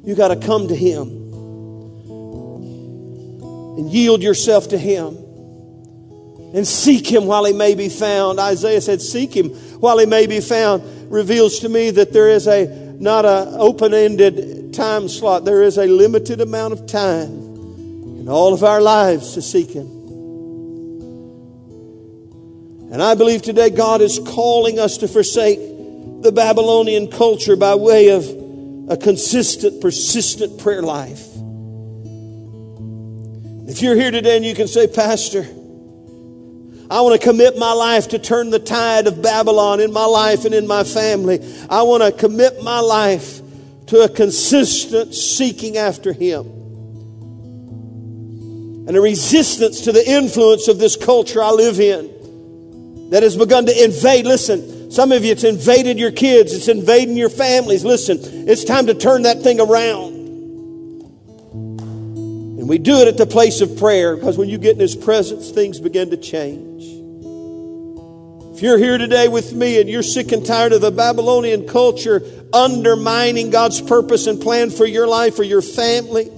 You 0.06 0.14
got 0.14 0.28
to 0.28 0.36
come 0.36 0.68
to 0.68 0.74
Him 0.74 1.08
and 3.78 3.90
yield 3.90 4.22
yourself 4.22 4.68
to 4.68 4.78
Him 4.78 5.16
and 6.54 6.66
seek 6.66 7.06
Him 7.11 7.26
while 7.26 7.44
He 7.44 7.52
may 7.52 7.74
be 7.74 7.88
found. 7.88 8.38
Isaiah 8.40 8.80
said, 8.80 9.02
Seek 9.02 9.36
Him 9.36 9.50
while 9.80 9.98
He 9.98 10.06
may 10.06 10.26
be 10.26 10.40
found. 10.40 10.82
Reveals 11.12 11.58
to 11.61 11.68
me 11.68 11.90
that 11.90 12.12
there 12.12 12.30
is 12.30 12.46
a 12.46 12.66
not 13.00 13.24
an 13.24 13.54
open 13.58 13.94
ended 13.94 14.72
time 14.74 15.08
slot, 15.08 15.44
there 15.44 15.62
is 15.62 15.78
a 15.78 15.86
limited 15.86 16.40
amount 16.40 16.72
of 16.72 16.86
time 16.86 17.30
in 18.20 18.28
all 18.28 18.54
of 18.54 18.62
our 18.62 18.80
lives 18.80 19.34
to 19.34 19.42
seek 19.42 19.70
Him. 19.70 19.99
And 22.91 23.01
I 23.01 23.14
believe 23.14 23.43
today 23.43 23.70
God 23.70 24.01
is 24.01 24.18
calling 24.18 24.80
us 24.80 24.99
to 24.99 25.09
forsake 25.09 25.61
the 26.22 26.32
Babylonian 26.34 27.09
culture 27.09 27.55
by 27.55 27.76
way 27.76 28.09
of 28.09 28.26
a 28.91 28.97
consistent, 28.97 29.80
persistent 29.80 30.59
prayer 30.61 30.82
life. 30.82 31.24
If 33.70 33.80
you're 33.80 33.95
here 33.95 34.11
today 34.11 34.36
and 34.36 34.45
you 34.45 34.57
can 34.57 34.66
say, 34.66 34.88
Pastor, 34.88 35.43
I 36.91 37.03
want 37.03 37.20
to 37.20 37.24
commit 37.24 37.57
my 37.57 37.72
life 37.72 38.09
to 38.09 38.18
turn 38.18 38.51
the 38.51 38.59
tide 38.59 39.07
of 39.07 39.22
Babylon 39.22 39.78
in 39.78 39.93
my 39.93 40.07
life 40.07 40.45
and 40.45 40.53
in 40.53 40.66
my 40.66 40.82
family. 40.82 41.38
I 41.70 41.82
want 41.82 42.03
to 42.03 42.11
commit 42.11 42.61
my 42.64 42.80
life 42.80 43.41
to 43.86 44.01
a 44.01 44.09
consistent 44.09 45.14
seeking 45.14 45.76
after 45.76 46.12
Him 46.12 46.41
and 48.88 48.97
a 48.97 49.01
resistance 49.01 49.82
to 49.82 49.93
the 49.93 50.05
influence 50.05 50.66
of 50.66 50.80
this 50.80 50.97
culture 50.97 51.41
I 51.41 51.51
live 51.51 51.78
in 51.78 52.19
that 53.11 53.22
has 53.22 53.36
begun 53.36 53.66
to 53.66 53.84
invade. 53.84 54.26
Listen, 54.26 54.90
some 54.90 55.12
of 55.12 55.24
you, 55.24 55.32
it's 55.32 55.44
invaded 55.44 55.98
your 55.98 56.11
kids, 56.11 56.52
it's 56.52 56.68
invading 56.68 57.16
your 57.16 57.28
families. 57.28 57.84
Listen, 57.84 58.18
it's 58.48 58.64
time 58.64 58.86
to 58.86 58.94
turn 58.94 59.22
that 59.22 59.42
thing 59.42 59.61
around. 59.61 60.14
And 62.58 62.68
we 62.68 62.78
do 62.78 62.96
it 63.00 63.08
at 63.08 63.16
the 63.16 63.26
place 63.26 63.61
of 63.61 63.78
prayer 63.78 64.16
because 64.16 64.36
when 64.36 64.48
you 64.48 64.58
get 64.58 64.74
in 64.74 64.80
His 64.80 64.96
presence, 64.96 65.50
things 65.50 65.78
begin 65.80 66.11
to 66.11 66.16
change. 66.16 66.70
If 68.54 68.64
you're 68.64 68.78
here 68.78 68.98
today 68.98 69.28
with 69.28 69.54
me 69.54 69.80
and 69.80 69.88
you're 69.88 70.02
sick 70.02 70.32
and 70.32 70.44
tired 70.44 70.72
of 70.72 70.82
the 70.82 70.90
Babylonian 70.90 71.66
culture 71.66 72.22
undermining 72.52 73.48
God's 73.50 73.80
purpose 73.80 74.26
and 74.26 74.38
plan 74.40 74.70
for 74.70 74.84
your 74.84 75.06
life 75.06 75.38
or 75.38 75.44
your 75.44 75.62
family, 75.62 76.30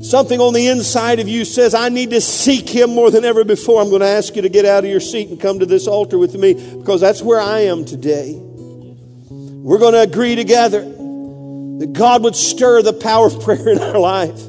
Something 0.00 0.40
on 0.40 0.54
the 0.54 0.68
inside 0.68 1.18
of 1.18 1.28
you 1.28 1.44
says, 1.44 1.74
I 1.74 1.88
need 1.88 2.10
to 2.10 2.20
seek 2.20 2.68
Him 2.68 2.94
more 2.94 3.10
than 3.10 3.24
ever 3.24 3.44
before. 3.44 3.82
I'm 3.82 3.88
going 3.88 4.00
to 4.00 4.06
ask 4.06 4.36
you 4.36 4.42
to 4.42 4.48
get 4.48 4.64
out 4.64 4.84
of 4.84 4.90
your 4.90 5.00
seat 5.00 5.28
and 5.28 5.40
come 5.40 5.58
to 5.58 5.66
this 5.66 5.88
altar 5.88 6.18
with 6.18 6.34
me 6.34 6.54
because 6.54 7.00
that's 7.00 7.20
where 7.20 7.40
I 7.40 7.60
am 7.60 7.84
today. 7.84 8.34
We're 8.38 9.78
going 9.78 9.94
to 9.94 10.00
agree 10.00 10.36
together 10.36 10.82
that 10.82 11.92
God 11.92 12.22
would 12.22 12.36
stir 12.36 12.82
the 12.82 12.92
power 12.92 13.26
of 13.26 13.42
prayer 13.42 13.68
in 13.70 13.78
our 13.80 13.98
life. 13.98 14.40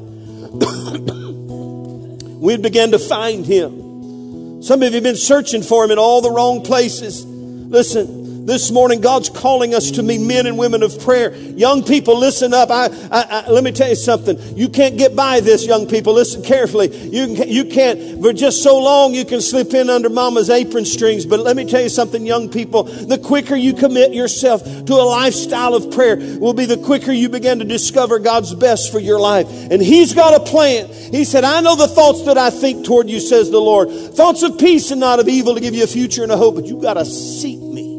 We'd 2.40 2.62
begin 2.62 2.92
to 2.92 2.98
find 2.98 3.44
Him. 3.44 4.62
Some 4.62 4.82
of 4.82 4.88
you 4.88 4.94
have 4.94 5.02
been 5.02 5.16
searching 5.16 5.62
for 5.62 5.84
Him 5.84 5.90
in 5.90 5.98
all 5.98 6.20
the 6.20 6.30
wrong 6.30 6.62
places. 6.62 7.24
Listen, 7.24 8.19
this 8.46 8.70
morning, 8.70 9.00
God's 9.00 9.28
calling 9.28 9.74
us 9.74 9.92
to 9.92 10.02
be 10.02 10.18
men 10.18 10.46
and 10.46 10.58
women 10.58 10.82
of 10.82 10.98
prayer. 11.00 11.34
Young 11.34 11.82
people, 11.82 12.18
listen 12.18 12.54
up. 12.54 12.70
I, 12.70 12.86
I, 13.10 13.22
I, 13.22 13.50
let 13.50 13.64
me 13.64 13.72
tell 13.72 13.88
you 13.88 13.94
something. 13.94 14.38
You 14.56 14.68
can't 14.68 14.96
get 14.96 15.14
by 15.14 15.40
this, 15.40 15.66
young 15.66 15.86
people. 15.86 16.14
Listen 16.14 16.42
carefully. 16.42 16.88
You, 16.88 17.26
you 17.44 17.64
can't, 17.66 18.22
for 18.22 18.32
just 18.32 18.62
so 18.62 18.78
long, 18.78 19.14
you 19.14 19.24
can 19.24 19.40
slip 19.40 19.74
in 19.74 19.90
under 19.90 20.08
mama's 20.08 20.50
apron 20.50 20.84
strings. 20.84 21.26
But 21.26 21.40
let 21.40 21.56
me 21.56 21.64
tell 21.64 21.82
you 21.82 21.88
something, 21.88 22.24
young 22.26 22.50
people. 22.50 22.84
The 22.84 23.18
quicker 23.18 23.54
you 23.54 23.74
commit 23.74 24.12
yourself 24.12 24.62
to 24.62 24.94
a 24.94 25.04
lifestyle 25.04 25.74
of 25.74 25.92
prayer 25.92 26.16
will 26.16 26.54
be 26.54 26.66
the 26.66 26.78
quicker 26.78 27.12
you 27.12 27.28
begin 27.28 27.58
to 27.58 27.64
discover 27.64 28.18
God's 28.18 28.54
best 28.54 28.90
for 28.90 28.98
your 28.98 29.20
life. 29.20 29.46
And 29.70 29.82
He's 29.82 30.14
got 30.14 30.40
a 30.40 30.44
plan. 30.44 30.88
He 30.88 31.24
said, 31.24 31.44
I 31.44 31.60
know 31.60 31.76
the 31.76 31.88
thoughts 31.88 32.24
that 32.24 32.38
I 32.38 32.50
think 32.50 32.84
toward 32.84 33.08
you, 33.08 33.20
says 33.20 33.50
the 33.50 33.60
Lord. 33.60 33.90
Thoughts 33.90 34.42
of 34.42 34.58
peace 34.58 34.90
and 34.90 35.00
not 35.00 35.20
of 35.20 35.28
evil 35.28 35.54
to 35.54 35.60
give 35.60 35.74
you 35.74 35.84
a 35.84 35.88
future 35.88 36.22
and 36.22 36.32
a 36.32 36.36
hope. 36.36 36.54
But 36.54 36.66
you 36.66 36.80
got 36.80 36.94
to 36.94 37.04
seek 37.04 37.60
me. 37.60 37.89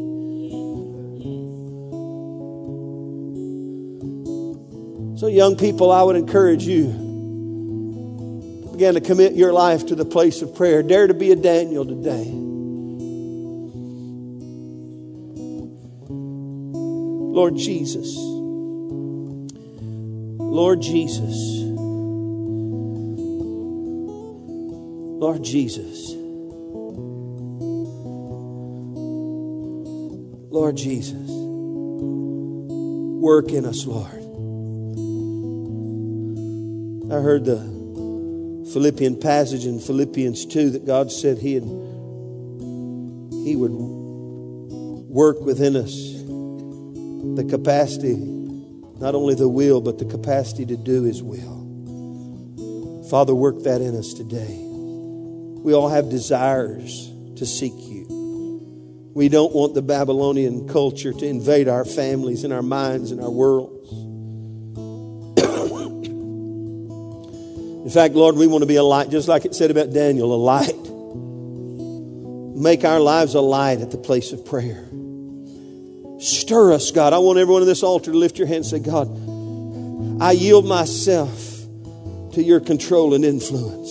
So, 5.22 5.28
young 5.28 5.54
people, 5.54 5.92
I 5.92 6.02
would 6.02 6.16
encourage 6.16 6.64
you 6.64 6.86
to 8.64 8.72
begin 8.72 8.94
to 8.94 9.00
commit 9.00 9.34
your 9.34 9.52
life 9.52 9.86
to 9.86 9.94
the 9.94 10.04
place 10.04 10.42
of 10.42 10.56
prayer. 10.56 10.82
Dare 10.82 11.06
to 11.06 11.14
be 11.14 11.30
a 11.30 11.36
Daniel 11.36 11.86
today. 11.86 12.24
Lord 16.08 17.56
Jesus. 17.56 18.12
Lord 20.40 20.82
Jesus. 20.82 21.36
Lord 25.20 25.44
Jesus. 25.44 26.14
Lord 30.50 30.76
Jesus. 30.76 31.30
Work 33.20 33.52
in 33.52 33.64
us, 33.66 33.86
Lord. 33.86 34.21
I 37.12 37.20
heard 37.20 37.44
the 37.44 37.58
Philippian 38.72 39.20
passage 39.20 39.66
in 39.66 39.80
Philippians 39.80 40.46
2 40.46 40.70
that 40.70 40.86
God 40.86 41.12
said 41.12 41.36
he, 41.36 41.52
had, 41.52 41.62
he 41.62 43.54
would 43.54 43.72
work 45.12 45.42
within 45.42 45.76
us 45.76 45.92
the 47.36 47.44
capacity, 47.44 48.16
not 48.16 49.14
only 49.14 49.34
the 49.34 49.48
will, 49.48 49.82
but 49.82 49.98
the 49.98 50.06
capacity 50.06 50.64
to 50.64 50.76
do 50.78 51.02
His 51.02 51.22
will. 51.22 51.60
Father, 53.10 53.34
work 53.34 53.62
that 53.64 53.82
in 53.82 53.94
us 53.94 54.14
today. 54.14 54.58
We 54.58 55.74
all 55.74 55.90
have 55.90 56.08
desires 56.08 57.10
to 57.36 57.44
seek 57.44 57.74
you. 57.76 58.06
We 59.14 59.28
don't 59.28 59.54
want 59.54 59.74
the 59.74 59.82
Babylonian 59.82 60.66
culture 60.66 61.12
to 61.12 61.26
invade 61.26 61.68
our 61.68 61.84
families 61.84 62.42
and 62.44 62.54
our 62.54 62.62
minds 62.62 63.10
and 63.10 63.20
our 63.20 63.30
worlds. 63.30 64.01
Fact, 67.92 68.14
Lord, 68.14 68.36
we 68.36 68.46
want 68.46 68.62
to 68.62 68.66
be 68.66 68.76
a 68.76 68.82
light, 68.82 69.10
just 69.10 69.28
like 69.28 69.44
it 69.44 69.54
said 69.54 69.70
about 69.70 69.92
Daniel, 69.92 70.34
a 70.34 70.36
light. 70.36 70.74
make 72.60 72.84
our 72.84 73.00
lives 73.00 73.34
a 73.34 73.40
light 73.40 73.80
at 73.80 73.90
the 73.90 73.98
place 73.98 74.32
of 74.32 74.44
prayer. 74.46 74.88
Stir 76.20 76.72
us, 76.72 76.90
God. 76.92 77.12
I 77.12 77.18
want 77.18 77.38
everyone 77.38 77.62
in 77.62 77.68
this 77.68 77.82
altar 77.82 78.12
to 78.12 78.16
lift 78.16 78.38
your 78.38 78.46
hand 78.46 78.58
and 78.58 78.66
say, 78.66 78.78
God, 78.78 79.08
I 80.22 80.32
yield 80.32 80.66
myself 80.66 81.36
to 82.34 82.42
your 82.42 82.60
control 82.60 83.14
and 83.14 83.24
influence. 83.24 83.90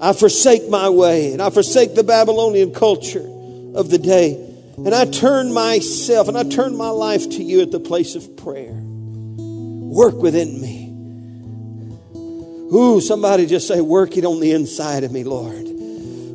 I 0.00 0.12
forsake 0.12 0.68
my 0.68 0.90
way 0.90 1.32
and 1.32 1.40
I 1.40 1.48
forsake 1.50 1.94
the 1.94 2.04
Babylonian 2.04 2.74
culture 2.74 3.26
of 3.74 3.88
the 3.88 3.98
day. 3.98 4.34
And 4.76 4.94
I 4.94 5.06
turn 5.06 5.52
myself 5.52 6.28
and 6.28 6.36
I 6.36 6.42
turn 6.42 6.76
my 6.76 6.90
life 6.90 7.30
to 7.30 7.42
you 7.42 7.62
at 7.62 7.70
the 7.70 7.80
place 7.80 8.14
of 8.14 8.36
prayer. 8.36 8.74
Work 8.74 10.16
within 10.16 10.60
me. 10.60 10.83
Ooh, 12.72 13.00
somebody 13.00 13.46
just 13.46 13.68
say, 13.68 13.80
work 13.80 14.16
it 14.16 14.24
on 14.24 14.40
the 14.40 14.52
inside 14.52 15.04
of 15.04 15.12
me, 15.12 15.24
Lord. 15.24 15.66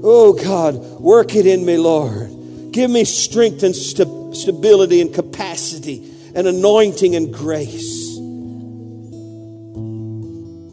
Oh 0.03 0.33
God, 0.33 0.75
work 0.99 1.35
it 1.35 1.45
in 1.45 1.65
me, 1.65 1.77
Lord. 1.77 2.71
Give 2.71 2.89
me 2.89 3.03
strength 3.03 3.63
and 3.63 3.75
st- 3.75 4.35
stability 4.35 5.01
and 5.01 5.13
capacity 5.13 6.09
and 6.35 6.47
anointing 6.47 7.15
and 7.15 7.33
grace 7.33 8.15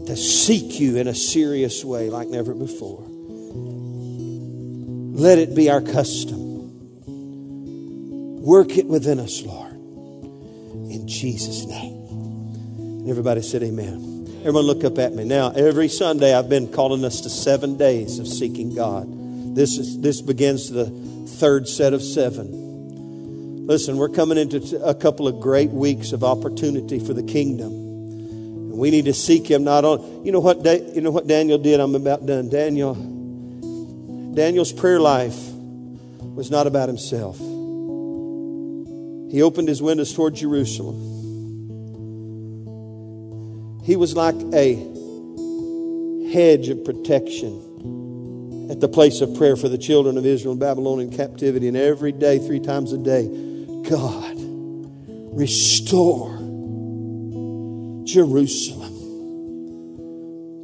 to 0.06 0.16
seek 0.16 0.78
you 0.78 0.96
in 0.98 1.08
a 1.08 1.14
serious 1.14 1.84
way 1.84 2.10
like 2.10 2.28
never 2.28 2.54
before. 2.54 3.04
Let 5.18 5.38
it 5.38 5.54
be 5.54 5.70
our 5.70 5.80
custom. 5.80 6.36
Work 8.42 8.76
it 8.76 8.86
within 8.86 9.18
us, 9.18 9.42
Lord. 9.42 9.72
In 9.72 11.08
Jesus' 11.08 11.66
name. 11.66 11.94
And 12.78 13.10
everybody 13.10 13.42
said, 13.42 13.62
Amen. 13.62 14.15
Everyone, 14.46 14.66
look 14.66 14.84
up 14.84 14.96
at 15.00 15.12
me. 15.12 15.24
Now, 15.24 15.50
every 15.50 15.88
Sunday, 15.88 16.32
I've 16.32 16.48
been 16.48 16.68
calling 16.68 17.04
us 17.04 17.22
to 17.22 17.28
seven 17.28 17.76
days 17.76 18.20
of 18.20 18.28
seeking 18.28 18.76
God. 18.76 19.08
This, 19.56 19.76
is, 19.76 20.00
this 20.00 20.22
begins 20.22 20.70
the 20.70 20.84
third 21.40 21.66
set 21.66 21.92
of 21.92 22.00
seven. 22.00 23.66
Listen, 23.66 23.96
we're 23.96 24.08
coming 24.08 24.38
into 24.38 24.80
a 24.84 24.94
couple 24.94 25.26
of 25.26 25.40
great 25.40 25.70
weeks 25.70 26.12
of 26.12 26.22
opportunity 26.22 27.00
for 27.00 27.12
the 27.12 27.24
kingdom. 27.24 27.72
And 27.72 28.78
we 28.78 28.92
need 28.92 29.06
to 29.06 29.14
seek 29.14 29.50
Him 29.50 29.64
not 29.64 29.84
on. 29.84 30.24
You 30.24 30.30
know 30.30 30.38
what? 30.38 30.64
You 30.94 31.00
know 31.00 31.10
what 31.10 31.26
Daniel 31.26 31.58
did. 31.58 31.80
I'm 31.80 31.96
about 31.96 32.24
done. 32.24 32.48
Daniel. 32.48 32.94
Daniel's 34.32 34.72
prayer 34.72 35.00
life 35.00 35.40
was 36.20 36.52
not 36.52 36.68
about 36.68 36.88
himself. 36.88 37.36
He 37.36 37.42
opened 39.42 39.66
his 39.66 39.82
windows 39.82 40.14
toward 40.14 40.36
Jerusalem. 40.36 41.15
He 43.86 43.94
was 43.94 44.16
like 44.16 44.34
a 44.52 44.74
hedge 46.32 46.68
of 46.70 46.84
protection 46.84 48.68
at 48.68 48.80
the 48.80 48.88
place 48.88 49.20
of 49.20 49.36
prayer 49.36 49.54
for 49.54 49.68
the 49.68 49.78
children 49.78 50.18
of 50.18 50.26
Israel 50.26 50.54
in 50.54 50.58
Babylonian 50.58 51.16
captivity. 51.16 51.68
And 51.68 51.76
every 51.76 52.10
day, 52.10 52.40
three 52.40 52.58
times 52.58 52.92
a 52.92 52.98
day, 52.98 53.28
God, 53.88 54.34
restore 55.38 56.32
Jerusalem. 58.02 58.94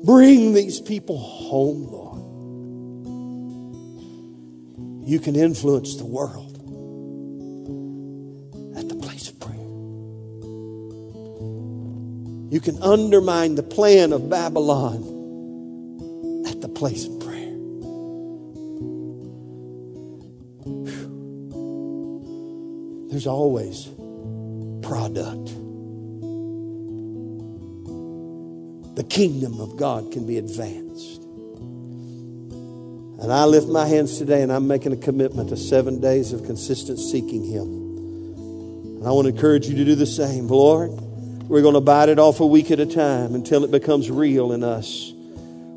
Bring 0.04 0.52
these 0.52 0.80
people 0.80 1.18
home, 1.18 1.84
Lord. 1.84 2.18
You 5.08 5.20
can 5.20 5.36
influence 5.36 5.94
the 5.94 6.06
world 6.06 6.51
You 12.52 12.60
can 12.60 12.80
undermine 12.82 13.54
the 13.54 13.62
plan 13.62 14.12
of 14.12 14.28
Babylon 14.28 14.98
at 16.46 16.60
the 16.60 16.68
place 16.68 17.06
of 17.06 17.18
prayer. 17.20 17.56
There's 23.10 23.26
always 23.26 23.88
product. 24.86 25.62
the 28.94 29.04
kingdom 29.04 29.58
of 29.60 29.76
God 29.76 30.12
can 30.12 30.26
be 30.26 30.38
advanced. 30.38 31.22
And 33.22 33.32
I 33.32 33.44
lift 33.46 33.68
my 33.68 33.86
hands 33.86 34.18
today 34.18 34.42
and 34.42 34.52
I'm 34.52 34.66
making 34.66 34.92
a 34.92 34.96
commitment 34.96 35.48
to 35.48 35.56
seven 35.56 36.00
days 36.00 36.32
of 36.32 36.44
consistent 36.44 36.98
seeking 36.98 37.44
Him. 37.44 37.66
And 38.98 39.08
I 39.08 39.12
want 39.12 39.26
to 39.28 39.34
encourage 39.34 39.66
you 39.66 39.76
to 39.76 39.84
do 39.84 39.94
the 39.94 40.06
same. 40.06 40.46
Lord, 40.48 40.90
we're 41.52 41.60
going 41.60 41.74
to 41.74 41.82
bite 41.82 42.08
it 42.08 42.18
off 42.18 42.40
a 42.40 42.46
week 42.46 42.70
at 42.70 42.80
a 42.80 42.86
time 42.86 43.34
until 43.34 43.62
it 43.62 43.70
becomes 43.70 44.10
real 44.10 44.52
in 44.52 44.64
us, 44.64 45.12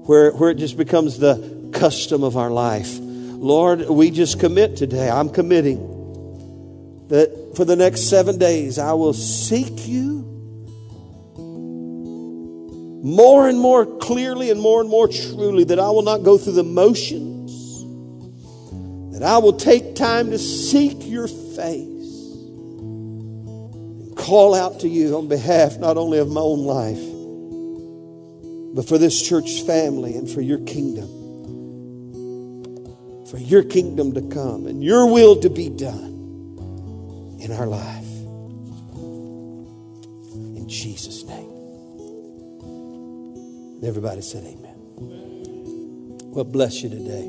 where, 0.06 0.32
where 0.32 0.50
it 0.50 0.56
just 0.56 0.78
becomes 0.78 1.20
the 1.20 1.70
custom 1.74 2.24
of 2.24 2.38
our 2.38 2.50
life. 2.50 2.98
Lord, 2.98 3.90
we 3.90 4.10
just 4.10 4.40
commit 4.40 4.78
today. 4.78 5.10
I'm 5.10 5.30
committing 5.30 5.80
that 7.10 7.56
for 7.58 7.66
the 7.66 7.76
next 7.76 8.10
seven 8.10 8.38
days 8.38 8.80
I 8.80 8.94
will 8.94 9.12
seek 9.12 9.86
you 9.86 10.22
more 13.04 13.50
and 13.50 13.60
more 13.60 13.86
clearly 13.98 14.52
and 14.52 14.62
more 14.62 14.80
and 14.80 14.90
more 14.90 15.10
truly 15.10 15.66
that 15.66 15.78
I 15.78 15.90
will 15.90 16.04
not 16.04 16.24
go 16.24 16.38
through 16.38 16.54
the 16.54 16.64
motions, 16.64 17.52
that 19.12 19.24
I 19.24 19.40
will 19.40 19.58
take 19.58 19.96
time 19.96 20.30
to 20.30 20.40
seek 20.40 21.06
your 21.06 21.28
face 21.28 21.95
call 24.26 24.56
out 24.56 24.80
to 24.80 24.88
you 24.90 25.16
on 25.18 25.28
behalf 25.28 25.78
not 25.78 25.98
only 25.98 26.18
of 26.18 26.28
my 26.28 26.42
own 26.42 26.66
life, 26.66 26.98
but 28.76 28.88
for 28.90 28.98
this 28.98 29.22
church 29.22 29.62
family 29.62 30.16
and 30.16 30.28
for 30.28 30.42
your 30.42 30.58
kingdom. 30.66 31.08
For 33.30 33.38
your 33.38 33.64
kingdom 33.64 34.14
to 34.16 34.22
come 34.22 34.66
and 34.66 34.84
your 34.84 35.12
will 35.12 35.40
to 35.42 35.50
be 35.50 35.70
done 35.70 37.38
in 37.40 37.52
our 37.52 37.68
life. 37.68 38.04
In 40.56 40.66
Jesus' 40.68 41.24
name. 41.26 41.52
Everybody 43.84 44.22
said 44.22 44.44
amen. 44.44 44.76
Well, 46.32 46.46
bless 46.46 46.82
you 46.82 46.90
today. 46.90 47.28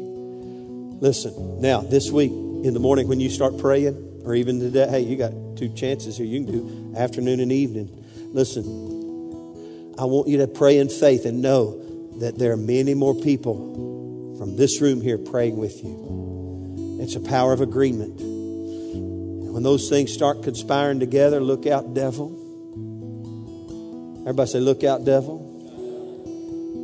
Listen, 1.01 1.61
now, 1.61 1.83
this 1.83 2.11
week 2.11 2.33
in 2.33 2.73
the 2.73 2.81
morning 2.81 3.07
when 3.07 3.21
you 3.21 3.29
start 3.29 3.59
praying, 3.59 4.06
or 4.27 4.35
even 4.35 4.59
today, 4.59 4.89
hey, 4.89 5.01
you 5.01 5.17
got 5.17 5.33
two 5.57 5.69
chances 5.69 6.19
here. 6.19 6.27
You 6.27 6.45
can 6.45 6.53
do 6.53 6.95
afternoon 6.99 7.39
and 7.39 7.53
evening. 7.53 7.89
Listen, 8.33 8.65
I 9.99 10.05
want 10.05 10.27
you 10.27 10.39
to 10.39 10.49
pray 10.49 10.79
in 10.79 10.89
faith 10.89 11.25
and 11.25 11.41
know 11.41 11.81
that 12.19 12.37
there 12.37 12.51
are 12.51 12.57
many 12.57 12.95
more 12.95 13.15
people 13.15 14.35
from 14.37 14.57
this 14.57 14.81
room 14.81 15.01
here 15.01 15.17
praying 15.17 15.57
with 15.57 15.81
you. 15.85 16.99
It's 17.01 17.15
a 17.15 17.21
power 17.21 17.53
of 17.53 17.61
agreement. 17.61 18.17
When 18.21 19.63
those 19.63 19.89
things 19.89 20.13
start 20.13 20.43
conspiring 20.43 20.99
together, 20.99 21.41
look 21.41 21.69
out, 21.69 21.95
devil. 21.95 22.43
Everybody 24.23 24.51
say, 24.51 24.59
Look 24.59 24.83
out, 24.83 25.05
devil. 25.05 25.39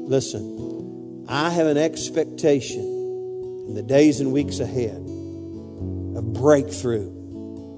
Listen, 0.09 1.27
I 1.29 1.51
have 1.51 1.67
an 1.67 1.77
expectation 1.77 2.85
in 3.67 3.75
the 3.75 3.83
days 3.83 4.21
and 4.21 4.33
weeks 4.33 4.61
ahead 4.61 4.97
of 4.97 6.33
breakthrough 6.35 7.22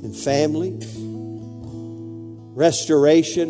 in 0.05 0.13
family, 0.13 0.79
restoration 2.55 3.49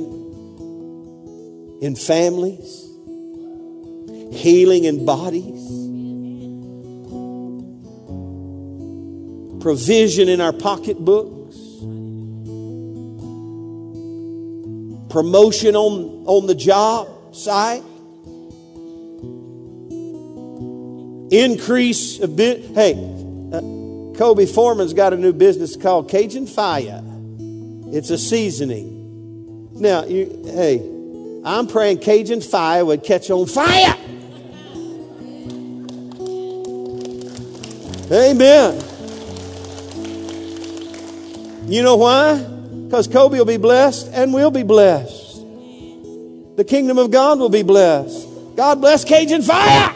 in 1.83 1.97
families, 1.97 2.89
healing 4.33 4.85
in 4.85 5.05
bodies, 5.05 5.61
provision 9.63 10.29
in 10.29 10.41
our 10.41 10.53
pocketbooks, 10.53 11.57
promotion 15.13 15.77
on, 15.77 16.25
on 16.27 16.47
the 16.47 16.55
job 16.55 17.35
site. 17.35 17.83
increase 21.31 22.21
a 22.21 22.29
bit. 22.29 22.65
Hey, 22.75 22.95
Kobe 24.17 24.47
Foreman's 24.47 24.93
got 24.93 25.13
a 25.13 25.17
new 25.17 25.33
business 25.33 25.77
called 25.77 26.09
Cajun 26.09 26.47
Fire. 26.47 27.03
It's 27.93 28.11
a 28.11 28.19
seasoning. 28.19 29.71
Now, 29.75 30.05
you, 30.05 30.43
hey, 30.47 30.79
I'm 31.45 31.67
praying 31.67 31.99
Cajun 31.99 32.41
Fire 32.41 32.85
would 32.85 33.03
catch 33.03 33.31
on 33.31 33.47
fire. 33.47 33.97
Amen. 38.13 38.83
You 41.67 41.83
know 41.83 41.97
why? 41.97 42.39
Because 42.39 43.09
Kobe 43.09 43.39
will 43.39 43.45
be 43.45 43.57
blessed 43.57 44.11
and 44.13 44.33
we'll 44.33 44.51
be 44.51 44.63
blessed. 44.63 45.37
The 46.57 46.65
kingdom 46.67 46.99
of 46.99 47.11
God 47.11 47.39
will 47.39 47.49
be 47.49 47.63
blessed. 47.63 48.29
God 48.57 48.81
bless 48.81 49.05
Cajun 49.05 49.43
Fire. 49.43 49.94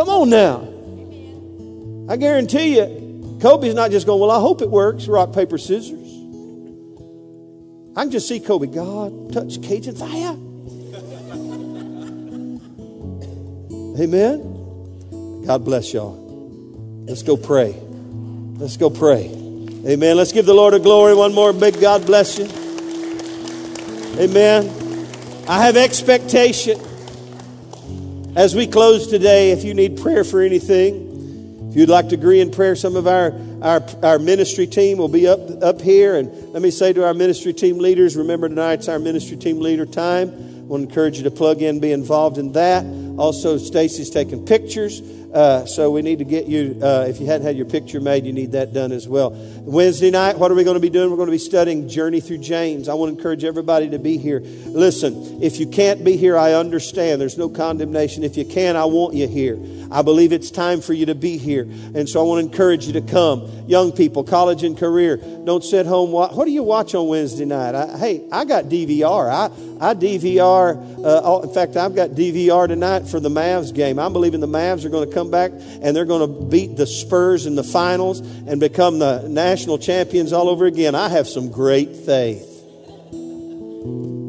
Come 0.00 0.08
on 0.08 0.30
now. 0.30 0.66
I 2.10 2.16
guarantee 2.16 2.78
you, 2.78 3.38
Kobe's 3.42 3.74
not 3.74 3.90
just 3.90 4.06
going, 4.06 4.18
Well, 4.18 4.30
I 4.30 4.40
hope 4.40 4.62
it 4.62 4.70
works, 4.70 5.06
rock, 5.06 5.34
paper, 5.34 5.58
scissors. 5.58 6.08
I 7.94 8.04
can 8.04 8.10
just 8.10 8.26
see 8.26 8.40
Kobe, 8.40 8.68
God, 8.68 9.30
touch 9.30 9.60
Cajun 9.60 9.96
fire. 9.96 10.08
Amen. 14.02 15.44
God 15.44 15.66
bless 15.66 15.92
y'all. 15.92 17.04
Let's 17.06 17.22
go 17.22 17.36
pray. 17.36 17.74
Let's 18.56 18.78
go 18.78 18.88
pray. 18.88 19.26
Amen. 19.86 20.16
Let's 20.16 20.32
give 20.32 20.46
the 20.46 20.54
Lord 20.54 20.72
a 20.72 20.78
glory. 20.78 21.14
One 21.14 21.34
more 21.34 21.52
big 21.52 21.78
God 21.78 22.06
bless 22.06 22.38
you. 22.38 22.46
Amen. 24.18 24.66
I 25.46 25.66
have 25.66 25.76
expectation. 25.76 26.80
As 28.36 28.54
we 28.54 28.68
close 28.68 29.08
today, 29.08 29.50
if 29.50 29.64
you 29.64 29.74
need 29.74 30.00
prayer 30.00 30.22
for 30.22 30.40
anything, 30.40 31.68
if 31.68 31.76
you'd 31.76 31.88
like 31.88 32.10
to 32.10 32.14
agree 32.14 32.40
in 32.40 32.52
prayer, 32.52 32.76
some 32.76 32.94
of 32.94 33.08
our, 33.08 33.34
our, 33.60 33.82
our 34.04 34.18
ministry 34.20 34.68
team 34.68 34.98
will 34.98 35.08
be 35.08 35.26
up, 35.26 35.40
up 35.64 35.80
here. 35.80 36.14
And 36.14 36.52
let 36.52 36.62
me 36.62 36.70
say 36.70 36.92
to 36.92 37.04
our 37.04 37.12
ministry 37.12 37.52
team 37.52 37.78
leaders, 37.78 38.16
remember 38.16 38.48
tonight's 38.48 38.88
our 38.88 39.00
ministry 39.00 39.36
team 39.36 39.58
leader 39.58 39.84
time. 39.84 40.28
I 40.30 40.62
want 40.62 40.84
to 40.84 40.88
encourage 40.88 41.16
you 41.18 41.24
to 41.24 41.30
plug 41.32 41.60
in, 41.60 41.80
be 41.80 41.90
involved 41.90 42.38
in 42.38 42.52
that. 42.52 42.84
Also, 43.18 43.58
Stacy's 43.58 44.10
taking 44.10 44.46
pictures. 44.46 45.00
Uh, 45.32 45.64
so 45.64 45.90
we 45.90 46.02
need 46.02 46.18
to 46.18 46.24
get 46.24 46.46
you, 46.46 46.78
uh, 46.82 47.06
if 47.08 47.20
you 47.20 47.26
hadn't 47.26 47.46
had 47.46 47.56
your 47.56 47.66
picture 47.66 48.00
made, 48.00 48.26
you 48.26 48.32
need 48.32 48.52
that 48.52 48.72
done 48.72 48.90
as 48.90 49.06
well. 49.06 49.30
Wednesday 49.60 50.10
night, 50.10 50.38
what 50.38 50.50
are 50.50 50.54
we 50.54 50.64
going 50.64 50.74
to 50.74 50.80
be 50.80 50.90
doing? 50.90 51.08
We're 51.10 51.16
going 51.16 51.28
to 51.28 51.32
be 51.32 51.38
studying 51.38 51.88
Journey 51.88 52.20
Through 52.20 52.38
James. 52.38 52.88
I 52.88 52.94
want 52.94 53.12
to 53.12 53.16
encourage 53.16 53.44
everybody 53.44 53.90
to 53.90 53.98
be 53.98 54.18
here. 54.18 54.40
Listen, 54.40 55.40
if 55.42 55.60
you 55.60 55.68
can't 55.68 56.02
be 56.04 56.16
here, 56.16 56.36
I 56.36 56.54
understand. 56.54 57.20
There's 57.20 57.38
no 57.38 57.48
condemnation. 57.48 58.24
If 58.24 58.36
you 58.36 58.44
can, 58.44 58.76
I 58.76 58.86
want 58.86 59.14
you 59.14 59.28
here. 59.28 59.56
I 59.92 60.02
believe 60.02 60.32
it's 60.32 60.50
time 60.50 60.80
for 60.80 60.92
you 60.92 61.06
to 61.06 61.14
be 61.14 61.36
here. 61.36 61.62
And 61.62 62.08
so 62.08 62.20
I 62.20 62.22
want 62.24 62.44
to 62.44 62.50
encourage 62.50 62.86
you 62.86 62.92
to 62.94 63.00
come. 63.00 63.48
Young 63.66 63.92
people, 63.92 64.24
college 64.24 64.62
and 64.62 64.78
career, 64.78 65.16
don't 65.16 65.64
sit 65.64 65.86
home. 65.86 66.12
What, 66.12 66.34
what 66.34 66.44
do 66.44 66.52
you 66.52 66.62
watch 66.62 66.94
on 66.94 67.08
Wednesday 67.08 67.44
night? 67.44 67.74
I, 67.74 67.98
hey, 67.98 68.28
I 68.30 68.44
got 68.44 68.64
DVR. 68.64 69.30
I, 69.30 69.46
I 69.80 69.94
DVR. 69.94 71.04
Uh, 71.04 71.40
in 71.42 71.52
fact, 71.54 71.76
I've 71.76 71.94
got 71.94 72.10
DVR 72.10 72.68
tonight 72.68 73.08
for 73.08 73.18
the 73.18 73.30
Mavs 73.30 73.74
game. 73.74 73.98
I'm 73.98 74.12
believing 74.12 74.40
the 74.40 74.48
Mavs 74.48 74.84
are 74.84 74.90
going 74.90 75.08
to 75.08 75.14
come 75.14 75.19
back 75.28 75.50
and 75.52 75.96
they're 75.96 76.04
going 76.04 76.20
to 76.20 76.46
beat 76.46 76.76
the 76.76 76.86
Spurs 76.86 77.46
in 77.46 77.56
the 77.56 77.64
finals 77.64 78.20
and 78.20 78.60
become 78.60 79.00
the 79.00 79.26
national 79.28 79.78
champions 79.78 80.32
all 80.32 80.48
over 80.48 80.66
again. 80.66 80.94
I 80.94 81.08
have 81.08 81.26
some 81.26 81.50
great 81.50 81.96
faith. 81.96 82.46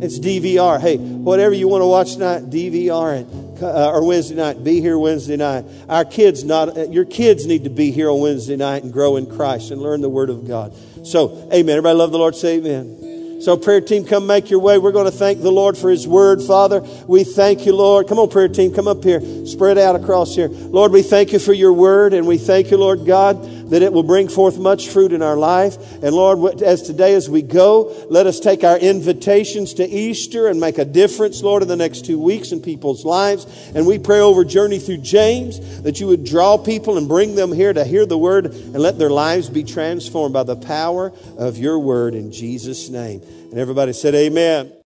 It's 0.02 0.18
DVR. 0.18 0.82
Hey, 0.82 0.98
whatever 0.98 1.54
you 1.54 1.68
want 1.68 1.84
to 1.84 1.86
watch 1.86 2.14
tonight, 2.14 2.50
DVR 2.50 3.22
it. 3.22 3.28
Uh, 3.62 3.92
or 3.92 4.04
Wednesday 4.04 4.34
night. 4.34 4.64
Be 4.64 4.82
here 4.82 4.98
Wednesday 4.98 5.38
night. 5.38 5.66
Our 5.88 6.04
kids 6.04 6.44
not 6.44 6.76
uh, 6.76 6.90
your 6.90 7.06
kids 7.06 7.46
need 7.46 7.66
to 7.66 7.70
be 7.70 7.92
here 7.92 8.10
on 8.10 8.20
Wednesday 8.20 8.56
night 8.56 8.82
and 8.82 8.92
grow 8.92 9.18
in 9.18 9.28
Christ 9.28 9.70
and 9.70 9.80
learn 9.80 10.02
the 10.02 10.10
Word 10.10 10.32
of 10.32 10.48
God. 10.48 10.74
So, 11.06 11.48
Amen. 11.54 11.78
Everybody 11.78 11.96
love 11.96 12.12
the 12.12 12.18
Lord. 12.18 12.36
Say 12.36 12.58
Amen. 12.58 13.01
So, 13.42 13.58
prayer 13.58 13.82
team, 13.82 14.06
come 14.06 14.28
make 14.28 14.50
your 14.50 14.60
way. 14.60 14.78
We're 14.78 14.92
going 14.92 15.10
to 15.10 15.18
thank 15.18 15.42
the 15.42 15.52
Lord 15.52 15.78
for 15.78 15.90
His 15.90 16.08
Word, 16.08 16.44
Father. 16.44 16.82
We 17.08 17.24
thank 17.24 17.66
you, 17.66 17.76
Lord. 17.76 18.08
Come 18.08 18.20
on, 18.20 18.30
prayer 18.30 18.48
team, 18.48 18.74
come 18.74 18.88
up 18.88 19.04
here. 19.04 19.20
Spread 19.48 19.78
out 19.78 19.96
across 19.96 20.36
here. 20.36 20.48
Lord, 20.50 20.92
we 20.92 21.02
thank 21.02 21.34
you 21.34 21.40
for 21.40 21.54
your 21.54 21.74
Word, 21.74 22.14
and 22.14 22.28
we 22.28 22.38
thank 22.38 22.70
you, 22.70 22.78
Lord 22.78 23.06
God 23.06 23.61
that 23.72 23.82
it 23.82 23.94
will 23.94 24.04
bring 24.04 24.28
forth 24.28 24.60
much 24.60 24.90
fruit 24.90 25.14
in 25.14 25.22
our 25.22 25.38
life. 25.38 25.78
And 26.04 26.14
Lord, 26.14 26.62
as 26.62 26.82
today 26.82 27.14
as 27.16 27.30
we 27.30 27.42
go, 27.42 28.06
let 28.10 28.28
us 28.28 28.40
take 28.40 28.66
our 28.66 28.78
invitations 28.78 29.74
to 29.76 29.88
Easter 29.88 30.48
and 30.48 30.60
make 30.60 30.78
a 30.78 30.84
difference, 30.84 31.42
Lord, 31.42 31.64
in 31.64 31.70
the 31.70 31.78
next 31.78 32.06
two 32.06 32.20
weeks 32.20 32.52
in 32.52 32.62
people's 32.62 33.06
lives. 33.06 33.46
And 33.74 33.88
we 33.88 33.98
pray 33.98 34.20
over 34.20 34.44
Journey 34.44 34.78
through 34.78 34.98
James 34.98 35.82
that 35.84 36.02
you 36.02 36.08
would 36.08 36.26
draw 36.26 36.58
people 36.58 36.98
and 36.98 37.08
bring 37.08 37.36
them 37.36 37.54
here 37.54 37.72
to 37.72 37.86
hear 37.86 38.06
the 38.06 38.18
word 38.18 38.48
and 38.48 38.78
let 38.78 39.00
their 39.00 39.10
lives 39.10 39.50
be 39.50 39.64
transformed 39.64 40.34
by 40.34 40.44
the 40.44 40.58
power 40.58 41.14
of 41.38 41.58
your 41.58 41.80
word 41.80 42.14
in 42.14 42.34
Jesus' 42.34 42.90
name. 42.90 43.22
And 43.22 43.58
everybody 43.58 43.94
said, 43.94 44.14
Amen. 44.16 44.74